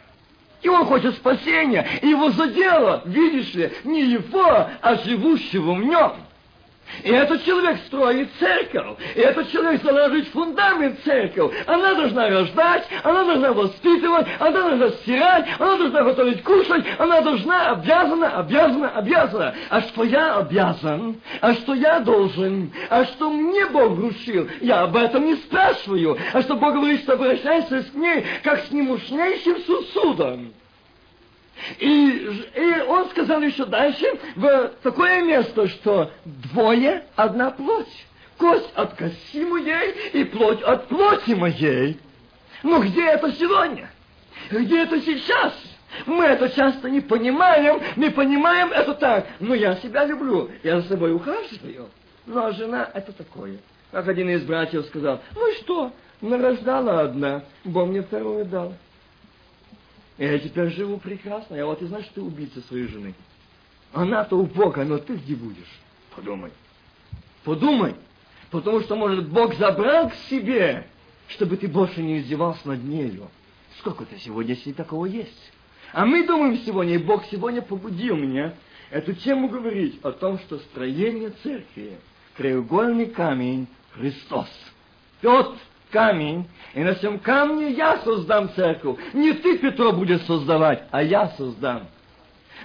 И 0.64 0.70
он 0.70 0.86
хочет 0.86 1.16
спасения. 1.16 1.86
Его 2.02 2.32
задело, 2.32 3.04
видишь 3.06 3.54
ли, 3.54 3.72
не 3.84 4.04
его, 4.06 4.70
а 4.82 4.96
живущего 5.04 5.74
в 5.74 5.84
нем. 5.84 6.14
И 7.04 7.10
этот 7.10 7.44
человек 7.44 7.78
строит 7.88 8.30
церковь. 8.40 8.98
И 9.16 9.20
этот 9.20 9.50
человек 9.52 9.82
заложить 9.84 10.30
фундамент 10.30 11.00
церковь. 11.04 11.54
Она 11.66 11.96
должна 11.96 12.30
рождать, 12.30 12.88
она 13.04 13.24
должна 13.24 13.54
воспитывать, 13.54 14.28
она 14.40 14.52
должна 14.52 14.90
стирать, 14.90 15.48
она 15.60 15.78
должна 15.78 16.04
готовить 16.04 16.44
кушать, 16.44 16.86
она 16.98 17.22
должна, 17.22 17.72
обязана, 17.72 18.38
обязана, 18.38 18.90
обязана. 18.90 19.56
А 19.70 19.82
что 19.82 20.04
я 20.04 20.38
обязан? 20.38 21.20
А 21.42 21.54
что 21.54 21.74
я 21.74 22.00
должен? 22.00 22.72
А 22.90 23.06
что 23.06 23.30
мне 23.30 23.66
Бог 23.68 23.92
вручил? 23.92 24.48
Я 24.62 24.82
об 24.82 24.96
этом 24.96 25.26
не 25.26 25.36
спрашиваю. 25.36 26.18
А 26.34 26.42
что 26.42 26.56
Бог 26.56 26.74
говорит, 26.74 27.02
что 27.02 27.14
обращайся 27.14 27.84
с 27.84 27.94
ней, 27.94 28.26
как 28.44 28.60
с 28.66 28.72
немощнейшим 28.72 29.58
сосудом. 29.64 30.54
И, 31.80 32.46
и 32.56 32.82
он 32.88 33.10
сказал 33.10 33.42
еще 33.42 33.66
дальше, 33.66 34.06
в 34.36 34.72
такое 34.82 35.22
место, 35.24 35.68
что 35.68 36.12
двое– 36.26 37.06
одна 37.16 37.52
плоть. 37.52 38.06
Кость 38.38 38.72
от 38.76 38.96
кости 38.96 39.46
моей 39.46 39.94
и 40.14 40.24
плоть 40.26 40.62
от 40.64 40.88
плоти 40.88 41.32
моей. 41.32 42.00
Но 42.64 42.80
где 42.80 43.06
это 43.06 43.32
сегодня? 43.34 43.90
Где 44.50 44.84
это 44.84 45.00
сейчас? 45.02 45.54
Мы 46.06 46.26
это 46.26 46.50
часто 46.50 46.90
не 46.90 47.02
понимаем, 47.02 47.82
не 47.96 48.10
понимаем 48.10 48.72
это 48.72 48.96
так. 48.96 49.28
Но 49.40 49.54
я 49.54 49.76
себя 49.76 50.06
люблю, 50.06 50.50
я 50.64 50.82
за 50.82 50.90
собой 50.90 51.14
ухаживаю. 51.14 51.90
Ну, 52.26 52.44
а 52.44 52.52
жена– 52.52 52.90
это 52.94 53.12
такое. 53.14 53.58
Как 53.92 54.08
один 54.08 54.30
из 54.30 54.44
братьев 54.44 54.86
сказал, 54.88 55.22
ну 55.36 55.52
что, 55.62 55.92
нарождала 56.22 57.02
одна, 57.02 57.44
Бог 57.64 57.90
мне 57.90 58.02
вторую 58.02 58.46
дал. 58.46 58.74
Я 60.18 60.38
теперь 60.40 60.70
живу 60.70 60.98
прекрасно. 60.98 61.56
Я 61.56 61.66
вот 61.66 61.82
и 61.82 61.86
знаешь, 61.86 62.10
ты 62.14 62.22
убийца 62.22 62.62
своей 62.62 62.88
жены. 62.88 63.14
Она-то 63.94 64.38
у 64.38 64.46
Бога, 64.46 64.84
но 64.84 64.98
ты 64.98 65.16
где 65.16 65.36
будешь? 65.36 65.80
Подумай. 66.16 66.52
Подумай. 67.44 67.96
Потому 68.52 68.82
что, 68.82 68.96
может, 68.96 69.30
Бог 69.30 69.56
забрал 69.56 70.10
к 70.10 70.16
себе, 70.30 70.88
чтобы 71.30 71.58
ты 71.58 71.68
больше 71.68 72.02
не 72.02 72.20
издевался 72.20 72.68
над 72.68 72.84
нею. 72.84 73.30
Сколько-то 73.80 74.18
сегодня 74.20 74.54
если 74.54 74.72
такого 74.72 75.06
есть. 75.06 75.52
А 75.92 76.06
мы 76.06 76.26
думаем 76.26 76.58
сегодня, 76.60 76.96
и 76.96 77.00
Бог 77.00 77.26
сегодня 77.26 77.62
побудил 77.62 78.16
меня 78.16 78.54
эту 78.90 79.14
тему 79.14 79.50
говорить 79.50 80.00
о 80.04 80.12
том, 80.12 80.40
что 80.40 80.60
строение 80.60 81.32
церкви, 81.42 81.98
краеугольный 82.36 83.08
камень 83.08 83.68
Христос. 83.92 84.50
Тот, 85.22 85.58
камень, 85.94 86.48
и 86.74 86.84
на 86.84 86.96
всем 86.96 87.20
камне 87.20 87.72
я 87.72 87.98
создам 88.00 88.50
церковь. 88.56 88.98
Не 89.14 89.34
ты, 89.34 89.58
Петро, 89.60 89.94
будешь 89.94 90.22
создавать, 90.24 90.84
а 90.92 91.02
я 91.02 91.30
создам. 91.38 91.84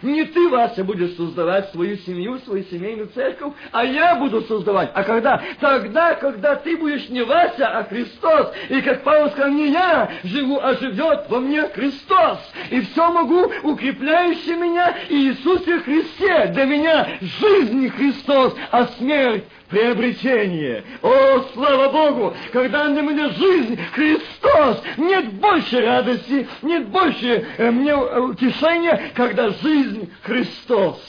Не 0.03 0.24
ты, 0.24 0.49
Вася, 0.49 0.85
будешь 0.85 1.16
создавать 1.16 1.70
свою 1.70 1.97
семью, 1.97 2.39
свою 2.39 2.62
семейную 2.64 3.09
церковь, 3.09 3.53
а 3.72 3.85
я 3.85 4.14
буду 4.14 4.43
создавать. 4.43 4.91
А 4.95 5.03
когда? 5.03 5.43
Тогда, 5.61 6.14
когда 6.14 6.55
ты 6.55 6.76
будешь 6.76 7.09
не 7.09 7.22
Вася, 7.22 7.68
а 7.68 7.85
Христос. 7.85 8.53
И 8.68 8.81
как 8.81 9.03
Павел 9.03 9.31
сказал, 9.31 9.51
не 9.51 9.70
я 9.70 10.09
живу, 10.22 10.61
а 10.62 10.74
живет 10.74 11.24
во 11.29 11.41
мне 11.41 11.62
Христос. 11.68 12.39
И 12.70 12.81
все 12.81 13.12
могу, 13.12 13.51
укрепляющий 13.64 14.55
меня 14.55 14.95
Иисусе 15.09 15.81
Христе. 15.81 16.47
Для 16.53 16.64
меня 16.64 17.09
жизнь 17.20 17.89
Христос, 17.89 18.55
а 18.70 18.87
смерть 18.99 19.45
приобретение. 19.68 20.84
О, 21.02 21.40
слава 21.54 21.90
Богу, 21.90 22.34
когда 22.52 22.88
для 22.88 23.02
меня 23.02 23.30
жизнь 23.30 23.78
Христос, 23.92 24.82
нет 24.96 25.32
больше 25.34 25.80
радости, 25.80 26.48
нет 26.62 26.88
больше 26.88 27.46
э, 27.56 27.70
мне 27.70 27.94
утешения, 27.94 29.12
когда 29.14 29.50
жизнь 29.50 30.10
Христос. 30.22 31.00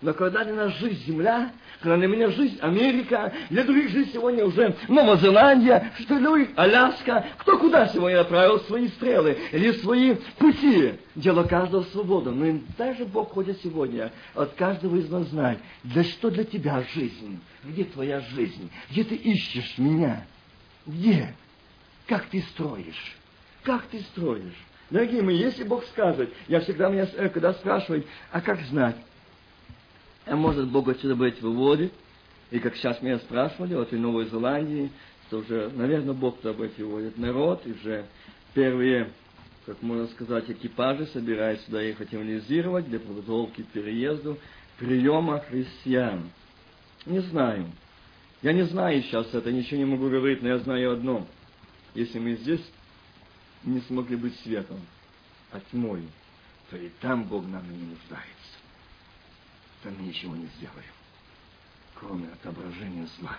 Но 0.00 0.14
когда 0.14 0.44
для 0.44 0.54
нас 0.54 0.76
жизнь 0.78 1.04
земля, 1.06 1.52
когда 1.82 1.96
для 1.96 2.06
меня 2.06 2.30
жизнь 2.30 2.58
Америка, 2.60 3.32
для 3.50 3.64
других 3.64 3.90
жизнь 3.90 4.12
сегодня 4.12 4.44
уже 4.44 4.74
Новая 4.88 5.16
Зеландия, 5.16 5.92
что 5.98 6.16
для 6.16 6.28
других 6.28 6.48
Аляска, 6.56 7.26
кто 7.38 7.58
куда 7.58 7.88
сегодня 7.88 8.18
направил 8.18 8.60
свои 8.60 8.88
стрелы 8.88 9.36
или 9.50 9.72
свои 9.72 10.14
пути. 10.38 10.94
Дело 11.14 11.44
каждого 11.44 11.82
свобода. 11.84 12.30
Но 12.30 12.60
даже 12.78 13.04
Бог 13.04 13.32
ходит 13.32 13.60
сегодня 13.62 14.12
от 14.34 14.52
каждого 14.54 14.96
из 14.96 15.10
нас 15.10 15.28
знать, 15.28 15.58
для 15.82 16.04
что 16.04 16.30
для 16.30 16.44
тебя 16.44 16.82
жизнь, 16.94 17.40
где 17.64 17.84
твоя 17.84 18.20
жизнь, 18.20 18.70
где 18.90 19.04
ты 19.04 19.16
ищешь 19.16 19.74
меня, 19.76 20.24
где, 20.86 21.34
как 22.06 22.26
ты 22.26 22.40
строишь, 22.42 23.16
как 23.62 23.82
ты 23.86 24.00
строишь. 24.00 24.56
Дорогие 24.90 25.22
мои, 25.22 25.36
если 25.36 25.64
Бог 25.64 25.84
скажет, 25.86 26.32
я 26.48 26.60
всегда 26.60 26.90
меня, 26.90 27.08
э, 27.16 27.28
когда 27.30 27.54
спрашивают, 27.54 28.06
а 28.30 28.40
как 28.40 28.60
знать? 28.62 28.96
А 30.26 30.36
может 30.36 30.68
Бог 30.68 30.88
отсюда 30.88 31.16
быть 31.16 31.40
выводит? 31.40 31.92
И 32.50 32.58
как 32.58 32.76
сейчас 32.76 33.00
меня 33.02 33.18
спрашивали, 33.18 33.74
вот 33.74 33.92
и 33.92 33.96
Новой 33.96 34.26
Зеландии, 34.26 34.90
что 35.26 35.38
уже, 35.38 35.70
наверное, 35.74 36.14
Бог 36.14 36.38
туда 36.38 36.52
быть 36.52 36.76
выводит 36.78 37.16
народ, 37.16 37.62
и 37.66 37.72
уже 37.72 38.04
первые, 38.54 39.10
как 39.64 39.80
можно 39.82 40.06
сказать, 40.08 40.50
экипажи 40.50 41.06
собираются 41.06 41.66
сюда 41.66 41.80
ехать 41.80 42.12
евангелизировать 42.12 42.88
для 42.88 43.00
подготовки 43.00 43.62
к 43.62 43.68
переезду, 43.68 44.38
приема 44.78 45.40
христиан. 45.40 46.30
Не 47.06 47.20
знаю. 47.20 47.66
Я 48.42 48.52
не 48.52 48.62
знаю 48.62 49.02
сейчас 49.02 49.32
это, 49.32 49.50
ничего 49.50 49.78
не 49.78 49.86
могу 49.86 50.08
говорить, 50.10 50.42
но 50.42 50.48
я 50.48 50.58
знаю 50.58 50.92
одно. 50.92 51.26
Если 51.94 52.18
мы 52.18 52.34
здесь 52.34 52.62
не 53.64 53.80
смогли 53.82 54.16
быть 54.16 54.38
светом, 54.40 54.80
а 55.52 55.60
тьмой, 55.70 56.02
то 56.70 56.76
и 56.76 56.90
там 57.00 57.24
Бог 57.24 57.46
нам 57.46 57.62
не 57.70 57.86
нуждается. 57.86 58.61
Там 59.82 59.94
мы 59.98 60.06
ничего 60.06 60.36
не 60.36 60.46
сделаем, 60.56 60.92
кроме 61.94 62.28
отображения 62.28 63.06
зла. 63.18 63.36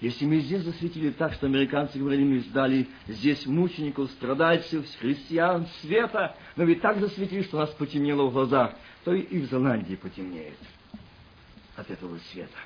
Если 0.00 0.26
мы 0.26 0.40
здесь 0.40 0.62
засветили 0.62 1.10
так, 1.10 1.32
что 1.32 1.46
американцы 1.46 1.98
говорили, 1.98 2.22
мы 2.22 2.40
ждали 2.40 2.86
здесь 3.08 3.46
мучеников, 3.46 4.10
страдальцев, 4.10 4.84
христиан, 5.00 5.66
света, 5.80 6.36
но 6.54 6.64
ведь 6.64 6.82
так 6.82 7.00
засветили, 7.00 7.42
что 7.42 7.58
нас 7.58 7.70
потемнело 7.70 8.26
в 8.26 8.32
глазах, 8.32 8.74
то 9.04 9.14
и 9.14 9.40
в 9.40 9.46
Зеландии 9.50 9.94
потемнеет 9.94 10.58
от 11.76 11.90
этого 11.90 12.18
света. 12.30 12.58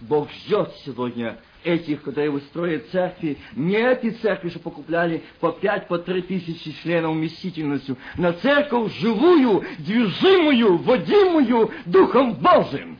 Бог 0.00 0.30
ждет 0.30 0.72
сегодня 0.84 1.38
этих, 1.64 2.02
которые 2.02 2.30
выстроят 2.30 2.88
церкви, 2.90 3.36
не 3.56 3.76
эти 3.76 4.10
церкви, 4.10 4.48
что 4.48 4.60
покупляли 4.60 5.24
по 5.40 5.50
пять, 5.50 5.88
по 5.88 5.98
три 5.98 6.22
тысячи 6.22 6.72
членов 6.82 7.16
вместительностью, 7.16 7.96
на 8.16 8.32
церковь 8.32 8.94
живую, 8.98 9.64
движимую, 9.78 10.78
водимую 10.78 11.70
Духом 11.84 12.34
Божиим. 12.34 12.98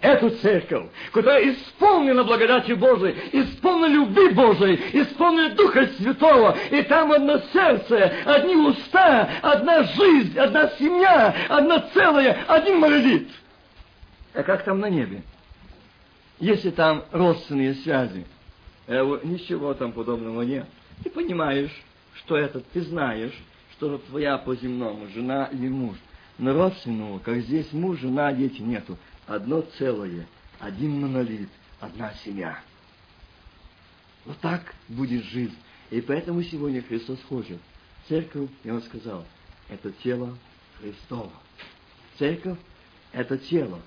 Эту 0.00 0.30
церковь, 0.30 0.86
которая 1.10 1.50
исполнена 1.50 2.22
благодати 2.22 2.70
Божией, 2.70 3.16
исполнена 3.32 3.92
любви 3.92 4.28
Божией, 4.28 4.80
исполнена 4.92 5.56
Духа 5.56 5.88
Святого, 5.98 6.56
и 6.70 6.82
там 6.82 7.10
одно 7.10 7.40
сердце, 7.52 8.12
одни 8.24 8.54
уста, 8.54 9.28
одна 9.42 9.82
жизнь, 9.82 10.38
одна 10.38 10.70
семья, 10.78 11.34
одна 11.48 11.80
целая, 11.92 12.44
один 12.46 12.78
молит. 12.78 13.28
А 14.34 14.44
как 14.44 14.62
там 14.62 14.78
на 14.78 14.88
небе? 14.88 15.22
Если 16.40 16.70
там 16.70 17.04
родственные 17.10 17.74
связи, 17.74 18.24
э, 18.86 19.20
ничего 19.24 19.74
там 19.74 19.92
подобного 19.92 20.42
нет. 20.42 20.66
Ты 21.02 21.10
понимаешь, 21.10 21.72
что 22.14 22.36
это, 22.36 22.60
ты 22.60 22.82
знаешь, 22.82 23.34
что 23.72 23.98
твоя 23.98 24.38
по 24.38 24.54
земному 24.54 25.08
жена 25.08 25.46
или 25.46 25.68
муж. 25.68 25.96
Но 26.38 26.52
родственного, 26.52 27.18
как 27.18 27.40
здесь 27.40 27.72
муж, 27.72 27.98
жена, 27.98 28.32
дети 28.32 28.62
нету. 28.62 28.96
Одно 29.26 29.62
целое, 29.78 30.26
один 30.60 31.00
монолит, 31.00 31.48
одна 31.80 32.12
семья. 32.24 32.60
Вот 34.24 34.38
так 34.38 34.74
будет 34.88 35.24
жизнь. 35.24 35.56
И 35.90 36.00
поэтому 36.00 36.42
сегодня 36.42 36.82
Христос 36.82 37.18
хочет. 37.28 37.58
Церковь, 38.08 38.48
я 38.62 38.74
вам 38.74 38.82
сказал, 38.82 39.24
это 39.68 39.90
тело 39.90 40.36
Христова. 40.80 41.32
Церковь– 42.18 42.58
это 43.12 43.38
тело. 43.38 43.80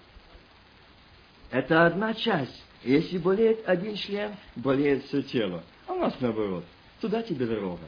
Это 1.51 1.85
одна 1.85 2.13
часть. 2.13 2.63
Если 2.83 3.17
болеет 3.17 3.67
один 3.67 3.95
член, 3.95 4.31
болеет 4.55 5.03
все 5.05 5.21
тело. 5.21 5.63
А 5.87 5.93
у 5.93 5.99
нас 5.99 6.15
наоборот. 6.19 6.65
Туда 6.99 7.21
тебе 7.21 7.45
дорога. 7.45 7.83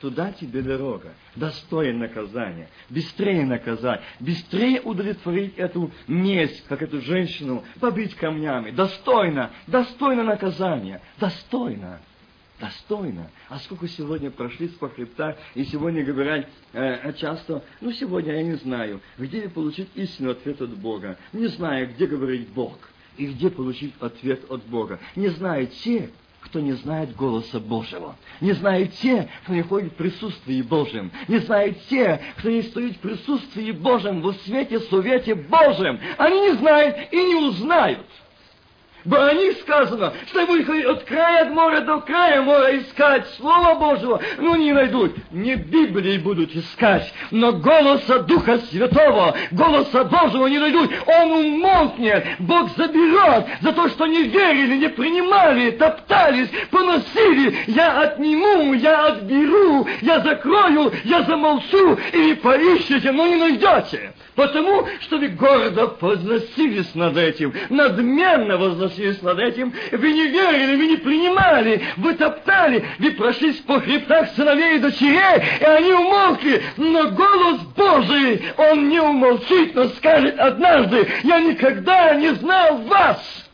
Туда 0.00 0.30
тебе 0.32 0.60
дорога. 0.60 1.14
Достоин 1.34 1.98
наказания. 1.98 2.68
Быстрее 2.90 3.46
наказать. 3.46 4.02
Быстрее 4.20 4.82
удовлетворить 4.82 5.56
эту 5.56 5.90
месть, 6.06 6.66
как 6.68 6.82
эту 6.82 7.00
женщину, 7.00 7.64
побить 7.80 8.14
камнями. 8.14 8.70
Достойно. 8.70 9.52
Достойно 9.66 10.22
наказания. 10.22 11.00
Достойно. 11.18 12.00
Достойно. 12.58 13.30
А 13.50 13.58
сколько 13.58 13.86
сегодня 13.86 14.30
прошли 14.30 14.68
по 14.68 14.88
хребтах, 14.88 15.36
и 15.54 15.64
сегодня 15.64 16.02
говорят 16.04 16.48
э, 16.72 17.12
часто, 17.14 17.62
ну 17.82 17.92
сегодня 17.92 18.34
я 18.34 18.42
не 18.42 18.54
знаю, 18.54 19.02
где 19.18 19.48
получить 19.48 19.88
истинный 19.94 20.32
ответ 20.32 20.62
от 20.62 20.70
Бога. 20.70 21.18
Не 21.34 21.48
знаю, 21.48 21.88
где 21.92 22.06
говорить 22.06 22.48
Бог, 22.48 22.78
и 23.18 23.26
где 23.26 23.50
получить 23.50 23.92
ответ 24.00 24.50
от 24.50 24.62
Бога. 24.64 24.98
Не 25.16 25.28
знают 25.28 25.72
те, 25.72 26.10
кто 26.40 26.60
не 26.60 26.72
знает 26.72 27.14
голоса 27.14 27.60
Божьего. 27.60 28.16
Не 28.40 28.52
знают 28.52 28.92
те, 28.94 29.28
кто 29.42 29.52
не 29.52 29.62
ходит 29.62 29.92
в 29.92 29.96
присутствии 29.96 30.62
Божьем. 30.62 31.10
Не 31.28 31.38
знают 31.40 31.76
те, 31.88 32.22
кто 32.38 32.48
не 32.48 32.62
стоит 32.62 32.96
в 32.96 33.00
присутствии 33.00 33.72
Божьем, 33.72 34.22
во 34.22 34.32
свете, 34.32 34.80
совете 34.80 35.34
Божьем. 35.34 36.00
Они 36.16 36.40
не 36.40 36.52
знают 36.52 37.12
и 37.12 37.16
не 37.16 37.34
узнают. 37.34 38.06
Бо 39.06 39.24
о 39.24 39.34
них 39.34 39.58
сказано, 39.58 40.12
что 40.26 40.44
будут 40.46 40.68
от 40.68 41.04
края 41.04 41.44
от 41.44 41.50
моря 41.50 41.80
до 41.82 42.00
края 42.00 42.42
моря 42.42 42.76
искать 42.76 43.24
Слово 43.36 43.76
Божьего, 43.76 44.20
но 44.38 44.56
не 44.56 44.72
найдут. 44.72 45.14
Не 45.30 45.54
Библии 45.54 46.18
будут 46.18 46.54
искать, 46.56 47.12
но 47.30 47.52
голоса 47.52 48.18
Духа 48.24 48.58
Святого, 48.58 49.36
голоса 49.52 50.02
Божьего 50.04 50.48
не 50.48 50.58
найдут. 50.58 50.90
Он 51.06 51.30
умолкнет, 51.30 52.26
Бог 52.40 52.76
заберет 52.76 53.46
за 53.60 53.72
то, 53.72 53.88
что 53.90 54.06
не 54.06 54.24
верили, 54.24 54.76
не 54.76 54.88
принимали, 54.88 55.70
топтались, 55.70 56.48
поносили. 56.72 57.58
Я 57.68 58.00
отниму, 58.00 58.74
я 58.74 59.06
отберу, 59.06 59.86
я 60.02 60.18
закрою, 60.18 60.92
я 61.04 61.22
замолчу, 61.22 61.96
и 62.12 62.34
вы 62.42 63.12
но 63.12 63.26
не 63.26 63.36
найдете. 63.36 64.12
Потому 64.36 64.86
что 65.00 65.16
вы 65.16 65.28
гордо 65.28 65.96
возносились 65.98 66.94
над 66.94 67.16
этим, 67.16 67.54
надменно 67.70 68.58
возносились 68.58 69.22
над 69.22 69.38
этим, 69.38 69.72
вы 69.90 70.12
не 70.12 70.28
верили, 70.28 70.76
вы 70.76 70.86
не 70.88 70.96
принимали, 70.98 71.82
вы 71.96 72.12
топтали, 72.14 72.84
вы 72.98 73.12
прошлись 73.12 73.56
по 73.60 73.80
хребтах 73.80 74.28
сыновей 74.36 74.76
и 74.76 74.80
дочерей, 74.80 75.42
и 75.60 75.64
они 75.64 75.92
умолкли, 75.92 76.62
но 76.76 77.10
голос 77.10 77.60
Божий, 77.74 78.42
он 78.58 78.90
не 78.90 79.00
умолчит, 79.00 79.74
но 79.74 79.88
скажет 79.88 80.38
однажды, 80.38 81.08
я 81.22 81.40
никогда 81.40 82.14
не 82.14 82.34
знал 82.34 82.76
вас. 82.82 83.45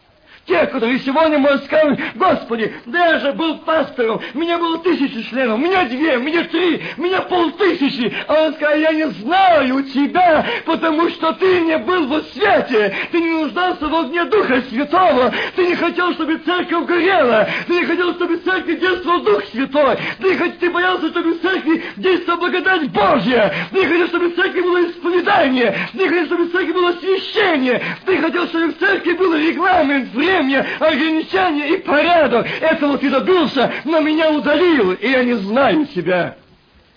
Те, 0.44 0.66
которые 0.66 0.98
сегодня 0.98 1.38
могут 1.38 1.64
сказать, 1.64 2.00
Господи, 2.16 2.74
да 2.86 3.12
я 3.12 3.18
же 3.20 3.32
был 3.32 3.58
пастором, 3.58 4.20
меня 4.34 4.58
было 4.58 4.78
тысячи 4.78 5.22
членов, 5.30 5.60
меня 5.60 5.84
две, 5.84 6.16
меня 6.16 6.42
три, 6.44 6.82
меня 6.96 7.20
полтысячи. 7.22 8.12
А 8.26 8.46
он 8.46 8.54
сказал, 8.54 8.76
я 8.76 8.92
не 8.92 9.08
знаю 9.10 9.84
тебя, 9.84 10.44
потому 10.64 11.08
что 11.10 11.32
ты 11.34 11.60
не 11.60 11.78
был 11.78 12.08
во 12.08 12.20
свете, 12.22 12.92
ты 13.12 13.20
не 13.20 13.30
нуждался 13.30 13.86
в 13.86 13.94
огне 13.94 14.24
Духа 14.24 14.62
Святого, 14.62 15.32
ты 15.54 15.64
не 15.64 15.76
хотел, 15.76 16.12
чтобы 16.14 16.38
церковь 16.38 16.86
горела, 16.86 17.48
ты 17.68 17.74
не 17.74 17.84
хотел, 17.84 18.12
чтобы 18.14 18.38
в 18.38 18.44
церкви 18.44 18.74
действовал 18.74 19.20
Дух 19.20 19.44
Святой, 19.52 19.96
ты, 20.20 20.36
хоть, 20.36 20.58
ты 20.58 20.70
боялся, 20.70 21.06
чтобы 21.08 21.34
церкви 21.34 21.84
действовала 21.98 22.40
благодать 22.40 22.90
Божья, 22.90 23.54
ты 23.70 23.78
не 23.78 23.86
хотел, 23.86 24.08
чтобы 24.08 24.30
церкви 24.30 24.60
было 24.60 24.90
исповедание, 24.90 25.76
ты 25.92 25.98
не 25.98 26.08
хотел, 26.08 26.26
чтобы 26.26 26.48
церкви 26.48 26.72
было 26.72 26.92
священие, 26.94 27.80
ты 28.04 28.18
хотел, 28.18 28.48
чтобы 28.48 28.72
в 28.72 28.78
церкви 28.78 29.12
был 29.12 29.36
регламент, 29.36 30.12
время, 30.12 30.31
время, 30.32 30.66
ограничения 30.78 31.76
и 31.76 31.82
порядок. 31.82 32.46
Этого 32.60 32.98
ты 32.98 33.10
добился, 33.10 33.72
но 33.84 34.00
меня 34.00 34.30
удалил, 34.30 34.92
и 34.92 35.08
я 35.08 35.24
не 35.24 35.34
знаю 35.34 35.86
тебя. 35.86 36.36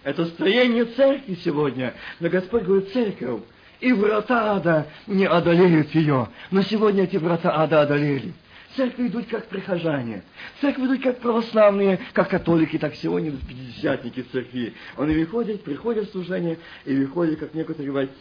Это 0.04 0.26
строение 0.26 0.86
церкви 0.86 1.38
сегодня. 1.44 1.94
Но 2.20 2.30
Господь 2.30 2.64
говорит, 2.64 2.92
церковь, 2.94 3.42
и 3.80 3.92
врата 3.92 4.56
ада 4.56 4.88
не 5.08 5.26
одолеют 5.26 5.94
ее. 5.96 6.30
Но 6.52 6.62
сегодня 6.62 7.04
эти 7.04 7.18
врата 7.18 7.52
ада 7.56 7.82
одолели. 7.82 8.34
Церкви 8.76 9.08
идут 9.08 9.28
как 9.28 9.48
прихожане. 9.48 10.24
Церкви 10.60 10.86
идут 10.86 11.02
как 11.02 11.20
православные, 11.20 12.00
как 12.14 12.30
католики, 12.30 12.78
так 12.78 12.94
сегодня 12.96 13.32
пятидесятники 13.32 14.22
церкви. 14.32 14.74
Они 14.98 15.16
выходят, 15.16 15.64
приходят 15.64 16.10
в 16.10 16.12
служение, 16.12 16.60
и 16.84 16.94
выходят, 16.94 17.40
как 17.40 17.54
некоторые 17.54 17.90
говорят, 17.90 18.12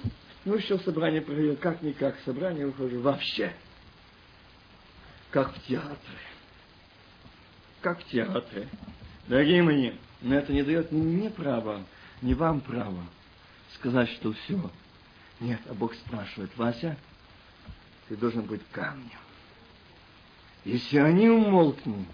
ну 0.45 0.55
еще 0.55 0.79
собрание 0.79 1.23
проходил, 1.23 1.57
как-никак, 1.57 2.15
собрание 2.25 2.67
выхожу 2.67 3.01
вообще 3.01 3.53
как 5.35 5.53
в 5.53 5.67
театре. 5.67 6.19
Как 7.81 8.01
в 8.01 8.05
театре. 8.05 8.69
Дорогие 9.27 9.65
мои, 9.65 9.91
но 10.23 10.37
это 10.37 10.53
не 10.53 10.63
дает 10.63 10.93
ни 10.93 11.27
права, 11.27 11.83
ни 12.23 12.35
вам 12.35 12.61
права 12.61 13.03
сказать, 13.75 14.11
что 14.11 14.33
все. 14.33 14.71
Нет, 15.41 15.61
а 15.69 15.75
Бог 15.75 15.93
спрашивает, 15.95 16.57
Вася, 16.57 16.97
ты 18.09 18.17
должен 18.17 18.43
быть 18.43 18.61
камнем. 18.71 19.11
Если 20.65 20.99
они 20.99 21.29
умолкнут, 21.29 22.07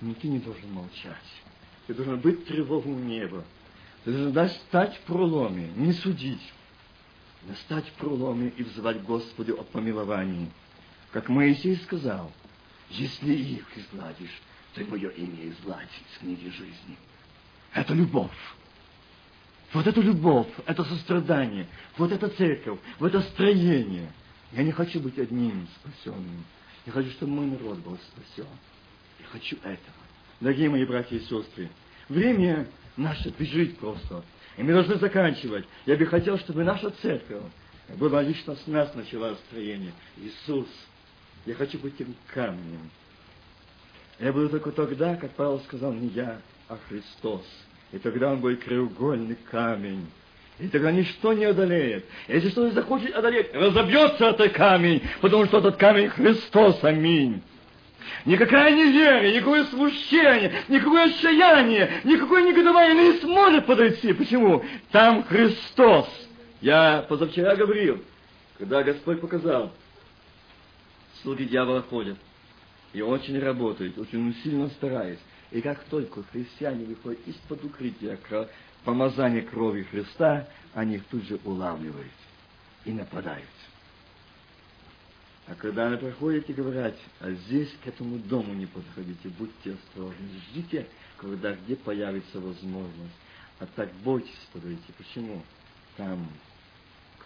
но 0.00 0.14
ты 0.14 0.26
не 0.28 0.38
должен 0.38 0.72
молчать. 0.72 1.42
Ты 1.86 1.92
должен 1.92 2.18
быть 2.20 2.46
тревогу 2.46 2.88
неба. 2.88 3.44
Ты 4.04 4.30
должен 4.30 4.48
стать 4.68 4.96
в 4.96 5.00
проломе, 5.00 5.72
не 5.76 5.92
судить, 5.92 6.54
но 7.46 7.54
стать 7.56 7.86
в 7.86 7.92
проломе 7.92 8.48
и 8.48 8.62
взывать 8.62 9.02
Господу 9.02 9.60
о 9.60 9.62
помиловании. 9.62 10.50
Как 11.12 11.28
Моисей 11.28 11.76
сказал– 11.76 12.32
если 12.90 13.32
их 13.32 13.64
изгладишь, 13.76 14.42
и 14.76 14.84
мое 14.84 15.08
имя 15.08 15.48
изгладить 15.48 15.90
с 16.14 16.18
книги 16.18 16.48
жизни. 16.48 16.96
Это 17.72 17.94
любовь. 17.94 18.30
вот 19.72 19.86
эту 19.86 20.02
любовь, 20.02 20.48
это 20.66 20.84
сострадание, 20.84 21.66
вот 21.96 22.12
эта 22.12 22.28
церковь, 22.28 22.78
вот 22.98 23.08
это 23.08 23.22
строение. 23.22 24.10
Я 24.52 24.62
не 24.62 24.72
хочу 24.72 25.00
быть 25.00 25.18
одним 25.18 25.66
спасенным. 25.80 26.44
Я 26.86 26.92
хочу, 26.92 27.10
чтобы 27.10 27.32
мой 27.32 27.46
народ 27.46 27.78
был 27.78 27.98
спасен. 27.98 28.48
Я 29.18 29.26
хочу 29.26 29.56
этого. 29.56 29.96
Дорогие 30.40 30.68
мои 30.68 30.84
братья 30.84 31.16
и 31.16 31.20
сестры, 31.20 31.68
время 32.08 32.68
наше 32.96 33.30
бежит 33.30 33.78
просто. 33.78 34.24
И 34.56 34.62
мы 34.62 34.72
должны 34.72 34.96
заканчивать. 34.96 35.66
Я 35.84 35.96
бы 35.96 36.06
хотел, 36.06 36.38
чтобы 36.38 36.64
наша 36.64 36.90
церковь 36.90 37.42
была 37.96 38.22
лично 38.22 38.56
с 38.56 38.66
нас 38.66 38.94
начала 38.94 39.34
строение. 39.48 39.92
Иисус, 40.16 40.68
я 41.46 41.54
хочу 41.54 41.78
быть 41.78 41.96
тем 41.96 42.14
камнем. 42.34 42.90
Я 44.18 44.32
буду 44.32 44.48
только 44.48 44.72
тогда, 44.72 45.14
как 45.16 45.30
Павел 45.32 45.60
сказал, 45.60 45.92
не 45.92 46.08
я, 46.08 46.38
а 46.68 46.76
Христос. 46.88 47.42
И 47.92 47.98
тогда 47.98 48.32
он 48.32 48.40
будет 48.40 48.64
краеугольный 48.64 49.36
камень. 49.50 50.06
И 50.58 50.68
тогда 50.68 50.90
ничто 50.90 51.34
не 51.34 51.44
одолеет. 51.44 52.04
Если 52.28 52.48
что-то 52.48 52.74
захочет 52.74 53.14
одолеть, 53.14 53.54
разобьется 53.54 54.26
этот 54.26 54.52
камень, 54.52 55.02
потому 55.20 55.44
что 55.46 55.58
этот 55.58 55.76
камень 55.76 56.08
Христос. 56.08 56.82
Аминь. 56.82 57.42
Никакая 58.24 58.74
неверие, 58.74 59.34
никакое 59.34 59.64
смущение, 59.64 60.52
никакое 60.68 61.06
отчаяние, 61.06 62.00
никакое 62.04 62.42
негодование 62.42 63.12
не 63.12 63.18
сможет 63.18 63.66
подойти. 63.66 64.12
Почему? 64.12 64.64
Там 64.90 65.24
Христос. 65.24 66.08
Я 66.60 67.04
позавчера 67.08 67.54
говорил, 67.54 68.02
когда 68.58 68.82
Господь 68.82 69.20
показал, 69.20 69.72
слуги 71.22 71.44
дьявола 71.44 71.82
ходят, 71.82 72.18
и 72.92 73.02
очень 73.02 73.38
работают, 73.38 73.98
очень 73.98 74.34
сильно 74.42 74.68
стараясь. 74.70 75.18
И 75.50 75.60
как 75.60 75.84
только 75.84 76.22
христиане 76.24 76.84
выходят 76.86 77.20
из-под 77.26 77.64
укрытия 77.64 78.18
помазания 78.84 79.42
крови 79.42 79.82
Христа, 79.84 80.48
они 80.74 80.96
их 80.96 81.04
тут 81.06 81.22
же 81.24 81.38
улавливают 81.44 82.12
и 82.84 82.92
нападают. 82.92 83.48
А 85.46 85.54
когда 85.54 85.86
они 85.86 85.96
проходят 85.96 86.50
и 86.50 86.52
говорят, 86.52 86.96
а 87.20 87.30
здесь 87.30 87.72
к 87.84 87.86
этому 87.86 88.18
дому 88.18 88.52
не 88.54 88.66
подходите, 88.66 89.28
будьте 89.38 89.74
осторожны, 89.74 90.28
ждите, 90.50 90.88
когда 91.18 91.54
где 91.54 91.76
появится 91.76 92.40
возможность. 92.40 93.14
А 93.60 93.66
так 93.66 93.92
бойтесь 94.04 94.48
подойти. 94.52 94.92
Почему? 94.98 95.42
Там 95.96 96.28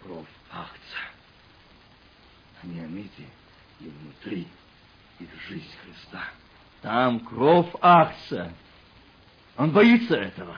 кровь 0.01 0.27
акца. 0.51 0.99
Они 2.61 2.79
омыты 2.79 3.25
и 3.83 3.89
внутри 3.89 4.47
их 5.19 5.29
жизнь 5.47 5.65
Христа. 5.83 6.23
Там 6.81 7.19
кровь 7.19 7.69
акция. 7.81 8.53
Он 9.57 9.71
боится 9.71 10.15
этого. 10.15 10.57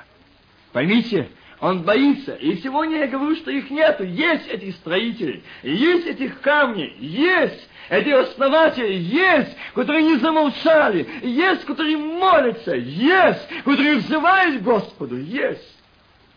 Поймите, 0.72 1.30
он 1.60 1.84
боится. 1.84 2.34
И 2.36 2.58
сегодня 2.58 3.00
я 3.00 3.08
говорю, 3.08 3.36
что 3.36 3.52
их 3.52 3.70
нету. 3.70 4.04
Есть 4.04 4.48
эти 4.48 4.72
строители, 4.72 5.44
есть 5.62 6.08
этих 6.08 6.42
камней, 6.42 6.96
есть 7.00 7.70
эти 7.90 8.10
основатели, 8.10 8.94
есть, 8.94 9.56
которые 9.74 10.04
не 10.04 10.18
замолчали, 10.18 11.08
есть, 11.22 11.66
которые 11.66 11.98
молятся, 11.98 12.76
есть, 12.76 13.48
которые 13.64 13.98
взывают 13.98 14.62
Господу, 14.62 15.18
есть. 15.18 15.78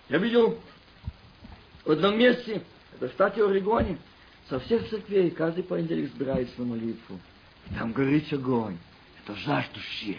Я 0.08 0.18
видел 0.18 0.58
в 1.84 1.90
одном 1.90 2.18
месте, 2.18 2.62
это 2.94 3.08
в 3.08 3.12
штате 3.12 3.44
Орегоне, 3.44 3.98
со 4.48 4.60
всех 4.60 4.88
церквей 4.88 5.30
каждый 5.30 5.64
понедельник 5.64 6.12
собирается 6.12 6.60
на 6.60 6.66
молитву. 6.66 7.18
Там 7.78 7.92
горит 7.92 8.32
огонь. 8.32 8.78
Это 9.24 9.36
жаждущие. 9.38 10.18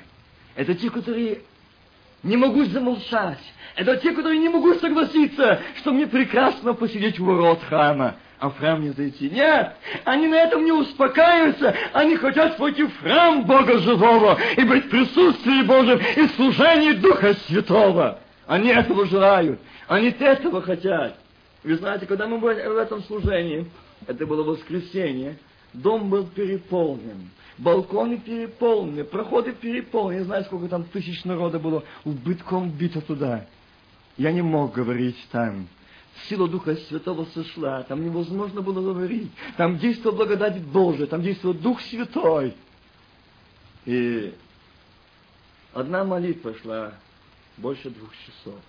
Это 0.55 0.75
те, 0.75 0.89
которые 0.89 1.41
не 2.23 2.35
могут 2.35 2.69
замолчать. 2.69 3.39
Это 3.75 3.95
те, 3.97 4.11
которые 4.11 4.39
не 4.39 4.49
могут 4.49 4.81
согласиться, 4.81 5.61
что 5.77 5.91
мне 5.91 6.07
прекрасно 6.07 6.73
посидеть 6.73 7.19
в 7.19 7.23
ворот 7.23 7.61
храма, 7.63 8.15
а 8.39 8.49
в 8.49 8.57
храм 8.57 8.81
не 8.81 8.89
зайти. 8.89 9.29
Нет, 9.29 9.75
они 10.03 10.27
на 10.27 10.35
этом 10.35 10.65
не 10.65 10.71
успокаиваются. 10.71 11.73
Они 11.93 12.17
хотят 12.17 12.59
войти 12.59 12.83
в 12.83 12.99
храм 12.99 13.45
Бога 13.45 13.79
Живого 13.79 14.37
и 14.57 14.63
быть 14.63 14.85
в 14.85 14.89
присутствии 14.89 15.61
Божьем 15.61 15.99
и 15.99 16.27
служении 16.35 16.93
Духа 16.93 17.33
Святого. 17.47 18.19
Они 18.45 18.69
этого 18.69 19.05
желают. 19.05 19.59
Они 19.87 20.09
этого 20.09 20.61
хотят. 20.61 21.17
Вы 21.63 21.75
знаете, 21.75 22.05
когда 22.05 22.27
мы 22.27 22.39
были 22.39 22.65
в 22.65 22.77
этом 22.77 23.03
служении, 23.03 23.69
это 24.05 24.25
было 24.25 24.43
воскресенье, 24.43 25.37
дом 25.73 26.09
был 26.09 26.27
переполнен. 26.27 27.29
Балконы 27.57 28.19
переполнены, 28.19 29.03
проходы 29.03 29.53
переполнены. 29.53 30.19
Не 30.19 30.25
знаю, 30.25 30.43
сколько 30.45 30.67
там 30.67 30.83
тысяч 30.85 31.23
народа 31.25 31.59
было 31.59 31.83
убытком 32.05 32.69
бито 32.69 33.01
туда. 33.01 33.47
Я 34.17 34.31
не 34.31 34.41
мог 34.41 34.73
говорить 34.73 35.17
там. 35.31 35.67
Сила 36.27 36.47
Духа 36.47 36.75
Святого 36.75 37.25
сошла, 37.33 37.83
там 37.83 38.03
невозможно 38.03 38.61
было 38.61 38.81
говорить. 38.81 39.31
Там 39.55 39.77
действовала 39.77 40.17
благодать 40.17 40.61
Божия, 40.61 41.05
там 41.05 41.21
действовал 41.21 41.55
Дух 41.55 41.81
Святой. 41.81 42.55
И 43.85 44.33
одна 45.73 46.03
молитва 46.03 46.55
шла 46.55 46.93
больше 47.57 47.89
двух 47.89 48.11
часов. 48.17 48.59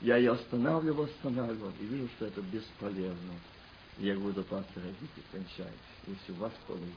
Я 0.00 0.16
ее 0.16 0.32
останавливал, 0.32 1.04
останавливал, 1.04 1.72
и 1.80 1.84
вижу, 1.84 2.08
что 2.16 2.26
это 2.26 2.42
бесполезно. 2.42 3.32
Я 3.98 4.14
говорю, 4.14 4.34
да 4.34 4.42
пастора, 4.42 4.84
идите, 4.86 5.26
кончайте, 5.30 5.72
если 6.06 6.32
у 6.32 6.42
вас 6.42 6.52
получится. 6.66 6.94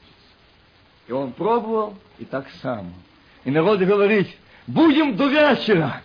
И 1.06 1.12
он 1.12 1.32
пробовал, 1.32 1.96
и 2.18 2.24
так 2.24 2.48
само. 2.60 2.92
И 3.44 3.50
народ 3.50 3.80
говорит, 3.80 4.28
будем 4.66 5.16
до 5.16 5.28
вечера. 5.28 6.02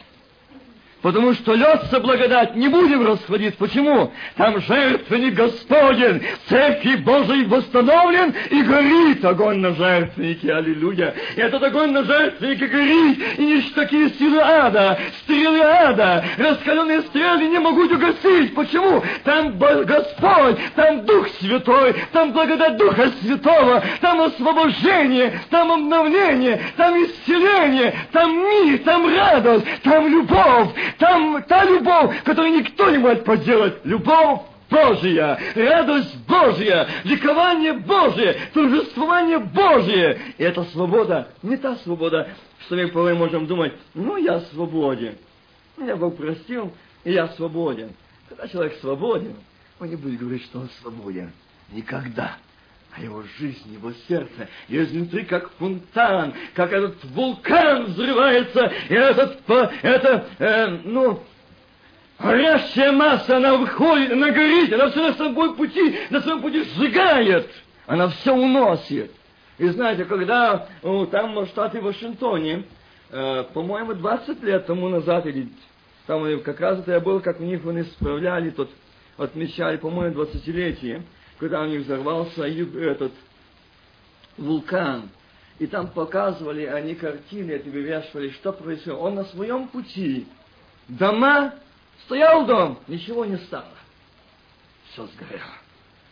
Потому 1.03 1.33
что 1.33 1.53
льется 1.53 1.99
благодать, 1.99 2.55
не 2.55 2.69
будем 2.69 3.05
расходить. 3.05 3.57
Почему? 3.57 4.13
Там 4.37 4.61
жертвенник 4.61 5.33
Господень, 5.33 6.23
церкви 6.47 6.95
Божий 6.95 7.45
восстановлен, 7.45 8.33
и 8.49 8.61
горит 8.61 9.23
огонь 9.25 9.57
на 9.57 9.75
жертвеннике. 9.75 10.53
Аллилуйя. 10.53 11.13
И 11.35 11.41
этот 11.41 11.61
огонь 11.61 11.91
на 11.91 12.05
жертвеннике 12.05 12.67
горит, 12.67 13.19
и 13.37 13.45
не 13.45 13.61
такие 13.75 14.11
силы 14.11 14.39
ада, 14.39 14.97
стрелы 15.19 15.59
ада, 15.59 16.23
раскаленные 16.37 17.01
стрелы 17.01 17.47
не 17.49 17.59
могут 17.59 17.91
угасить. 17.91 18.55
Почему? 18.55 19.03
Там 19.25 19.57
Господь, 19.59 20.57
там 20.75 21.05
Дух 21.05 21.27
Святой, 21.41 21.95
там 22.13 22.31
благодать 22.31 22.77
Духа 22.77 23.11
Святого, 23.21 23.83
там 23.99 24.21
освобождение, 24.21 25.37
там 25.49 25.69
обновление, 25.69 26.61
там 26.77 26.95
исцеление, 27.03 27.93
там 28.13 28.37
мир, 28.37 28.79
там 28.79 29.13
радость, 29.13 29.65
там 29.83 30.07
любовь, 30.07 30.69
там 30.97 31.43
та 31.43 31.63
любовь, 31.65 32.23
которую 32.23 32.59
никто 32.59 32.89
не 32.89 32.97
может 32.97 33.23
поделать. 33.23 33.75
Любовь 33.83 34.41
Божия, 34.69 35.39
радость 35.55 36.17
Божья, 36.27 36.87
ликование 37.03 37.73
Божие, 37.73 38.37
торжествование 38.53 39.39
Божие. 39.39 40.19
И 40.37 40.43
эта 40.43 40.63
свобода, 40.65 41.29
не 41.43 41.57
та 41.57 41.75
свобода, 41.77 42.29
что 42.65 42.75
мы 42.75 42.87
порой 42.87 43.13
можем 43.13 43.45
думать, 43.45 43.73
ну 43.93 44.17
я 44.17 44.39
свободен. 44.51 45.15
Меня 45.77 45.95
Бог 45.95 46.17
простил, 46.17 46.71
и 47.03 47.11
я 47.11 47.27
свободен. 47.29 47.91
Когда 48.29 48.47
человек 48.47 48.77
свободен, 48.79 49.35
он 49.79 49.89
не 49.89 49.95
будет 49.95 50.19
говорить, 50.19 50.43
что 50.45 50.59
он 50.59 50.69
свободен. 50.81 51.31
Никогда 51.71 52.37
а 52.95 53.01
его 53.01 53.23
жизнь, 53.39 53.73
его 53.73 53.91
сердце, 54.07 54.47
и 54.67 54.77
изнутри 54.77 55.23
как 55.23 55.49
фонтан, 55.53 56.33
как 56.53 56.71
этот 56.71 57.03
вулкан 57.05 57.85
взрывается, 57.85 58.71
и 58.89 58.93
этот, 58.93 59.39
это, 59.81 60.27
э, 60.37 60.67
ну, 60.83 61.19
горящая 62.19 62.91
масса, 62.91 63.37
она 63.37 63.55
выходит, 63.57 64.11
она 64.11 64.29
горит, 64.29 64.71
она 64.73 64.91
все 64.91 65.07
на 65.07 65.13
своем 65.13 65.55
пути, 65.55 65.97
на 66.11 66.21
своем 66.21 66.41
пути 66.41 66.63
сжигает, 66.63 67.49
она 67.87 68.09
все 68.09 68.33
уносит. 68.33 69.11
И 69.57 69.67
знаете, 69.69 70.05
когда 70.05 70.67
ну, 70.83 71.07
там 71.07 71.35
в 71.35 71.47
штате 71.47 71.79
Вашингтоне, 71.79 72.63
э, 73.09 73.43
по-моему, 73.53 73.93
20 73.93 74.43
лет 74.43 74.67
тому 74.67 74.89
назад, 74.89 75.25
или 75.25 75.49
там 76.05 76.41
как 76.41 76.59
раз 76.59 76.79
это 76.79 76.91
я 76.91 76.99
был, 76.99 77.21
как 77.21 77.39
у 77.39 77.43
них 77.43 77.65
они 77.65 77.83
справляли, 77.83 78.51
тут 78.51 78.69
отмечали, 79.17 79.77
по-моему, 79.77 80.21
20-летие, 80.21 81.03
когда 81.43 81.63
у 81.63 81.65
них 81.65 81.81
взорвался 81.81 82.47
этот 82.47 83.11
вулкан, 84.37 85.09
и 85.59 85.67
там 85.67 85.89
показывали 85.89 86.63
они 86.63 86.95
картины, 86.95 87.51
это 87.51 87.69
вывешивали, 87.69 88.29
что 88.29 88.53
происходит. 88.53 88.97
Он 88.97 89.15
на 89.15 89.25
своем 89.25 89.67
пути, 89.67 90.25
дома, 90.87 91.53
стоял 92.05 92.45
дом, 92.45 92.79
ничего 92.87 93.25
не 93.25 93.35
стало. 93.39 93.73
Все 94.93 95.05
сгорело. 95.07 95.43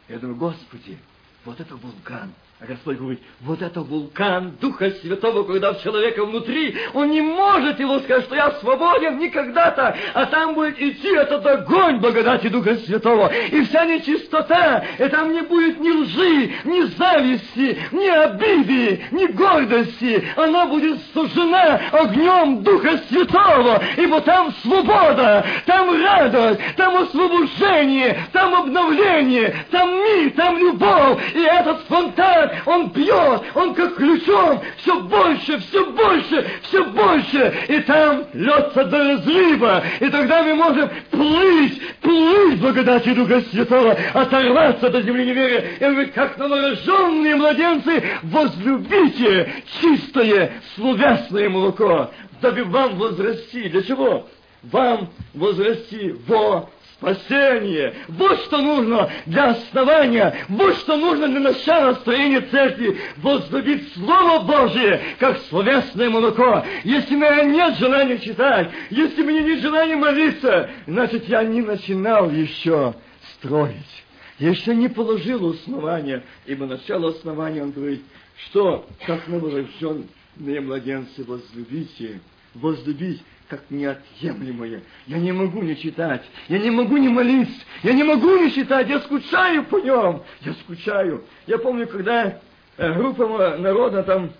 Я 0.09 0.19
думаю, 0.19 0.37
Господи, 0.37 0.99
вот 1.45 1.61
это 1.61 1.77
вулкан, 1.77 2.33
А 2.61 2.67
Господь 2.67 2.97
говорит, 2.97 3.19
вот 3.39 3.59
это 3.63 3.81
вулкан 3.81 4.55
Духа 4.61 4.91
Святого, 5.01 5.43
когда 5.45 5.73
в 5.73 5.81
человека 5.81 6.23
внутри, 6.23 6.75
он 6.93 7.09
не 7.09 7.19
может 7.19 7.79
его 7.79 7.97
сказать, 8.01 8.25
что 8.25 8.35
я 8.35 8.51
свободен 8.51 9.17
никогда-то, 9.17 9.97
а 10.13 10.25
там 10.27 10.53
будет 10.53 10.79
идти 10.79 11.07
этот 11.07 11.43
огонь 11.43 11.97
благодати 11.97 12.49
Духа 12.49 12.75
Святого, 12.75 13.33
и 13.33 13.63
вся 13.63 13.85
нечистота, 13.85 14.85
и 14.99 15.07
там 15.07 15.33
не 15.33 15.41
будет 15.41 15.79
ни 15.79 15.89
лжи, 15.89 16.51
ни 16.65 16.81
зависти, 16.81 17.79
ни 17.93 18.07
обиды, 18.07 19.05
ни 19.09 19.25
гордости, 19.25 20.23
она 20.35 20.67
будет 20.67 20.99
сужена 21.15 21.81
огнем 21.91 22.61
Духа 22.61 23.01
Святого, 23.09 23.81
ибо 23.97 24.21
там 24.21 24.53
свобода, 24.61 25.43
там 25.65 25.99
радость, 25.99 26.59
там 26.77 26.95
освобождение, 26.95 28.19
там 28.31 28.53
обновление, 28.53 29.55
там 29.71 29.89
мир, 29.95 30.31
там 30.33 30.59
любовь, 30.59 31.33
и 31.33 31.39
этот 31.39 31.79
фонтан, 31.87 32.50
он 32.65 32.89
бьет, 32.89 33.41
он 33.55 33.73
как 33.73 33.95
ключом, 33.95 34.61
все 34.77 35.01
больше, 35.01 35.59
все 35.59 35.91
больше, 35.91 36.45
все 36.63 36.83
больше, 36.85 37.53
и 37.67 37.79
там 37.81 38.25
льется 38.33 38.83
до 38.85 38.97
разлива, 38.97 39.83
и 39.99 40.09
тогда 40.09 40.43
мы 40.43 40.55
можем 40.55 40.89
плыть, 41.09 41.81
плыть 42.01 42.59
благодати 42.59 43.13
Духа 43.13 43.41
Святого, 43.51 43.97
оторваться 44.13 44.89
до 44.89 45.01
земли 45.01 45.25
неверия, 45.25 45.75
и 45.79 45.79
говорить, 45.79 46.13
как 46.13 46.37
новорожденные 46.37 47.35
младенцы, 47.35 48.03
возлюбите 48.23 49.63
чистое 49.79 50.53
словесное 50.75 51.49
молоко, 51.49 52.11
дабы 52.41 52.63
вам 52.65 52.95
возрасти. 52.95 53.69
Для 53.69 53.83
чего? 53.83 54.27
Вам 54.63 55.09
возрасти 55.33 56.15
во 56.27 56.69
спасение. 57.01 57.95
Вот 58.07 58.39
что 58.41 58.61
нужно 58.61 59.09
для 59.25 59.49
основания, 59.49 60.35
вот 60.47 60.75
что 60.77 60.95
нужно 60.95 61.27
для 61.27 61.39
начала 61.39 61.95
строения 61.95 62.41
церкви. 62.41 62.97
Возлюбить 63.17 63.91
Слово 63.93 64.43
Божие, 64.43 65.01
как 65.19 65.39
словесное 65.49 66.09
молоко. 66.09 66.63
Если 66.83 67.15
у 67.15 67.17
меня 67.17 67.43
нет 67.43 67.77
желания 67.77 68.19
читать, 68.19 68.69
если 68.91 69.23
у 69.23 69.25
меня 69.25 69.41
нет 69.41 69.61
желания 69.61 69.95
молиться, 69.95 70.69
значит, 70.85 71.27
я 71.27 71.43
не 71.43 71.61
начинал 71.61 72.29
еще 72.29 72.93
строить. 73.33 74.03
Я 74.37 74.49
еще 74.49 74.75
не 74.75 74.87
положил 74.87 75.51
основания, 75.51 76.23
ибо 76.45 76.65
начало 76.65 77.09
основания, 77.09 77.63
он 77.63 77.71
говорит, 77.71 78.03
что, 78.45 78.87
как 79.05 79.27
новорожденные 79.27 80.61
младенцы, 80.61 81.23
возлюбите, 81.23 82.21
возлюбить 82.55 83.21
как 83.51 83.69
неотъемлемое. 83.69 84.81
Я 85.07 85.19
не 85.19 85.33
могу 85.33 85.61
не 85.61 85.75
читать, 85.75 86.23
я 86.47 86.57
не 86.57 86.71
могу 86.71 86.95
не 86.95 87.09
молиться, 87.09 87.61
я 87.83 87.91
не 87.91 88.03
могу 88.03 88.37
не 88.37 88.49
читать, 88.49 88.87
я 88.87 89.01
скучаю 89.01 89.65
по 89.65 89.77
нем, 89.77 90.23
я 90.39 90.53
скучаю. 90.53 91.25
Я 91.47 91.57
помню, 91.57 91.85
когда 91.85 92.39
э, 92.77 92.93
группа 92.93 93.57
народа, 93.57 94.03
там, 94.03 94.31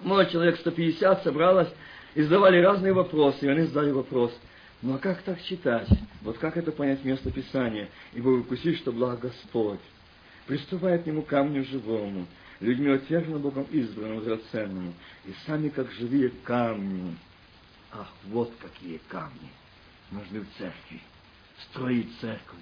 может, 0.00 0.32
человек 0.32 0.58
150 0.58 1.22
собралась, 1.22 1.70
и 2.14 2.20
задавали 2.20 2.60
разные 2.60 2.92
вопросы, 2.92 3.46
и 3.46 3.48
они 3.48 3.62
задали 3.62 3.90
вопрос, 3.90 4.38
ну 4.82 4.96
а 4.96 4.98
как 4.98 5.22
так 5.22 5.42
читать? 5.42 5.88
Вот 6.20 6.36
как 6.36 6.58
это 6.58 6.72
понять 6.72 7.02
место 7.02 7.30
Писания? 7.30 7.88
Ибо 8.12 8.28
выкусишь, 8.28 8.78
что 8.78 8.92
благ 8.92 9.20
Господь. 9.20 9.80
Приступает 10.46 11.04
к 11.04 11.06
нему 11.06 11.22
камню 11.22 11.64
живому, 11.64 12.26
людьми 12.60 12.90
отверженно 12.90 13.38
Богом 13.38 13.66
избранному, 13.70 14.20
драгоценному, 14.20 14.92
и 15.24 15.32
сами 15.46 15.70
как 15.70 15.90
живые 15.92 16.28
камни 16.44 17.16
Ах, 17.92 18.06
вот 18.28 18.52
какие 18.60 19.00
камни 19.08 19.50
нужны 20.10 20.40
в 20.40 20.58
церкви. 20.58 21.00
Строить 21.70 22.08
церковь 22.20 22.58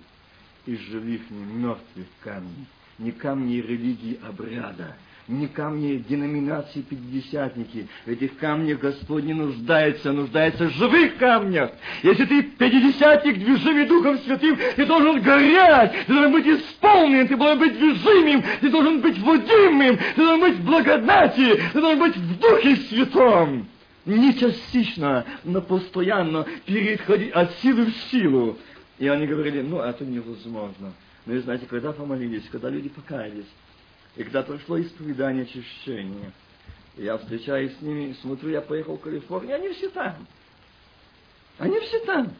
из 0.67 0.81
живых, 0.81 1.31
не 1.31 1.45
мертвых 1.45 2.07
камней. 2.21 2.67
Не 2.99 3.13
камни 3.13 3.57
религии 3.57 4.19
обряда, 4.27 4.97
не 5.29 5.47
камни 5.47 5.99
деноминации 6.09 6.81
пятидесятники. 6.81 7.87
В 8.05 8.09
этих 8.09 8.37
камнях 8.39 8.81
Господь 8.81 9.23
не 9.23 9.35
нуждается, 9.35 10.11
нуждается 10.11 10.65
в 10.65 10.73
живых 10.73 11.17
камнях. 11.17 11.71
Если 12.03 12.25
ты 12.25 12.43
пятидесятник, 12.43 13.39
движимый 13.39 13.87
Духом 13.87 14.19
Святым, 14.19 14.59
ты 14.75 14.85
должен 14.85 15.21
горять, 15.21 16.07
ты 16.07 16.13
должен 16.13 16.33
быть 16.33 16.47
исполнен, 16.47 17.29
ты 17.29 17.37
должен 17.37 17.59
быть 17.61 17.79
движимым, 17.79 18.45
ты 18.61 18.69
должен 18.69 19.01
быть 19.01 19.19
водимым, 19.21 19.97
ты 20.17 20.21
должен 20.21 20.41
быть 20.41 20.57
в 20.57 20.65
благодати, 20.65 21.63
ты 21.73 21.81
должен 21.81 22.01
быть 22.01 22.17
в 22.17 22.39
Духе 22.41 22.77
Святом 22.89 23.69
не 24.09 24.35
частично, 24.35 25.25
но 25.45 25.61
постоянно 25.61 26.47
переходить 26.65 27.33
от 27.33 27.53
силы 27.57 27.87
в 27.87 27.97
силу. 28.11 28.59
И 28.99 29.07
они 29.07 29.27
говорили, 29.27 29.61
ну, 29.61 29.81
это 29.81 30.05
невозможно. 30.05 30.93
Но 31.27 31.35
вы 31.35 31.41
знаете, 31.41 31.67
когда 31.67 31.93
помолились, 31.93 32.49
когда 32.51 32.71
люди 32.71 32.89
покаялись, 32.89 33.47
и 34.17 34.25
когда 34.25 34.43
прошло 34.43 34.81
исповедание 34.81 35.45
очищения, 35.45 36.33
я 36.97 37.17
встречаюсь 37.19 37.77
с 37.77 37.83
ними, 37.83 38.17
смотрю, 38.21 38.51
я 38.51 38.61
поехал 38.61 38.97
в 38.97 39.01
Калифорнию, 39.01 39.57
они 39.57 39.69
все 39.75 39.89
там. 39.91 40.27
Они 41.59 41.79
все 41.81 42.01
там. 42.01 42.33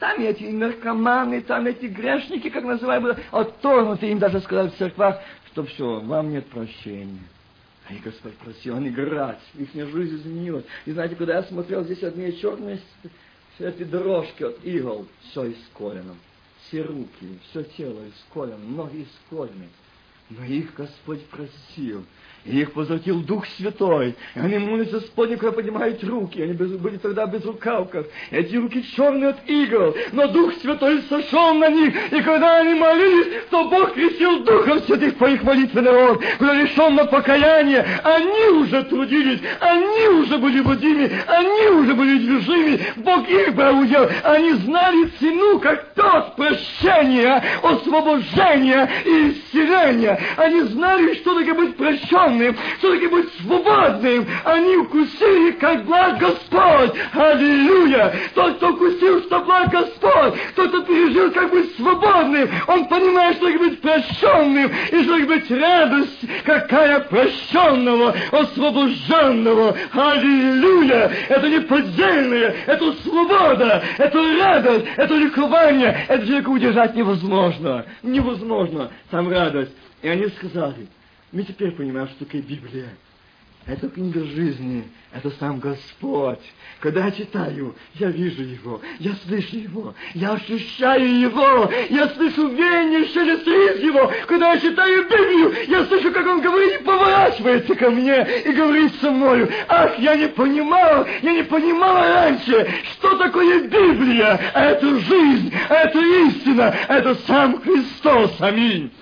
Там 0.00 0.20
эти 0.20 0.44
наркоманы, 0.44 1.40
там 1.42 1.66
эти 1.66 1.86
грешники, 1.86 2.50
как 2.50 2.64
называемые, 2.64 3.18
отторгнуты, 3.30 4.10
им 4.10 4.18
даже 4.18 4.40
сказали 4.40 4.70
в 4.70 4.76
церквах, 4.76 5.20
что 5.52 5.64
все, 5.64 6.00
вам 6.00 6.30
нет 6.30 6.46
прощения. 6.46 7.20
А 7.86 7.92
и 7.92 7.98
Господь 7.98 8.34
просил, 8.38 8.76
он 8.76 8.88
играть, 8.88 9.40
их 9.54 9.74
жизнь 9.74 10.16
изменилась. 10.16 10.64
И 10.86 10.92
знаете, 10.92 11.16
когда 11.16 11.36
я 11.36 11.42
смотрел, 11.42 11.84
здесь 11.84 12.02
одни 12.02 12.36
черные 12.38 12.80
эти 13.58 13.84
дорожки 13.84 14.42
от 14.42 14.64
игл, 14.64 15.06
все 15.20 15.52
исколено. 15.52 16.16
Все 16.66 16.82
руки, 16.82 17.38
все 17.50 17.62
тело 17.62 18.02
исколено, 18.08 18.58
ноги 18.58 19.02
исколены. 19.04 19.68
Но 20.30 20.44
их 20.44 20.74
Господь 20.74 21.24
просил, 21.26 22.04
и 22.44 22.60
их 22.60 22.76
возвратил 22.76 23.20
Дух 23.20 23.46
Святой. 23.56 24.14
И 24.34 24.38
они 24.38 24.58
молятся 24.58 25.00
Господню, 25.00 25.38
когда 25.38 25.52
поднимают 25.52 26.04
руки. 26.04 26.42
Они 26.42 26.52
без, 26.52 26.72
были 26.72 26.98
тогда 26.98 27.26
без 27.26 27.44
рукавков. 27.44 28.06
Эти 28.30 28.56
руки 28.56 28.84
черные 28.94 29.30
от 29.30 29.48
игл. 29.48 29.94
Но 30.12 30.28
Дух 30.28 30.52
Святой 30.60 31.02
сошел 31.08 31.54
на 31.54 31.70
них. 31.70 31.94
И 32.12 32.20
когда 32.20 32.58
они 32.58 32.74
молились, 32.74 33.44
то 33.50 33.68
Бог 33.68 33.94
крестил 33.94 34.44
Духом 34.44 34.82
Святых 34.82 35.16
по 35.16 35.26
их 35.26 35.42
молитве 35.42 35.80
народ. 35.80 36.22
Когда 36.38 36.54
лишенно 36.54 37.06
покаяния, 37.06 37.86
они 38.04 38.58
уже 38.58 38.82
трудились. 38.84 39.40
Они 39.60 40.08
уже 40.08 40.36
были 40.36 40.60
водими. 40.60 41.10
Они 41.26 41.68
уже 41.68 41.94
были 41.94 42.18
движими. 42.18 42.80
Бог 42.96 43.26
их 43.28 43.54
брал 43.54 43.78
удел. 43.78 44.06
Они 44.22 44.52
знали 44.52 45.10
цену, 45.18 45.58
как 45.60 45.94
тот 45.94 46.36
прощения, 46.36 47.42
освобождения 47.62 48.90
и 49.06 49.30
исцеления. 49.30 50.20
Они 50.36 50.60
знали, 50.62 51.14
что 51.14 51.38
такое 51.38 51.54
быть 51.54 51.76
прощенным 51.76 52.33
свободным, 52.34 52.56
все-таки 52.78 53.06
быть 53.06 53.28
свободным. 53.40 54.26
Они 54.44 54.76
укусили, 54.76 55.52
как 55.52 55.84
благ 55.84 56.18
Господь. 56.18 56.92
Аллилуйя! 57.12 58.14
Тот, 58.34 58.56
кто 58.56 58.70
укусил, 58.70 59.22
что 59.22 59.40
благ 59.40 59.70
Господь, 59.70 60.34
тот, 60.54 60.68
кто 60.68 60.82
пережил, 60.82 61.30
как 61.32 61.50
быть 61.50 61.74
свободным, 61.76 62.48
он 62.66 62.86
понимает, 62.86 63.36
что 63.36 63.46
быть 63.58 63.80
прощенным, 63.80 64.70
и 64.90 65.02
что 65.04 65.18
быть 65.26 65.50
радость, 65.50 66.20
какая 66.44 67.00
прощенного, 67.00 68.14
освобожденного. 68.30 69.76
Аллилуйя! 69.92 71.10
Это 71.28 71.48
не 71.48 71.60
поддельное, 71.60 72.54
это 72.66 72.92
свобода, 73.04 73.82
это 73.98 74.18
радость, 74.38 74.86
это 74.96 75.14
ликование. 75.14 76.04
Это 76.08 76.26
человека 76.26 76.48
удержать 76.50 76.94
невозможно. 76.94 77.84
Невозможно. 78.02 78.90
Там 79.10 79.30
радость. 79.30 79.72
И 80.02 80.08
они 80.08 80.26
сказали, 80.28 80.86
мы 81.34 81.42
теперь 81.42 81.72
понимаем, 81.72 82.08
что 82.08 82.24
такое 82.24 82.42
Библия. 82.42 82.88
Это 83.66 83.88
книга 83.88 84.22
жизни, 84.24 84.84
это 85.10 85.30
сам 85.30 85.58
Господь. 85.58 86.38
Когда 86.80 87.06
я 87.06 87.10
читаю, 87.10 87.74
я 87.94 88.10
вижу 88.10 88.42
Его, 88.42 88.80
я 89.00 89.14
слышу 89.26 89.56
Его, 89.56 89.94
я 90.12 90.34
ощущаю 90.34 91.18
Его, 91.18 91.72
я 91.88 92.08
слышу 92.10 92.48
веяние 92.48 93.06
шелест 93.06 93.46
Его. 93.82 94.12
Когда 94.26 94.52
я 94.52 94.60
читаю 94.60 95.04
Библию, 95.04 95.54
я 95.66 95.86
слышу, 95.86 96.12
как 96.12 96.26
Он 96.26 96.42
говорит 96.42 96.82
и 96.82 96.84
поворачивается 96.84 97.74
ко 97.74 97.90
мне 97.90 98.42
и 98.44 98.52
говорит 98.52 98.94
со 99.00 99.10
мною. 99.10 99.50
Ах, 99.66 99.98
я 99.98 100.14
не 100.14 100.28
понимал, 100.28 101.06
я 101.22 101.32
не 101.32 101.42
понимала 101.42 102.06
раньше, 102.06 102.68
что 102.92 103.16
такое 103.16 103.62
Библия. 103.62 104.38
А 104.52 104.66
это 104.66 105.00
жизнь, 105.00 105.52
а 105.70 105.74
это 105.74 105.98
истина, 106.28 106.76
а 106.86 106.98
это 106.98 107.14
сам 107.26 107.60
Христос. 107.62 108.36
Аминь. 108.40 108.92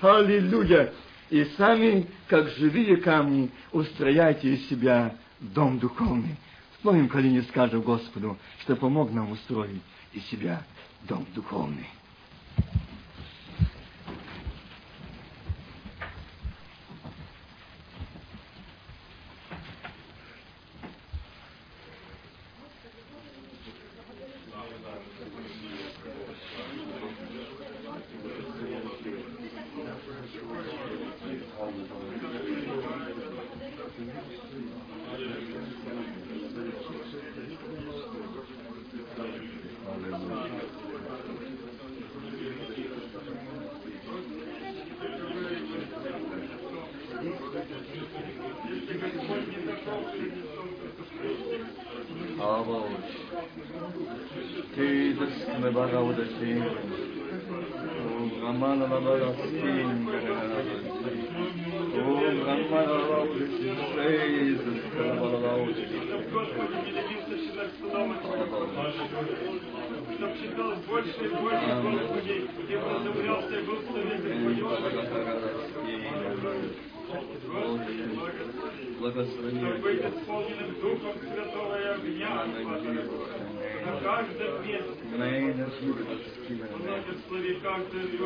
Аллилуйя 0.00 0.92
и 1.30 1.44
сами, 1.56 2.06
как 2.26 2.48
живые 2.50 2.96
камни, 2.98 3.50
устрояйте 3.72 4.54
из 4.54 4.68
себя 4.68 5.14
дом 5.40 5.78
духовный. 5.78 6.36
Словим 6.80 7.08
колени 7.08 7.40
скажем 7.48 7.82
Господу, 7.82 8.38
что 8.60 8.76
помог 8.76 9.12
нам 9.12 9.32
устроить 9.32 9.80
из 10.12 10.24
себя 10.26 10.62
дом 11.02 11.26
духовный. 11.34 11.86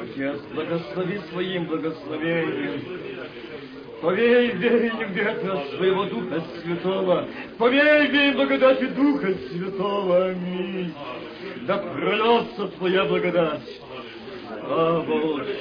Отец, 0.02 0.40
благослови 0.54 1.18
своим 1.30 1.64
благословением. 1.64 2.82
Поверь 4.00 4.56
вере 4.56 4.92
ветра 5.10 5.64
своего 5.76 6.04
Духа 6.04 6.42
Святого. 6.62 7.28
Поверь 7.58 8.10
вере 8.10 8.32
благодати 8.32 8.86
Духа 8.86 9.34
Святого. 9.50 10.26
Аминь. 10.26 10.92
Да 11.62 11.78
прольется 11.78 12.68
Твоя 12.78 13.04
благодать. 13.04 13.80
О, 14.64 15.02
Боже. 15.06 15.56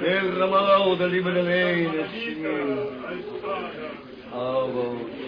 Терра 0.00 0.46
малауда 0.46 1.08
О, 4.32 4.68
Боже. 4.68 5.24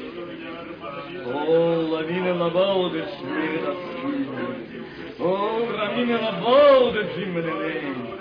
О, 1.26 1.88
лавина 1.90 2.34
лабауда 2.34 3.06
шмира 3.16 3.74
О, 5.18 5.66
рамина 5.76 6.20
лабауда 6.20 7.02
джиммелелейна 7.02 8.16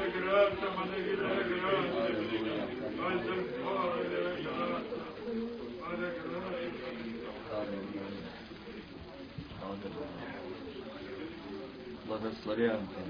Благословен 12.07 12.87
Ты. 12.87 13.01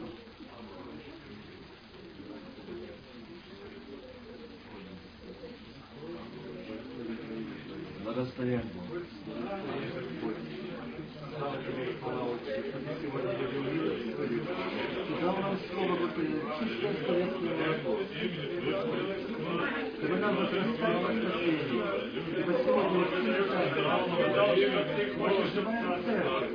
Благословен 8.03 8.69
Бог. 8.73 8.84
Дал 15.21 15.37
нам 15.37 15.57
слово, 15.69 15.95
Господи, 15.97 16.41
чистое 16.59 16.93
словесное 17.05 17.53
молоко. 17.53 19.34
Чтобы 19.97 20.15
нам 20.17 20.35
возрастать 20.35 20.67
в 20.67 20.75
спасении. 20.75 21.59
Ибо 22.37 22.53
сегодня 22.63 22.99
вот 22.99 23.15
Наша 25.17 25.47
живая 25.53 25.99
церковь, 26.05 26.45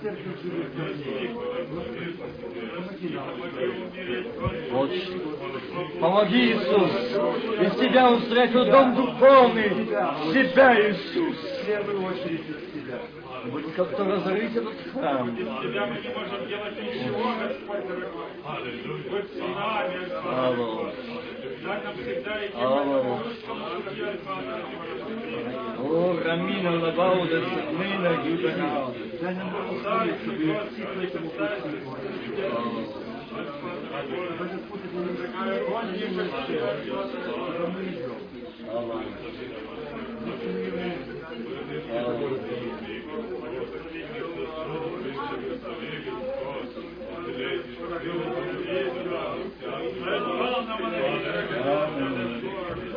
церковь 0.00 0.42
живых 0.42 0.74
людей. 0.74 1.30
Господи, 1.70 2.16
помоги 2.74 3.08
нам. 3.10 3.28
Отче, 4.80 5.12
помоги, 6.00 6.42
Иисус, 6.52 6.92
из 7.60 7.72
Тебя 7.80 8.10
устроить 8.12 8.52
дом 8.52 8.94
духовный, 8.94 9.70
себя, 10.32 10.68
Иисус. 10.80 11.36
В 11.36 11.66
первую 11.66 12.04
очередь 12.06 12.48
из 12.48 12.56
Тебя. 12.72 12.98
Будь 13.50 13.74
как-то 13.74 14.04
разорить 14.04 14.54
этот 14.54 14.74
храм. 14.92 15.36
Алло. 20.24 20.92
Алло. 22.54 23.20
О, 25.78 26.20
Рамина 26.24 26.70
Лабауда, 26.80 27.42
Сатмина, 27.42 28.10
Юдана. 28.24 28.94
Дай 29.20 29.34
нам 29.34 29.50
благословить, 29.50 30.16
чтобы 30.22 30.44
идти 30.44 30.82
по 30.82 31.00
этому 31.00 31.30
пути, 31.30 32.28
Господи. 42.24 42.61
Чтобы 48.00 48.31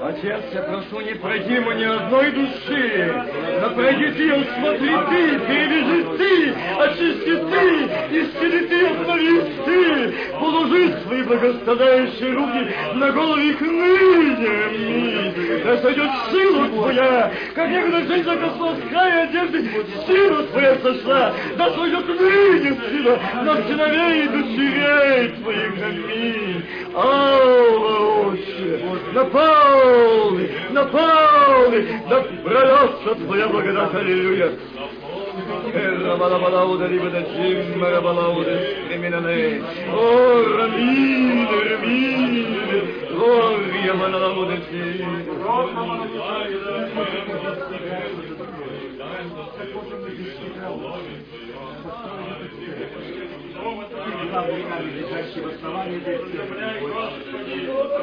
Отец, 0.07 0.43
я 0.53 0.61
прошу, 0.61 0.99
не 1.01 1.15
пройди 1.15 1.55
ему 1.55 1.71
ни 1.71 1.83
одной 1.83 2.29
души, 2.29 3.23
но 3.59 3.71
пройди 3.71 4.11
ты, 4.11 4.35
усмотри 4.35 4.95
ты, 5.09 5.39
перевяжи 5.47 6.03
ты, 6.15 6.53
очисти 6.79 7.35
ты, 7.49 7.89
исцели 8.21 8.67
ты, 8.67 8.85
обнови 8.85 9.41
ты, 9.65 10.13
положи 10.39 10.93
свои 11.01 11.23
благословляющие 11.23 12.33
руки 12.33 12.75
на 12.93 13.11
головы 13.13 13.49
их 13.49 13.61
ныне. 13.61 15.33
Да 15.63 15.77
сойдет 15.81 16.11
сила 16.31 16.67
твоя, 16.67 17.31
как 17.55 17.69
некогда 17.71 18.05
женщина 18.05 18.37
коснулась 18.37 18.81
края 18.87 19.23
одежды, 19.23 19.71
сила 20.05 20.43
твоя 20.43 20.75
сошла, 20.83 21.33
да 21.57 21.71
сойдет 21.71 22.07
ныне 22.07 22.77
сила 22.91 23.19
на 23.43 23.55
сыновей 23.63 24.25
и 24.25 24.27
дочерей 24.27 25.29
твоих, 25.29 25.73
аминь. 25.83 26.64
Алла, 29.15 29.23
Отче, 29.23 29.29
наполни, 29.31 30.49
наполни, 30.71 32.01
да 32.09 32.21
прольется 32.43 33.15
Твоя 33.15 33.47
благодать, 33.47 33.93
аллилуйя. 33.95 34.51
Эрра 35.73 36.17
балабалауда 36.17 36.87
либо 36.87 37.07
джимма 37.07 38.01
балауда 38.01 38.59
стреминане. 38.85 39.63
О, 39.91 40.43
рамин, 40.57 41.47
рамин, 41.47 42.47
глория 43.15 43.93
балауда 43.93 44.57
Лежащего 53.65 55.49
основания 55.49 55.99
для 55.99 56.19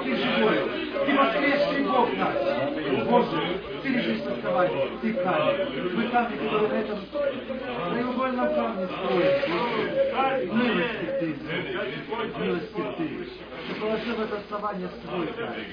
Ты 0.02 0.16
живой, 0.16 0.58
ты 1.06 1.10
воскресший 1.16 1.84
Бог 1.84 2.08
наш. 2.16 2.34
Боже, 3.06 3.60
ты 3.80 3.88
лежишь 3.88 4.22
в 4.22 4.28
основании, 4.38 4.90
ты 5.00 5.14
камень. 5.14 5.92
Мы 5.94 6.08
камни, 6.08 6.36
которые 6.36 6.68
на 6.68 6.74
этом 6.74 6.98
краеугольном 7.12 8.54
камне 8.54 8.86
строим. 8.88 9.34
Милости 10.58 11.06
ты, 11.20 11.26
милости 12.40 12.82
ты. 12.98 13.06
Ты 13.68 13.80
положил 13.80 14.14
в 14.16 14.20
это 14.20 14.36
основание 14.38 14.88
свой 15.06 15.26
камень. 15.28 15.66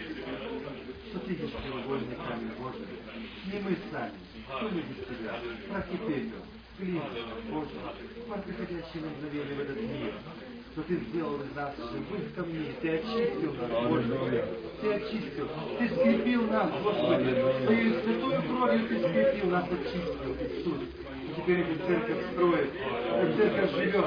Что 1.09 1.19
ты 1.19 1.31
видишь 1.31 1.55
треугольный 1.63 2.15
камень, 2.27 2.51
Боже? 2.59 2.85
Не 3.51 3.59
мы 3.61 3.75
сами. 3.91 4.19
Кто 4.49 4.67
любит 4.67 4.99
тебя? 5.07 5.33
Прохипеть 5.67 6.33
Клин, 6.79 7.01
Боже, 7.51 7.67
в 8.25 8.41
приходящее 8.43 9.03
мгновение 9.03 9.55
в 9.55 9.59
этот 9.59 9.81
мир, 9.81 10.13
что 10.71 10.83
Ты 10.83 10.95
сделал 11.09 11.35
из 11.41 11.53
нас 11.53 11.75
живых 11.75 12.33
камней, 12.33 12.73
Ты 12.81 12.89
очистил 12.99 13.53
Ты 14.79 14.93
очистил, 14.93 15.49
Ты 15.77 15.89
скрепил 15.89 16.43
нас, 16.47 16.71
Господи, 16.81 17.35
Твоей 17.65 18.01
святую 18.01 18.41
кровью 18.43 18.87
Ты 18.87 18.99
скрепил 18.99 19.49
нас, 19.49 19.65
очистил, 19.65 20.37
теперь 21.35 21.59
эта 21.59 21.85
церковь 21.85 22.31
строит, 22.31 22.69
эта 23.11 23.37
церковь 23.37 23.71
живет, 23.75 24.05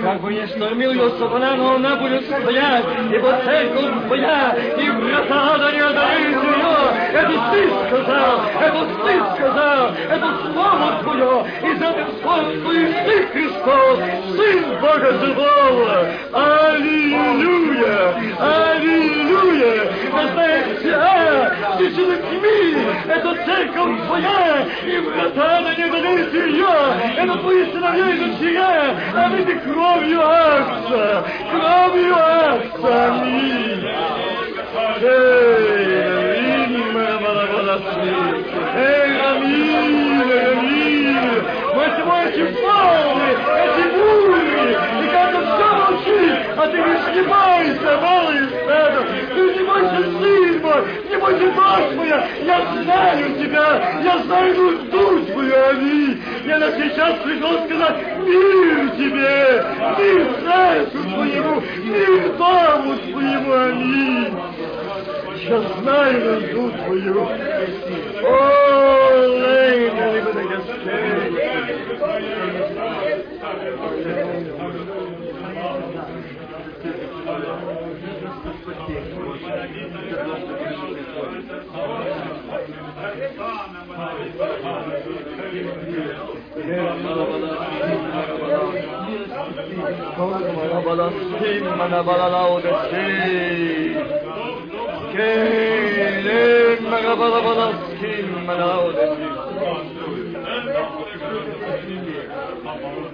Как 0.00 0.20
бы 0.20 0.32
не 0.32 0.46
штормил 0.46 0.90
ее 0.92 1.10
сатана, 1.10 1.54
но 1.56 1.74
она 1.74 1.96
будет 1.96 2.24
стоять, 2.24 2.84
ибо 3.12 3.40
церковь 3.44 4.06
твоя, 4.06 4.56
и 4.78 4.90
врата 4.90 5.54
ада 5.54 5.72
не 5.72 5.80
одолеют 5.80 6.42
ее. 6.42 6.72
Это 7.12 7.32
ты 7.52 7.68
сказал, 7.88 8.40
это 8.60 8.86
ты 9.04 9.12
сказал, 9.34 9.90
это 10.08 10.28
слово 10.52 11.02
твое, 11.02 11.44
и 11.62 11.76
за 11.76 11.86
этим 11.90 12.08
словом 12.22 12.62
твоим 12.62 12.92
ты 13.04 13.26
Христос, 13.26 13.98
Сын 14.36 14.80
Бога 14.80 15.12
живого. 15.24 16.06
Аллилуйя! 16.32 18.14
Аллилуйя! 18.38 19.92
Знаешь, 20.32 20.94
а, 20.94 21.76
тысячи 21.78 22.16
тьми, 22.30 22.76
это 23.08 23.34
церковь 23.44 24.06
твоя, 24.06 24.66
и 24.86 24.98
врата 24.98 25.58
ада 25.58 25.74
не 25.76 25.84
одолеют 25.84 26.32
ее. 26.32 26.68
Это 27.16 27.41
твои 27.42 27.72
сыновья 27.72 28.08
и 28.08 28.18
дочеря, 28.18 28.96
а 29.14 29.28
мы 29.28 29.44
ты 29.44 29.58
кровью 29.58 30.20
Акса, 30.22 31.24
кровью 31.50 32.14
Акса, 32.16 33.12
аминь. 33.12 33.84
Эй, 35.02 36.64
аминь, 36.64 36.92
мама, 36.92 37.46
подошли. 37.52 38.10
Эй, 38.74 39.08
Рамиль, 39.18 40.22
Рамиль, 40.32 41.42
восьмой 41.74 42.26
полный, 42.62 43.34
эти 43.64 43.81
а 46.62 46.68
ты 46.68 46.76
не 46.78 46.96
снимайся, 47.12 48.00
малый 48.00 48.46
стадо, 48.48 49.00
ты 49.34 49.40
не 49.54 49.64
бойся, 49.64 50.00
сын 50.20 50.62
мой, 50.62 50.80
не 51.10 51.16
бойся, 51.16 51.46
мать 51.56 51.94
моя, 51.96 52.28
я 52.44 52.82
знаю 52.82 53.34
тебя, 53.34 54.00
я 54.04 54.18
знаю 54.18 54.54
нужду 54.54 55.24
твою, 55.26 55.54
Ами, 55.70 56.22
я 56.46 56.58
на 56.58 56.70
сейчас 56.70 57.18
пришел 57.24 57.64
сказать 57.66 57.96
мир 58.18 58.90
тебе, 58.96 59.64
мир 59.98 60.22
сердцу 60.44 60.98
твоему, 61.10 61.62
мир 61.82 62.32
дому 62.38 62.96
твоему, 62.96 63.52
Аминь. 63.52 64.38
Я 65.48 65.60
знаю 65.60 66.40
нужду 66.40 66.70
твою. 66.70 67.26
О, 68.22 68.36
Лейна, 69.26 70.12
либо 70.12 70.32
на 70.32 70.42
Mana 91.78 92.02
balala 92.02 92.40
Bala 102.72 103.04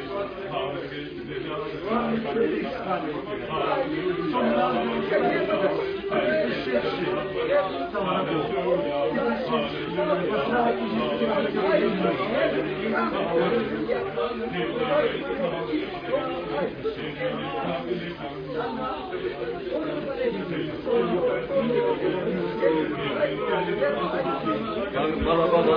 Yani 24.94 25.26
bana 25.26 25.52
bana, 25.52 25.74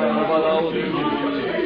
bana 0.00 0.28
bana 0.28 0.58
oluyor. 0.60 1.65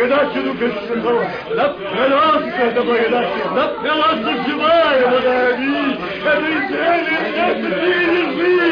Благодатью 0.00 0.42
Духа 0.44 0.72
Святого, 0.86 1.24
напрялась 1.50 2.54
эта 2.58 2.82
благодать, 2.82 3.28
напрялась 3.54 4.46
живая 4.46 5.10
благодать, 5.10 5.98
это 6.24 6.46
Израиль, 6.56 7.08
это 7.36 7.68
лежи, 7.68 8.64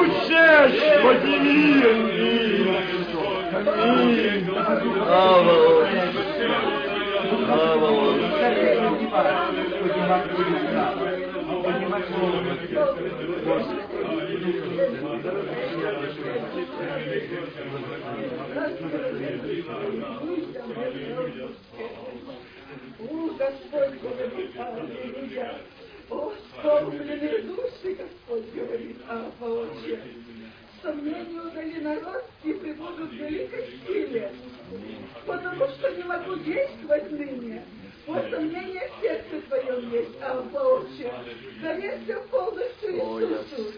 учащ, 0.00 0.72
подними, 1.02 1.84
аминь, 1.84 2.72
аминь, 3.66 4.46
слава, 5.04 5.56
слава, 7.44 7.88
О, 22.98 23.30
Господь 23.38 24.00
говорит, 24.00 24.56
аллилуйя. 24.56 25.54
О, 26.10 26.32
скорбленные 26.58 27.38
души, 27.42 27.96
Господь 27.96 28.52
говорит, 28.54 28.96
Абба, 29.08 29.46
Отче. 29.46 29.98
Сомнения 30.82 31.40
удали 31.40 31.80
народ 31.80 32.24
и 32.44 32.52
силе. 33.86 34.32
Потому 35.24 35.68
что 35.68 35.90
не 35.96 36.02
могу 36.02 36.36
действовать 36.36 37.12
ныне. 37.12 37.64
Вот 38.06 38.30
сомнение 38.30 38.88
в 38.88 39.00
сердце 39.00 39.40
твоем 39.48 39.90
есть, 39.92 40.20
Абба, 40.22 40.58
Отче. 40.58 41.12
Доверься 41.62 42.20
полностью 42.30 42.90
Иисусу. 42.90 43.72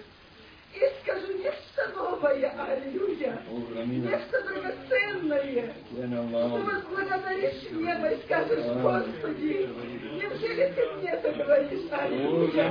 И 0.74 0.80
скажу 1.02 1.32
нечто 1.38 1.88
новое, 1.94 2.50
аллилуйя. 2.50 3.42
Нечто 3.84 4.42
драгоценное. 4.42 5.74
Ты 5.90 6.06
возблагодаришь 6.64 7.70
небо 7.70 8.08
и 8.08 8.22
скажешь, 8.24 8.64
Господи, 8.82 9.68
неужели 10.20 10.72
ты 10.74 10.82
мне 10.96 11.10
это 11.10 11.30
говоришь, 11.32 11.92
аллилуйя? 11.92 12.64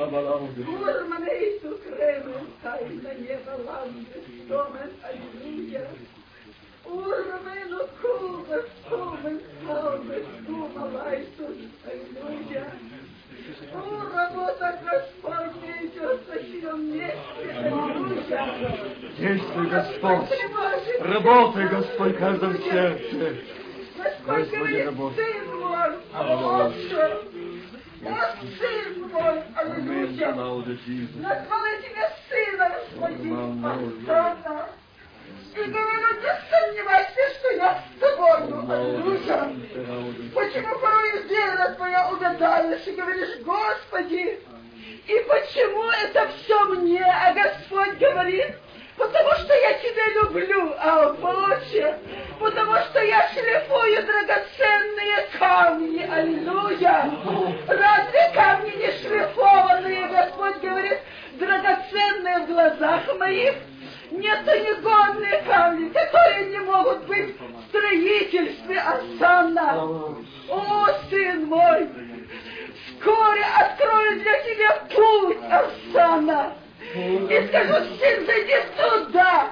Labalaude. 0.00 0.60
Урманейту 0.64 1.78
кремен, 1.84 2.46
тайна 2.62 3.12
неба 3.14 3.54
ламбе, 3.66 4.18
стомен, 4.44 4.90
аллилуйя. 5.02 5.88
Действуй, 19.18 19.66
Господь. 19.68 20.28
Работай, 21.00 21.68
Господь, 21.68 22.16
в 22.16 22.18
каждом 22.18 22.58
сердце. 22.62 23.36
Господь 23.96 24.50
Господи, 24.50 24.80
работай. 24.80 25.24
аллилуйя. 29.54 30.32
Иисусу. 30.86 31.18
Назвала 31.18 31.68
тебя 31.82 32.10
сыном 32.28 32.72
своим, 32.94 33.60
Мама. 33.60 33.78
И 35.56 35.62
говорю, 35.64 36.20
не 36.20 36.32
сомневайся, 36.50 37.34
что 37.38 37.54
я 37.54 37.82
с 37.96 38.00
тобою, 38.00 38.70
аллилуйя. 38.70 39.52
Почему 40.34 40.78
порой 40.78 41.22
вера 41.24 41.74
твоя 41.76 42.08
угадаешь 42.10 42.86
и 42.86 42.92
говоришь, 42.92 43.40
Господи, 43.44 44.40
и 45.06 45.26
почему 45.28 45.90
это 45.90 46.28
все 46.28 46.64
мне, 46.66 47.04
а 47.04 47.32
Господь 47.32 47.98
говорит, 47.98 48.54
потому 48.96 49.32
что 49.32 49.54
я 49.54 49.72
тебя 49.74 50.22
люблю, 50.22 50.72
а 50.78 51.12
Боже, 51.14 51.98
потому 52.38 52.76
что 52.76 53.02
я 53.02 53.28
шлифую 53.30 54.06
драгоценные 54.06 55.28
камни, 55.38 56.02
аллилуйя. 56.02 57.10
Разве 57.66 58.30
камни 58.34 58.70
не 58.76 58.92
шлифованные, 58.98 60.06
Господь 60.06 60.60
говорит, 60.60 60.98
драгоценные 61.38 62.38
в 62.40 62.46
глазах 62.46 63.18
моих? 63.18 63.54
Нет, 64.10 64.44
негодные 64.44 65.42
камни, 65.42 65.88
которые 65.90 66.46
не 66.46 66.58
могут 66.60 67.04
быть 67.04 67.36
в 67.38 67.68
строительстве 67.68 68.80
Асана. 68.80 69.84
О, 70.48 70.86
сын 71.08 71.46
мой, 71.46 71.88
вскоре 72.98 73.44
открою 73.56 74.20
для 74.20 74.38
тебя 74.42 74.82
путь, 74.94 75.38
Асана. 75.48 76.54
И 76.94 77.46
скажу, 77.48 77.84
сын, 78.00 78.26
зайди 78.26 78.56
туда, 78.76 79.50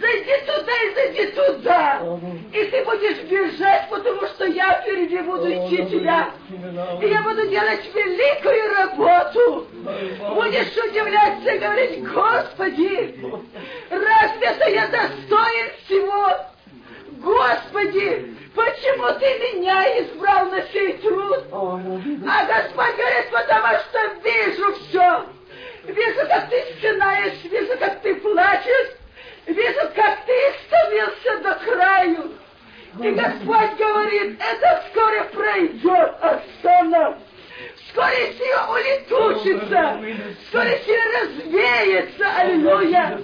зайди 0.00 0.32
туда 0.46 0.72
и 0.72 0.94
зайди 0.94 1.26
туда. 1.32 2.02
И 2.52 2.64
ты 2.64 2.84
будешь 2.84 3.18
бежать, 3.22 3.88
потому 3.90 4.26
что 4.26 4.46
я 4.46 4.80
впереди 4.80 5.18
буду 5.20 5.50
идти 5.50 5.84
тебя. 5.86 6.30
И 7.02 7.06
я 7.06 7.22
буду 7.22 7.46
делать 7.48 7.82
великую 7.94 8.74
работу. 8.74 9.66
Будешь 10.34 10.76
удивляться 10.76 11.50
и 11.50 11.58
говорить, 11.58 12.04
Господи, 12.12 13.20
разве 13.90 14.46
это 14.46 14.70
я 14.70 14.86
достоин 14.88 15.70
всего? 15.84 16.36
Господи, 17.18 18.34
почему 18.54 19.06
ты 19.18 19.54
меня 19.54 20.00
избрал 20.02 20.50
на 20.50 20.62
сей 20.68 20.94
труд? 20.94 21.44
А 21.52 22.44
Господь 22.44 22.96
говорит, 22.96 23.30
потому 23.30 23.78
что 23.78 23.98
вижу 24.22 24.74
все. 24.74 25.24
Вижу, 25.84 26.26
как 26.28 26.48
ты 26.48 26.64
стенаешь, 26.78 27.44
вижу, 27.44 27.78
как 27.78 28.00
ты 28.00 28.14
плачешь, 28.16 28.96
вижу, 29.46 29.80
как 29.94 30.24
ты 30.26 30.32
становился 30.66 31.38
до 31.42 31.54
краю. 31.64 32.32
И 33.02 33.10
Господь 33.10 33.76
говорит, 33.76 34.40
это 34.40 34.82
вскоре 34.86 35.24
пройдет, 35.24 36.14
Оксана. 36.20 37.18
Вскоре 37.76 38.32
все 38.32 38.56
улетучится, 38.72 40.00
вскоре 40.44 40.78
все 40.78 40.98
развеется, 41.20 42.36
аллилуйя. 42.36 43.20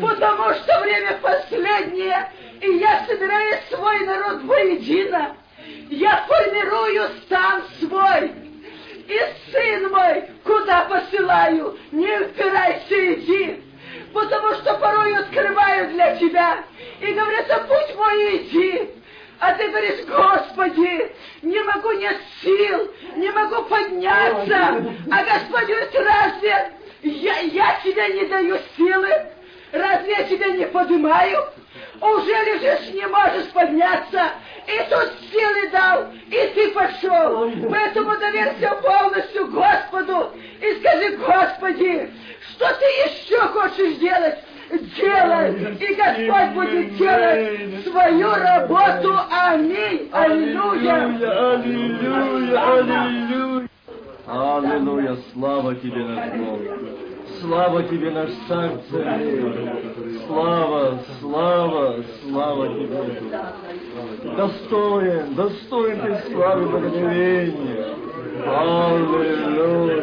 Потому 0.00 0.54
что 0.54 0.80
время 0.80 1.18
последнее, 1.22 2.30
и 2.60 2.72
я 2.78 3.04
собираю 3.06 3.58
свой 3.70 4.00
народ 4.00 4.42
воедино. 4.42 5.36
Я 5.88 6.24
формирую 6.26 7.08
стан 7.22 7.62
свой. 7.78 8.32
И 9.08 9.18
сын 9.50 9.90
мой, 9.90 10.24
куда 10.44 10.82
посылаю, 10.82 11.76
не 11.90 12.20
упирайся, 12.20 13.14
иди. 13.14 13.62
Потому 14.12 14.54
что 14.54 14.74
порой 14.74 15.16
открываю 15.16 15.90
для 15.90 16.16
тебя. 16.16 16.64
И 17.00 17.12
говорят, 17.12 17.50
а 17.50 17.60
путь 17.60 17.96
мой 17.96 18.36
иди. 18.36 18.90
А 19.38 19.54
ты 19.54 19.68
говоришь, 19.68 20.04
Господи, 20.06 21.12
не 21.42 21.62
могу, 21.62 21.92
нет 21.92 22.16
сил, 22.42 22.92
не 23.16 23.30
могу 23.30 23.62
подняться. 23.64 24.84
А 25.10 25.24
Господь 25.24 25.66
говорит, 25.66 25.94
разве 25.94 26.72
я, 27.02 27.38
я 27.38 27.80
тебе 27.82 28.08
не 28.14 28.26
даю 28.26 28.58
силы? 28.76 29.10
Разве 29.72 30.12
я 30.12 30.24
тебя 30.24 30.48
не 30.48 30.66
поднимаю? 30.66 31.44
Уже 32.00 32.32
лежишь, 32.32 32.94
не 32.94 33.06
можешь 33.06 33.50
подняться. 33.52 34.32
И 34.66 34.78
тут 34.88 35.12
силы 35.30 35.68
дал, 35.70 36.06
и 36.28 36.52
ты 36.54 36.70
пошел. 36.70 37.50
Поэтому 37.70 38.16
доверься 38.16 38.70
полностью 38.82 39.46
Господу 39.48 40.30
и 40.60 40.80
скажи, 40.80 41.16
Господи, 41.16 42.10
что 42.50 42.66
ты 42.74 42.84
еще 43.08 43.38
хочешь 43.48 43.98
делать? 43.98 44.38
Делай, 44.70 45.76
и 45.80 45.94
Господь 45.94 46.50
будет 46.54 46.96
делать 46.96 47.84
свою 47.84 48.30
работу. 48.32 49.18
Аминь. 49.28 50.08
Аллилуйя. 50.12 51.06
Аллилуйя, 51.54 52.74
аллилуйя. 52.74 53.68
Аллилуйя, 54.26 55.16
слава 55.32 55.74
тебе, 55.74 56.04
наш 56.04 56.30
Бог. 56.34 56.60
Слава 57.40 57.82
тебе, 57.84 58.10
наш 58.10 58.30
царь. 58.48 58.72
Слава, 60.26 60.98
слава, 61.20 61.96
слава 62.22 62.68
тебе. 62.68 63.22
Достоин, 64.36 65.34
достоин 65.34 66.00
ты 66.00 66.32
славы 66.32 66.68
благодарения. 66.68 67.94
Аллилуйя. 68.46 70.00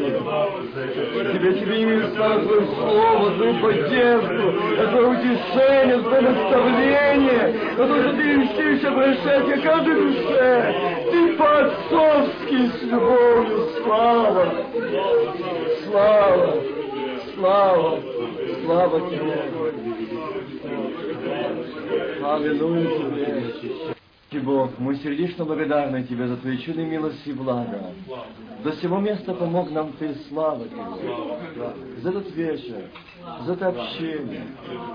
Тебе, 1.34 1.53
тебе 1.59 1.84
имею 1.84 2.15
славу 2.15 2.41
Твое 2.41 2.68
Слово, 2.76 3.31
Твою 3.31 3.61
поддержку, 3.61 4.89
Твое 4.89 5.07
утешение, 5.07 6.01
Твое 6.01 6.22
наставление, 6.22 7.55
то, 7.76 7.85
что 7.85 8.14
Ты 8.14 8.43
ищешь 8.43 8.84
обращать 8.84 9.45
к 9.45 9.64
каждой 9.64 9.95
душе. 9.95 10.76
Ты 11.11 11.34
по-отцовски 11.34 12.68
с 12.68 12.84
любовью. 12.84 13.68
Слава, 13.84 14.53
слава, 15.85 16.64
слава, 17.38 18.01
слава 18.65 19.09
Тебе. 19.09 19.51
Аллилуйя 22.23 22.89
Тебе. 22.97 23.97
Ты, 24.29 24.41
Бог, 24.41 24.71
мы 24.77 24.95
сердечно 24.95 25.45
благодарны 25.45 26.03
Тебе 26.03 26.27
за 26.27 26.35
Твои 26.35 26.57
чудные 26.57 26.85
милости 26.85 27.29
и 27.29 27.33
блага. 27.33 27.93
До 28.61 28.73
сего 28.73 28.99
места 28.99 29.33
помог 29.33 29.71
нам 29.71 29.93
Ты, 29.93 30.15
слава 30.27 30.65
Тебе. 30.65 32.01
За 32.01 32.09
этот 32.09 32.35
вечер, 32.35 32.89
за 33.45 33.53
это 33.53 33.67
общение, 33.69 34.43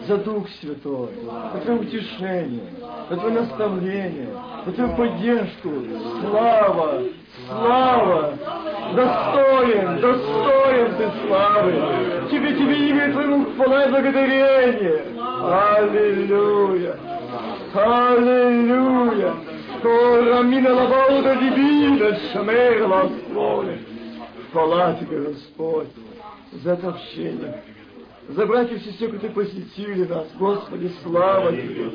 за 0.07 0.19
Дух 0.19 0.47
Святой, 0.61 1.09
за 1.55 1.61
Твое 1.63 1.81
утешение, 1.81 2.75
за 3.09 3.17
Твое 3.17 3.41
наставление, 3.41 4.29
за 4.67 4.73
Твою 4.73 4.97
поддержку. 4.97 5.71
Слава, 6.29 7.03
слава, 7.49 8.35
достоин, 8.95 9.99
достоин 9.99 10.95
Ты 10.99 11.11
славы. 11.27 11.73
Тебе, 12.31 12.55
Тебе 12.55 12.91
имя 12.91 13.13
Твоему 13.13 13.47
хвала 13.55 13.87
и 13.87 13.91
благодарение. 13.91 15.05
Аллилуйя. 15.41 17.12
Аллилуйя! 17.75 19.35
Ora 19.83 20.43
mina 20.43 20.71
la 20.71 20.85
volta 20.85 21.35
divina, 21.37 22.15
шамер 22.33 22.87
Господь. 22.87 23.79
Хвала 24.53 24.95
Тебе, 24.95 25.21
Господь, 25.23 25.89
за 26.53 26.73
это 26.73 26.91
общение. 26.91 27.63
За 28.29 28.47
братьев 28.47 28.79
и 28.79 28.91
сестер, 28.91 29.13
которые 29.13 29.33
посетили 29.33 30.05
нас. 30.05 30.29
Господи, 30.39 30.93
слава 31.03 31.51
Тебе. 31.51 31.93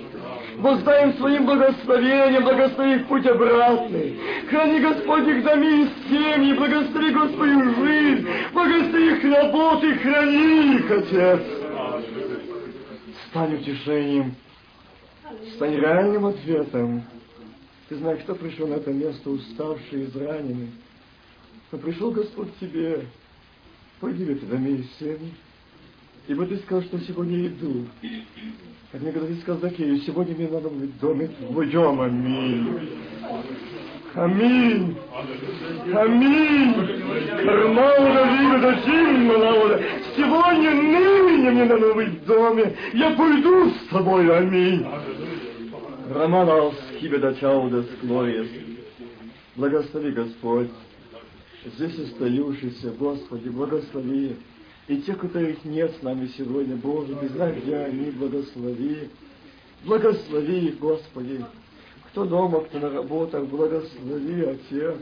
Воздаем 0.58 1.14
своим 1.14 1.46
благословением, 1.46 2.44
благослови 2.44 2.96
их 2.96 3.08
путь 3.08 3.28
обратный. 3.28 4.20
Храни, 4.50 4.80
Господь, 4.80 5.28
их 5.28 5.44
доми 5.44 5.84
и 5.84 5.90
семьи, 6.10 6.54
благослови, 6.54 7.12
Господи, 7.12 7.76
жизнь, 7.80 8.28
благослови 8.52 9.12
их 9.12 9.24
работы, 9.24 9.94
храни 10.00 10.76
их, 10.76 10.92
Отец. 10.92 11.42
Стань 13.30 13.54
утешением 13.56 14.36
стань 15.56 15.76
реальным 15.76 16.26
ответом. 16.26 17.04
Ты 17.90 17.96
знаешь, 17.98 18.22
кто 18.24 18.36
пришел 18.36 18.68
на 18.68 18.76
это 18.76 18.92
место 18.92 19.30
уставший, 19.30 20.06
израненный. 20.06 20.70
Но 21.72 21.78
пришел 21.78 22.12
Господь 22.12 22.54
к 22.54 22.60
тебе. 22.60 23.06
Пойди 24.00 24.26
это 24.26 24.46
доме 24.46 24.72
и 24.72 24.84
семьи. 25.00 25.34
Ибо 26.28 26.46
ты 26.46 26.58
сказал, 26.58 26.84
что 26.84 27.00
сегодня 27.00 27.48
иду. 27.48 27.86
Мне 28.94 29.12
когда 29.12 29.28
ты 29.28 29.36
сказал 29.42 29.62
Закею, 29.62 29.98
сегодня 30.00 30.36
мне 30.36 30.48
надо 30.48 30.70
в 30.70 31.00
доме 31.00 31.28
твоем. 31.28 32.02
Аминь. 32.02 32.80
Аминь. 34.14 34.98
Аминь. 35.94 36.74
Кармауна 37.44 38.24
Вига 38.34 38.80
Зиммалауна. 38.86 39.80
Сегодня, 40.16 40.72
ныне 40.72 41.52
мне 41.52 41.66
надо 41.66 41.94
быть 41.94 42.10
в 42.10 42.26
доме. 42.26 42.76
Я 42.94 43.12
пойду 43.12 43.70
с 43.70 43.88
тобой. 43.90 44.38
Аминь. 44.38 44.86
Романал 46.10 46.74
скибеда 46.74 47.36
чауда 47.36 47.84
склоес. 47.84 48.48
Благослови, 49.56 50.12
Господь, 50.12 50.70
здесь 51.66 52.00
остающийся, 52.00 52.92
Господи, 52.92 53.50
благослови. 53.50 54.38
И 54.88 55.02
тех, 55.02 55.18
которых 55.18 55.66
нет 55.66 55.94
с 56.00 56.02
нами 56.02 56.28
сегодня, 56.38 56.78
Боже, 56.78 57.14
не 57.22 57.28
знаю, 57.28 57.60
где 57.62 57.76
они, 57.76 58.12
благослови. 58.12 59.10
Благослови 59.84 60.78
Господи. 60.80 61.44
Кто 62.12 62.24
дома, 62.26 62.62
кто 62.62 62.80
на 62.80 62.90
работах, 62.90 63.46
благослови, 63.48 64.44
Отец, 64.44 65.02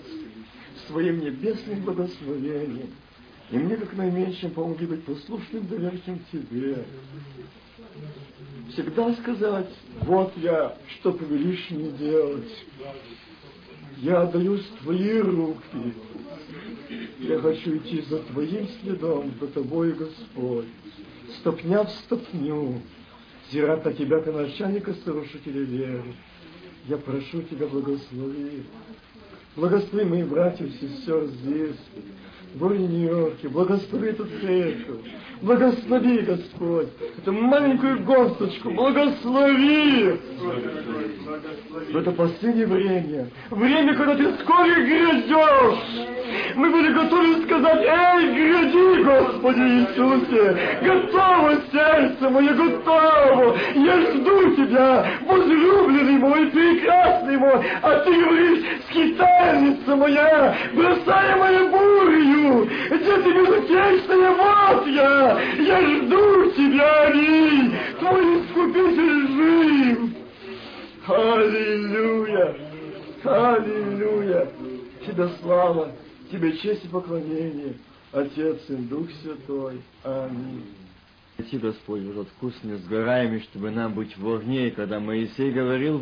своим 0.88 1.20
небесным 1.20 1.82
благословением. 1.82 2.90
И 3.52 3.58
мне, 3.58 3.78
как 3.78 3.94
наименьшим, 3.94 4.52
помоги 4.52 4.88
быть 4.88 5.04
послушным, 5.04 5.68
доверчивым 5.68 6.20
Тебе. 6.32 6.84
Всегда 8.70 9.14
сказать, 9.14 9.70
вот 10.02 10.34
я, 10.38 10.78
что 10.88 11.14
повелишь 11.14 11.70
мне 11.70 11.92
делать. 11.92 12.66
Я 13.98 14.22
отдаюсь 14.22 14.66
в 14.66 14.84
Твои 14.84 15.20
руки. 15.20 15.94
Я 17.20 17.40
хочу 17.40 17.78
идти 17.78 18.02
за 18.02 18.20
Твоим 18.20 18.68
следом, 18.82 19.34
за 19.40 19.48
Тобой, 19.48 19.94
Господь. 19.94 20.68
Ступня 21.40 21.84
в 21.84 21.90
ступню, 21.92 22.82
зирать 23.52 23.86
на 23.86 23.94
Тебя, 23.94 24.22
как 24.22 24.34
начальника 24.34 24.94
старушителя 24.94 25.62
веры. 25.62 26.16
Я 26.88 26.98
прошу 26.98 27.42
Тебя, 27.44 27.68
благослови. 27.68 28.64
Благослови 29.56 30.06
моих 30.06 30.28
братьев 30.28 30.68
и 30.68 30.78
сестер 30.78 31.26
здесь. 31.28 31.78
Нью-Йорке, 32.60 33.50
благослови 33.50 34.10
эту 34.10 34.26
церковь, 34.26 35.02
благослови, 35.42 36.20
Господь, 36.20 36.88
эту 37.18 37.34
маленькую 37.34 38.04
горсточку, 38.04 38.72
благослови! 38.72 40.20
В 41.92 41.98
это 41.98 42.12
последнее 42.12 42.66
время, 42.66 43.30
время, 43.52 43.96
когда 43.96 44.16
ты 44.16 44.32
вскоре 44.34 44.74
грядешь, 44.86 46.08
мы 46.56 46.72
были 46.72 46.94
готовы 46.94 47.44
сказать, 47.44 47.86
эй, 47.86 48.34
гряди, 48.34 49.04
Господи 49.04 49.60
Иисусе, 49.60 50.80
готово 50.82 51.62
сердце 51.72 52.30
мое, 52.30 52.54
готово, 52.54 53.58
я 53.76 54.02
жду 54.12 54.56
Тебя, 54.56 55.06
возлюбленный 55.26 56.18
мой, 56.20 56.48
прекрасный 56.48 57.38
мой, 57.38 57.66
а 57.82 58.00
Ты 58.00 58.14
говоришь, 58.14 58.64
скитальница 58.90 59.96
моя, 59.96 60.56
бросаемая 60.74 61.70
бурью, 62.46 62.70
где 62.88 63.18
Ты 63.22 63.34
безутешная, 63.34 64.32
вот 64.32 64.88
я, 64.88 65.42
я 65.60 65.82
жду 65.82 66.52
Тебя, 66.52 67.08
аминь, 67.08 67.74
Твой 68.00 68.42
Искупитель 68.42 69.28
жив. 69.28 70.00
Аллилуйя! 71.08 72.56
Аллилуйя! 73.24 74.48
Тебе 75.06 75.30
слава, 75.42 75.92
Тебе 76.32 76.58
честь 76.58 76.86
и 76.86 76.88
поклонение, 76.88 77.76
Отец 78.12 78.60
и 78.70 78.76
Дух 78.76 79.08
Святой. 79.22 79.82
Аминь. 80.04 80.66
Спаси, 81.38 81.58
Господь, 81.58 82.02
этот 82.02 82.30
вкус 82.30 82.54
несгораемый, 82.64 83.42
чтобы 83.42 83.70
нам 83.70 83.94
быть 83.94 84.18
в 84.18 84.34
огне. 84.34 84.72
Когда 84.72 85.02
Моисей 85.02 85.52
говорил 85.52 86.00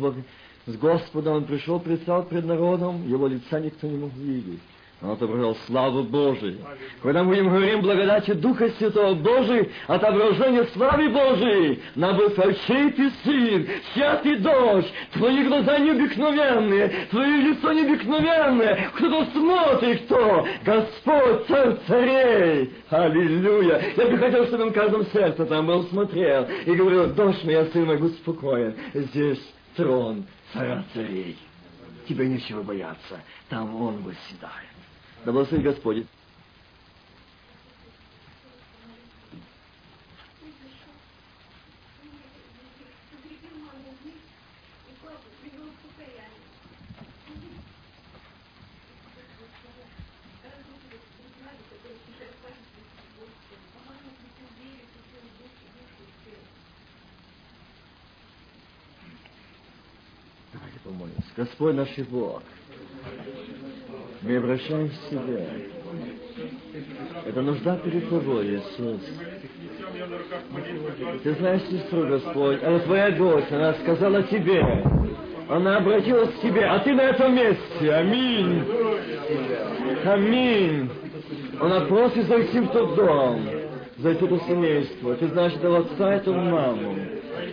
с 0.66 0.76
Господом, 0.76 1.34
он 1.34 1.44
пришел, 1.44 1.80
предстал 1.80 2.22
пред 2.22 2.44
народом, 2.44 3.06
его 3.08 3.26
лица 3.26 3.58
никто 3.58 3.88
не 3.88 3.98
мог 3.98 4.14
видеть. 4.14 4.60
Он 5.04 5.10
отображал 5.10 5.54
славу 5.66 6.02
Божию. 6.02 6.56
Когда 7.02 7.22
мы 7.22 7.36
им 7.36 7.50
говорим 7.50 7.82
благодати 7.82 8.32
Духа 8.32 8.70
Святого 8.70 9.14
Божий, 9.14 9.70
отображение 9.86 10.64
славы 10.68 11.10
Божией, 11.10 11.82
на 11.94 12.12
высочей 12.12 12.90
ты 12.92 13.10
сын, 13.22 13.66
чья 13.92 14.16
ты 14.16 14.38
дождь, 14.38 14.90
твои 15.12 15.44
глаза 15.46 15.78
необыкновенные, 15.78 17.06
твое 17.10 17.36
лицо 17.42 17.72
необыкновенное, 17.72 18.90
кто-то 18.94 19.30
смотрит, 19.32 20.06
кто? 20.06 20.46
Господь, 20.64 21.46
царь 21.48 21.76
царей! 21.86 22.72
Аллилуйя! 22.88 23.82
Я 23.94 24.06
бы 24.06 24.16
хотел, 24.16 24.46
чтобы 24.46 24.64
он 24.64 24.70
в 24.70 24.74
каждом 24.74 25.04
сердце 25.06 25.44
там 25.44 25.66
был, 25.66 25.84
смотрел 25.84 26.48
и 26.64 26.72
говорил, 26.72 27.08
дождь 27.12 27.44
моя, 27.44 27.66
сын 27.66 27.84
будь 27.98 28.14
спокоен, 28.14 28.74
здесь 28.94 29.40
трон 29.76 30.24
царя 30.54 30.82
царей. 30.94 31.36
Тебе 32.08 32.26
нечего 32.26 32.62
бояться, 32.62 33.20
там 33.50 33.74
он 33.82 34.02
восседает. 34.02 34.73
Да 35.24 35.32
благословит 35.32 35.64
Господь. 35.64 35.96
Давайте. 35.96 36.14
Господь 61.36 61.74
наш 61.74 61.98
Бог, 62.08 62.42
мы 64.24 64.36
обращаемся 64.38 64.96
к 65.06 65.10
Тебе. 65.10 65.46
Это 67.26 67.42
нужда 67.42 67.76
перед 67.76 68.08
Тобой, 68.08 68.56
Иисус. 68.56 69.00
Ты 71.22 71.34
знаешь 71.34 71.62
сестру, 71.70 72.06
Господь, 72.06 72.62
она 72.62 72.78
твоя 72.80 73.10
дочь, 73.10 73.44
она 73.50 73.74
сказала 73.74 74.22
Тебе. 74.24 74.62
Она 75.48 75.76
обратилась 75.76 76.30
к 76.34 76.40
Тебе, 76.40 76.64
а 76.64 76.78
Ты 76.78 76.94
на 76.94 77.02
этом 77.02 77.34
месте. 77.34 77.92
Аминь. 77.92 78.64
Аминь. 80.04 80.90
Она 81.60 81.80
просит 81.82 82.26
зайти 82.26 82.60
в 82.60 82.68
тот 82.68 82.94
дом, 82.96 83.46
зайти 83.98 84.24
в 84.24 84.28
то 84.28 84.38
семейство. 84.46 85.14
Ты 85.16 85.28
знаешь 85.28 85.52
этого 85.52 85.80
отца, 85.80 86.14
эту 86.14 86.32
маму. 86.32 86.96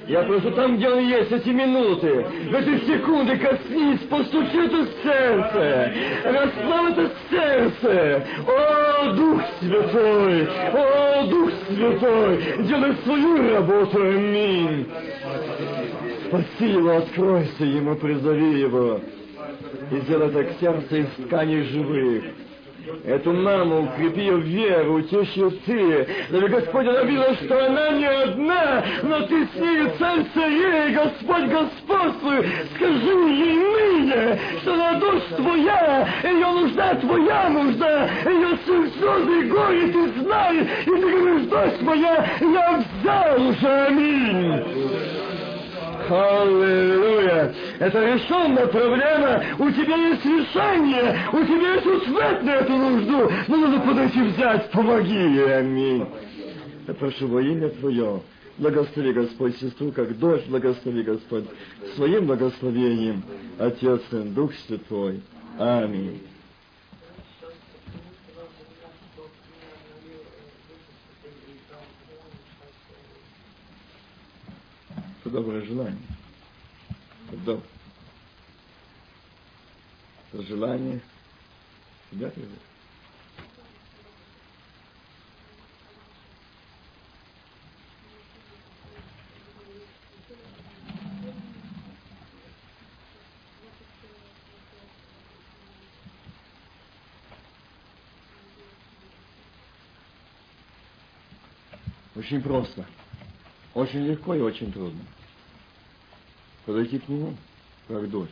Я 0.08 0.24
прошу 0.24 0.52
там, 0.52 0.78
где 0.78 0.90
он 0.90 1.00
есть, 1.00 1.32
эти 1.32 1.50
минуты, 1.50 2.26
в 2.50 2.56
эти 2.56 2.86
секунды 2.86 3.38
коснись, 3.38 4.00
постучи 4.10 4.58
это 4.58 4.88
сердце, 5.04 5.94
расслабь 6.26 6.98
это 6.98 7.12
сердце. 7.30 8.26
О, 8.48 9.14
Дух 9.14 9.42
Святой, 9.60 10.48
о, 10.74 11.28
Дух 11.28 11.52
Святой, 11.68 12.64
делай 12.64 12.96
свою 13.04 13.54
работу, 13.54 14.02
аминь. 14.02 14.88
Спаси 16.28 16.72
его, 16.72 16.98
откройся 16.98 17.64
ему, 17.64 17.96
призови 17.96 18.60
его. 18.60 19.00
И 19.92 20.00
сделай 20.02 20.32
так 20.32 20.48
сердце 20.60 20.98
из 20.98 21.10
тканей 21.26 21.64
живых. 21.64 22.24
Эту 23.06 23.34
маму 23.34 23.84
укрепи 23.84 24.22
ее 24.22 24.40
веру, 24.40 24.96
утешь 24.96 25.32
ее 25.34 25.52
ты. 25.66 26.08
Дабы 26.30 26.48
Господь 26.48 26.86
видела, 26.86 27.36
что 27.36 27.66
она 27.66 27.92
не 27.92 28.06
одна, 28.06 28.84
но 29.04 29.22
ты 29.28 29.48
с 29.48 29.60
ней 29.60 29.88
царь 30.00 30.26
царей, 30.34 30.94
Господь 30.94 31.50
господствуй. 31.50 32.50
Скажи 32.76 33.12
ей 33.12 33.56
ныне, 33.56 34.40
что 34.62 34.74
она 34.74 34.94
дочь 34.96 35.24
твоя, 35.36 36.08
ее 36.24 36.48
нужда 36.48 36.96
твоя 36.96 37.50
нужда, 37.50 38.10
ее 38.26 38.58
слезы 38.66 39.40
и 39.40 39.50
горе 39.50 39.88
ты 39.88 40.22
знаешь, 40.22 40.68
и 40.82 40.90
ты 40.90 40.98
говоришь, 40.98 41.48
дочь 41.50 41.82
моя, 41.82 42.26
я 42.40 42.84
взял 43.02 43.48
уже, 43.48 43.86
аминь. 43.88 45.31
Аллилуйя! 46.12 47.54
Это 47.80 48.14
решенная 48.14 48.68
проблема. 48.68 49.44
У 49.60 49.72
тебя 49.72 49.96
есть 49.96 50.26
решение. 50.26 51.18
У 51.32 51.44
тебя 51.46 51.74
есть 51.76 51.88
ответ 51.88 52.44
на 52.44 52.50
эту 52.52 52.74
нужду. 52.74 53.32
Но 53.48 53.58
надо 53.58 53.80
подойти 53.80 54.22
взять. 54.22 54.70
Помоги 54.72 55.14
ей. 55.14 55.58
Аминь. 55.58 56.06
Я 56.88 56.94
прошу 56.94 57.28
во 57.28 57.42
имя 57.42 57.70
Твое. 57.70 58.22
Благослови, 58.58 59.14
Господь, 59.14 59.58
сестру, 59.58 59.92
как 59.92 60.20
дождь, 60.20 60.46
благослови, 60.48 61.04
Господь, 61.04 61.46
своим 61.96 62.28
благословением, 62.28 63.24
Отец 63.58 64.02
и 64.12 64.18
Дух 64.18 64.52
Святой. 64.68 65.22
Аминь. 65.58 66.22
Это 75.22 75.30
доброе 75.30 75.62
желание. 75.62 76.02
Это 77.32 77.62
Это 80.34 80.44
желание 80.44 81.00
себя 82.10 82.30
приводит. 82.30 82.60
Очень 102.16 102.42
просто. 102.42 102.86
Очень 103.74 104.08
легко 104.08 104.36
и 104.36 104.42
очень 104.42 104.72
трудно. 104.72 105.02
Подойти 106.66 107.00
к 107.00 107.08
нему, 107.08 107.36
как 107.88 108.10
дочь, 108.10 108.30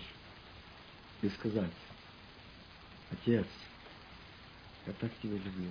и 1.21 1.29
сказать, 1.29 1.71
Отец, 3.11 3.47
я 4.85 4.93
так 4.93 5.11
тебя 5.21 5.33
люблю, 5.33 5.69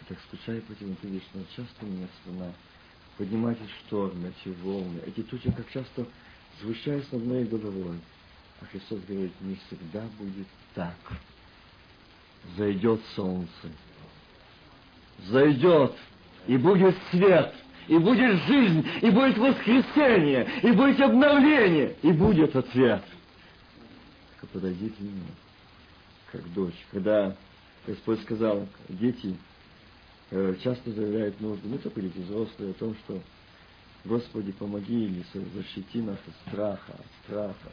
я 0.00 0.06
так 0.08 0.18
скучаю 0.20 0.62
по 0.62 0.74
тебе, 0.74 0.94
ты 1.00 1.08
вечно 1.08 1.44
часто 1.54 1.84
меня 1.84 2.08
вспоминаю. 2.14 2.54
Поднимать 3.16 3.58
эти 3.60 3.70
штормы, 3.86 4.32
эти 4.40 4.54
волны, 4.62 5.00
эти 5.06 5.22
тучи, 5.22 5.50
как 5.52 5.70
часто 5.70 6.06
звучают 6.60 7.10
над 7.12 7.22
моей 7.24 7.44
головой. 7.44 8.00
А 8.62 8.64
Христос 8.66 9.00
говорит, 9.06 9.32
не 9.40 9.56
всегда 9.56 10.02
будет 10.18 10.46
так. 10.74 10.96
Зайдет 12.56 13.00
солнце. 13.14 13.50
Зайдет, 15.26 15.94
и 16.46 16.56
будет 16.56 16.96
свет 17.10 17.54
и 17.88 17.98
будет 17.98 18.42
жизнь, 18.44 18.86
и 19.00 19.10
будет 19.10 19.36
воскресение, 19.38 20.48
и 20.62 20.70
будет 20.72 21.00
обновление, 21.00 21.96
и 22.02 22.12
будет 22.12 22.54
ответ. 22.54 23.02
Только 24.40 24.52
подойди 24.52 24.88
к 24.90 25.00
нему, 25.00 25.24
как 26.32 26.52
дочь. 26.52 26.86
Когда 26.90 27.36
Господь 27.86 28.20
сказал, 28.22 28.66
дети 28.88 29.36
э, 30.30 30.54
часто 30.62 30.90
заявляют 30.92 31.40
нужду, 31.40 31.68
не 31.68 31.78
только 31.78 32.00
дети 32.00 32.18
взрослые, 32.18 32.70
о 32.70 32.74
том, 32.74 32.94
что 33.04 33.20
Господи, 34.04 34.52
помоги 34.52 35.04
или 35.04 35.24
защити 35.54 36.00
нас 36.00 36.18
от 36.26 36.34
страха, 36.48 36.92
от 36.92 37.06
страха. 37.24 37.70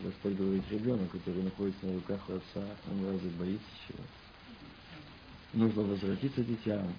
Господь 0.00 0.34
говорит, 0.34 0.62
ребенок, 0.70 1.10
который 1.10 1.42
находится 1.42 1.86
на 1.86 1.94
руках 1.94 2.20
у 2.28 2.32
отца, 2.32 2.66
он 2.90 3.06
разве 3.06 3.30
боится 3.30 3.66
чего? 3.86 4.02
нужно 5.56 5.82
возвратиться 5.82 6.42
детям 6.42 6.92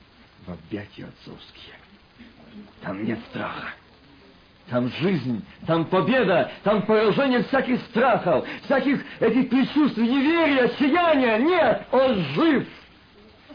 в 0.45 0.51
объятия 0.51 1.05
отцовские. 1.05 1.75
Там 2.81 3.03
нет 3.05 3.19
страха. 3.29 3.67
Там 4.69 4.89
жизнь, 4.99 5.45
там 5.65 5.85
победа, 5.85 6.51
там 6.63 6.85
поражение 6.85 7.43
всяких 7.43 7.79
страхов, 7.85 8.45
всяких 8.65 9.01
этих 9.21 9.49
предчувствий, 9.49 10.07
неверия, 10.07 10.69
сияния. 10.77 11.37
Нет, 11.37 11.87
он 11.91 12.15
жив. 12.35 12.67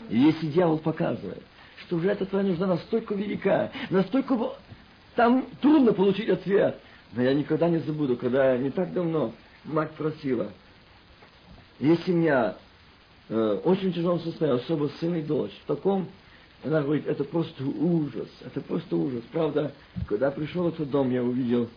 И 0.08 0.18
если 0.18 0.46
дьявол 0.46 0.78
показывает, 0.78 1.42
что 1.80 1.98
жертва 1.98 2.26
твоя 2.26 2.46
нужна 2.46 2.66
настолько 2.66 3.14
велика, 3.14 3.70
настолько... 3.90 4.38
Там 5.14 5.44
трудно 5.60 5.92
получить 5.92 6.30
ответ. 6.30 6.80
Но 7.12 7.22
я 7.22 7.34
никогда 7.34 7.68
не 7.68 7.78
забуду, 7.78 8.16
когда 8.16 8.56
не 8.56 8.70
так 8.70 8.94
давно 8.94 9.34
мать 9.64 9.90
просила, 9.92 10.50
есть 11.78 12.06
семья 12.06 12.56
э, 13.28 13.60
очень 13.64 13.92
тяжелом 13.92 14.20
состоянии, 14.20 14.62
особо 14.62 14.88
сын 15.00 15.14
и 15.16 15.22
дочь, 15.22 15.52
в 15.64 15.66
таком 15.66 16.08
она 16.64 16.82
говорит, 16.82 17.06
это 17.06 17.24
просто 17.24 17.64
ужас, 17.64 18.28
это 18.44 18.60
просто 18.60 18.96
ужас. 18.96 19.22
Правда, 19.32 19.72
когда 20.06 20.30
пришел 20.30 20.68
этот 20.68 20.90
дом, 20.90 21.10
я 21.10 21.22
увидел, 21.22 21.68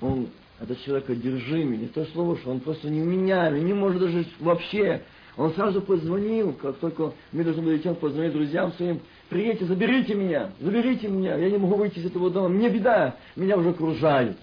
он, 0.00 0.28
этот 0.60 0.80
человек 0.82 1.10
одержимый, 1.10 1.78
не 1.78 1.88
то 1.88 2.04
слово, 2.06 2.36
что 2.38 2.50
он 2.50 2.60
просто 2.60 2.88
не 2.88 3.00
невменяемый, 3.00 3.62
не 3.62 3.72
может 3.72 4.00
даже 4.00 4.26
вообще. 4.38 5.02
Он 5.36 5.52
сразу 5.52 5.82
позвонил, 5.82 6.54
как 6.54 6.76
только 6.78 7.12
мы 7.32 7.44
должны 7.44 7.62
были 7.62 7.76
идти, 7.76 7.88
он 7.88 7.96
позвонил 7.96 8.32
друзьям 8.32 8.72
своим, 8.72 9.00
приедьте, 9.28 9.66
заберите 9.66 10.14
меня, 10.14 10.52
заберите 10.60 11.08
меня, 11.08 11.36
я 11.36 11.50
не 11.50 11.58
могу 11.58 11.74
выйти 11.74 11.98
из 11.98 12.06
этого 12.06 12.30
дома, 12.30 12.48
мне 12.48 12.70
беда, 12.70 13.16
меня 13.34 13.58
уже 13.58 13.70
окружают. 13.70 14.38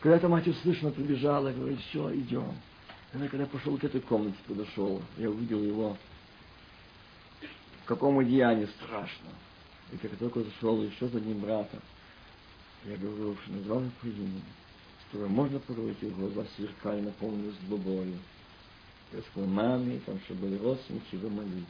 Когда 0.00 0.16
эта 0.16 0.28
мать 0.28 0.46
услышала, 0.46 0.90
прибежала, 0.90 1.50
говорит, 1.50 1.80
все, 1.90 2.14
идем. 2.14 2.54
Она 3.12 3.26
когда 3.28 3.46
пошел 3.46 3.76
к 3.76 3.84
этой 3.84 4.00
комнате, 4.00 4.36
подошел, 4.46 5.02
я 5.18 5.28
увидел 5.28 5.62
его 5.62 5.96
какому 7.88 8.22
деянию 8.22 8.68
страшно. 8.68 9.30
И 9.90 9.96
как 9.96 10.14
только 10.18 10.42
зашел 10.42 10.82
еще 10.82 11.08
за 11.08 11.20
ним 11.20 11.40
брата, 11.40 11.78
я 12.84 12.96
говорю, 12.98 13.36
что 13.42 13.52
назвал 13.52 13.80
его 13.80 13.90
по 14.00 14.06
имени, 14.06 14.42
что 15.08 15.26
можно 15.26 15.58
поговорить, 15.58 15.96
его 16.02 16.28
глаза 16.28 16.46
сверкали, 16.54 17.00
наполнены 17.00 17.52
злобою. 17.66 18.18
Я 19.12 19.22
сказал, 19.22 19.48
маме, 19.48 20.00
там, 20.04 20.20
что 20.20 20.34
были 20.34 20.58
родственники, 20.58 21.16
вы 21.16 21.30
молитесь. 21.30 21.64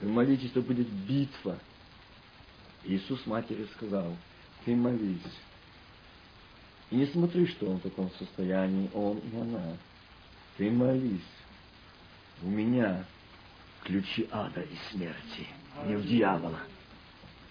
Вы 0.00 0.08
молитесь, 0.08 0.50
что 0.50 0.62
будет 0.62 0.88
битва. 0.88 1.58
Иисус 2.84 3.24
матери 3.26 3.68
сказал, 3.76 4.16
ты 4.64 4.74
молись. 4.74 5.20
И 6.90 6.96
не 6.96 7.06
смотри, 7.06 7.46
что 7.46 7.70
он 7.70 7.78
в 7.78 7.82
таком 7.82 8.10
состоянии, 8.18 8.90
он 8.92 9.18
и 9.18 9.36
она. 9.36 9.76
Ты 10.56 10.72
молись. 10.72 11.20
У 12.42 12.48
меня 12.48 13.06
ключи 13.84 14.28
ада 14.30 14.60
и 14.60 14.94
смерти, 14.94 15.46
не 15.86 15.96
у 15.96 16.00
дьявола. 16.00 16.58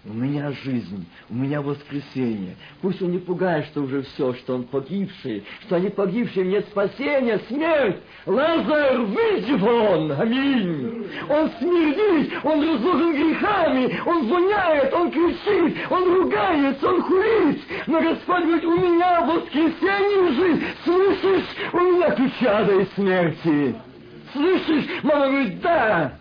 У 0.04 0.14
меня 0.14 0.52
жизнь, 0.52 1.06
у 1.30 1.36
меня 1.36 1.62
воскресение. 1.62 2.56
Пусть 2.82 3.04
он 3.04 3.12
не 3.12 3.20
пугает, 3.20 3.68
что 3.68 3.82
уже 3.82 4.02
все, 4.02 4.34
что 4.34 4.56
он 4.56 4.64
погибший, 4.64 5.44
что 5.62 5.76
они 5.76 5.90
погибшие, 5.90 6.44
нет 6.44 6.66
спасения, 6.70 7.40
смерть. 7.48 7.98
Лазар, 8.26 9.00
выйди 9.00 9.52
вон! 9.52 10.12
Аминь! 10.14 11.06
Он 11.30 11.52
смердит, 11.60 12.34
он 12.44 12.68
разложен 12.68 13.14
грехами, 13.14 14.02
он 14.04 14.28
воняет, 14.28 14.92
он 14.92 15.12
кричит, 15.12 15.78
он 15.92 16.16
ругается, 16.16 16.88
он 16.88 17.02
хулит. 17.04 17.62
Но 17.86 18.02
Господь 18.02 18.44
говорит, 18.44 18.66
у 18.66 18.78
меня 18.80 19.22
воскресение 19.22 20.34
жизнь. 20.34 20.64
Слышишь, 20.84 21.46
у 21.74 21.78
меня 21.78 22.10
ключи 22.10 22.46
ада 22.48 22.80
и 22.80 22.86
смерти. 22.96 23.76
Слышишь? 24.34 24.88
Мама 25.04 25.28
говорит, 25.28 25.62
да. 25.62 26.21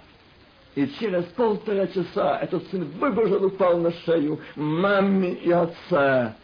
И 0.75 0.87
через 1.01 1.25
полтора 1.25 1.87
часа 1.89 2.39
этот 2.39 2.67
сын 2.71 2.85
выбежал, 2.99 3.45
упал 3.45 3.79
на 3.79 3.93
шею 4.05 4.39
маме 4.55 5.33
и 5.33 5.51
отца 5.51 6.37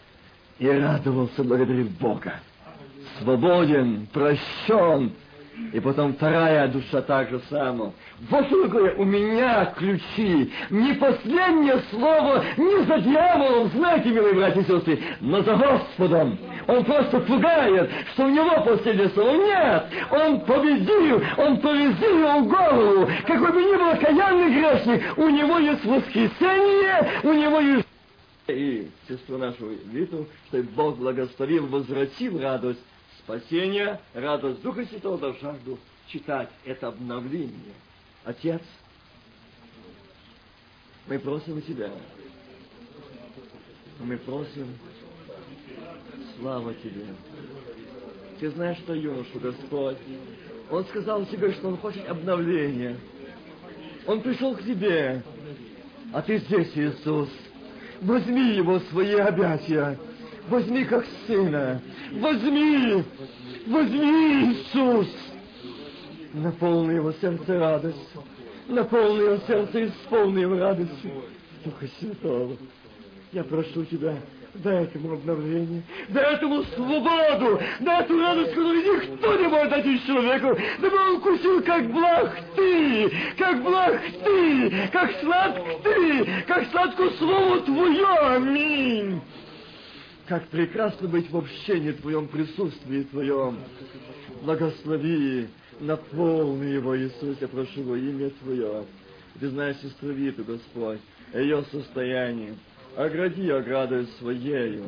и 0.58 0.68
радовался, 0.68 1.44
благодарив 1.44 1.90
Бога. 1.98 2.34
Свободен, 3.20 4.08
прощен, 4.12 5.12
и 5.72 5.80
потом 5.80 6.14
вторая 6.14 6.68
душа 6.68 7.02
так 7.02 7.30
же 7.30 7.40
само. 7.50 7.92
Вот 8.30 8.46
что 8.46 8.64
такое, 8.64 8.94
у 8.94 9.04
меня 9.04 9.72
ключи. 9.76 10.52
Не 10.70 10.94
последнее 10.94 11.80
слово, 11.90 12.44
не 12.56 12.84
за 12.84 12.98
дьяволом, 12.98 13.70
знаете, 13.70 14.10
милые 14.10 14.34
братья 14.34 14.60
и 14.60 14.64
сестры, 14.64 14.98
но 15.20 15.42
за 15.42 15.54
Господом. 15.54 16.38
Он 16.66 16.84
просто 16.84 17.20
пугает, 17.20 17.90
что 18.12 18.24
у 18.24 18.30
него 18.30 18.62
последнее 18.64 19.08
слово. 19.10 19.32
Нет, 19.32 19.86
он 20.10 20.40
победил, 20.40 21.22
он 21.36 21.58
повезил 21.58 22.18
его 22.18 22.40
голову. 22.42 23.10
Какой 23.26 23.52
бы 23.52 23.62
ни 23.62 23.76
был 23.76 23.90
окаянный 23.90 24.50
грешник, 24.50 25.18
у 25.18 25.28
него 25.28 25.58
есть 25.58 25.84
воскресенье, 25.84 27.20
у 27.22 27.32
него 27.32 27.60
есть 27.60 27.86
и 28.48 28.88
сестру 29.08 29.38
нашу 29.38 29.70
Виту, 29.86 30.26
что 30.46 30.62
Бог 30.62 30.98
благословил, 30.98 31.66
возвратил 31.66 32.40
радость 32.40 32.78
спасения, 33.26 34.00
радость 34.14 34.62
Духа 34.62 34.84
Святого, 34.86 35.18
да 35.18 35.32
жажду 35.32 35.78
читать 36.06 36.48
это 36.64 36.88
обновление. 36.88 37.74
Отец, 38.24 38.62
мы 41.08 41.18
просим 41.18 41.60
Тебя, 41.62 41.90
мы 43.98 44.16
просим, 44.18 44.78
слава 46.38 46.72
Тебе. 46.74 47.06
Ты 48.38 48.50
знаешь, 48.50 48.78
что 48.78 48.94
юношу 48.94 49.40
Господь, 49.40 49.96
он 50.70 50.84
сказал 50.86 51.24
тебе, 51.26 51.52
что 51.52 51.68
он 51.68 51.78
хочет 51.78 52.06
обновления. 52.08 52.96
Он 54.06 54.20
пришел 54.20 54.54
к 54.54 54.62
тебе, 54.62 55.22
а 56.12 56.22
ты 56.22 56.38
здесь, 56.38 56.70
Иисус. 56.76 57.30
Возьми 58.02 58.54
его 58.56 58.78
в 58.78 58.84
свои 58.88 59.14
объятия. 59.14 59.98
Возьми 60.48 60.84
как 60.84 61.04
сына. 61.26 61.80
Возьми! 62.12 63.04
Возьми, 63.66 64.52
Иисус! 64.52 65.08
Наполни 66.34 66.94
его 66.94 67.12
сердце 67.12 67.58
радостью. 67.58 68.22
Наполни 68.68 69.22
его 69.22 69.38
сердце, 69.46 69.86
исполни 69.86 70.40
его 70.40 70.58
радостью. 70.58 71.24
Духа 71.64 71.86
Святого, 71.98 72.56
я 73.32 73.42
прошу 73.42 73.84
Тебя, 73.86 74.16
дай 74.54 74.84
этому 74.84 75.14
обновление, 75.14 75.82
дай 76.10 76.34
этому 76.34 76.62
свободу, 76.62 77.60
дай 77.80 78.02
эту 78.02 78.20
радость, 78.20 78.50
которую 78.50 78.76
никто 78.76 79.36
не 79.36 79.48
может 79.48 79.70
дать 79.70 80.06
человеку, 80.06 80.60
дабы 80.80 80.96
он 80.96 81.20
вкусил, 81.20 81.62
как 81.62 81.90
благ 81.90 82.38
Ты, 82.54 83.12
как 83.36 83.62
благ 83.62 84.00
Ты, 84.24 84.88
как 84.92 85.10
сладк 85.20 85.82
Ты, 85.82 86.26
как 86.46 86.70
сладко 86.70 87.10
Слово 87.18 87.60
Твое. 87.60 88.06
Аминь. 88.36 89.20
Как 90.26 90.48
прекрасно 90.48 91.06
быть 91.06 91.30
в 91.30 91.36
общении 91.36 91.92
Твоем, 91.92 92.26
присутствии 92.26 93.04
Твоем. 93.04 93.58
Благослови, 94.42 95.46
наполни 95.78 96.70
его, 96.70 96.98
Иисус, 96.98 97.36
я 97.40 97.46
прошу 97.46 97.84
во 97.84 97.96
имя 97.96 98.30
Твое. 98.42 98.84
Ты 99.38 99.48
знаешь 99.50 99.76
сестру 99.78 100.10
Виту, 100.10 100.42
Господь, 100.42 100.98
ее 101.32 101.64
состояние 101.70 102.54
огради 102.96 103.50
оградою 103.50 104.06
своею, 104.18 104.84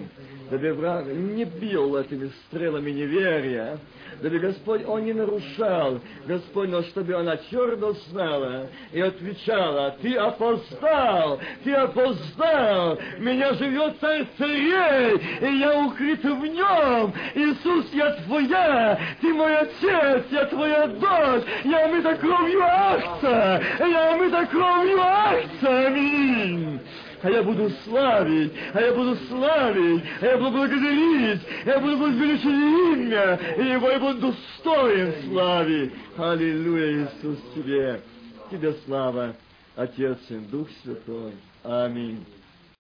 дабы 0.51 0.73
враг 0.73 1.07
не 1.07 1.45
бил 1.45 1.97
этими 1.97 2.31
стрелами 2.47 2.91
неверия, 2.91 3.79
дабы 4.23 4.39
Господь 4.39 4.87
он 4.87 5.05
не 5.05 5.13
нарушал, 5.13 6.01
Господь, 6.27 6.71
но 6.71 6.83
чтобы 6.85 7.15
она 7.15 7.37
твердо 7.37 7.93
знала 8.09 8.67
и 8.93 9.01
отвечала, 9.01 9.95
ты 10.01 10.15
опоздал, 10.17 11.39
ты 11.63 11.75
опоздал, 11.75 12.99
меня 13.19 13.53
живет 13.55 13.97
царь 14.01 14.27
царей, 14.39 15.19
и 15.41 15.59
я 15.59 15.79
укрыт 15.85 16.25
в 16.25 16.47
нем, 16.47 17.13
Иисус, 17.35 17.93
я 17.93 18.13
твоя, 18.23 18.99
ты 19.21 19.35
мой 19.35 19.55
отец, 19.59 20.25
я 20.31 20.47
твоя 20.47 20.87
дочь, 20.87 21.45
я 21.65 21.85
омыта 21.85 22.17
кровью 22.17 22.63
акца, 22.63 23.63
я 23.81 24.15
омыта 24.15 24.47
кровью 24.47 24.99
акца, 25.01 25.87
аминь 25.87 26.81
а 27.23 27.31
я 27.31 27.43
буду 27.43 27.71
славить, 27.85 28.53
а 28.73 28.81
я 28.81 28.95
буду 28.95 29.17
славить, 29.29 30.03
а 30.21 30.27
я 30.27 30.39
буду 30.39 30.51
благодарить, 30.51 31.41
а 31.65 31.69
я 31.69 31.81
буду 31.81 31.97
возвеличить 31.99 32.45
имя, 32.45 33.39
и 33.57 33.73
его 33.73 33.91
я 33.91 33.99
буду 33.99 34.33
достоин 34.33 35.15
славить. 35.29 35.93
Аллилуйя, 36.17 37.05
Иисус, 37.05 37.39
Тебе, 37.55 38.01
Тебе 38.51 38.75
слава, 38.87 39.35
Отец 39.77 40.19
и 40.29 40.37
Дух 40.37 40.69
Святой. 40.83 41.33
Аминь. 41.65 42.25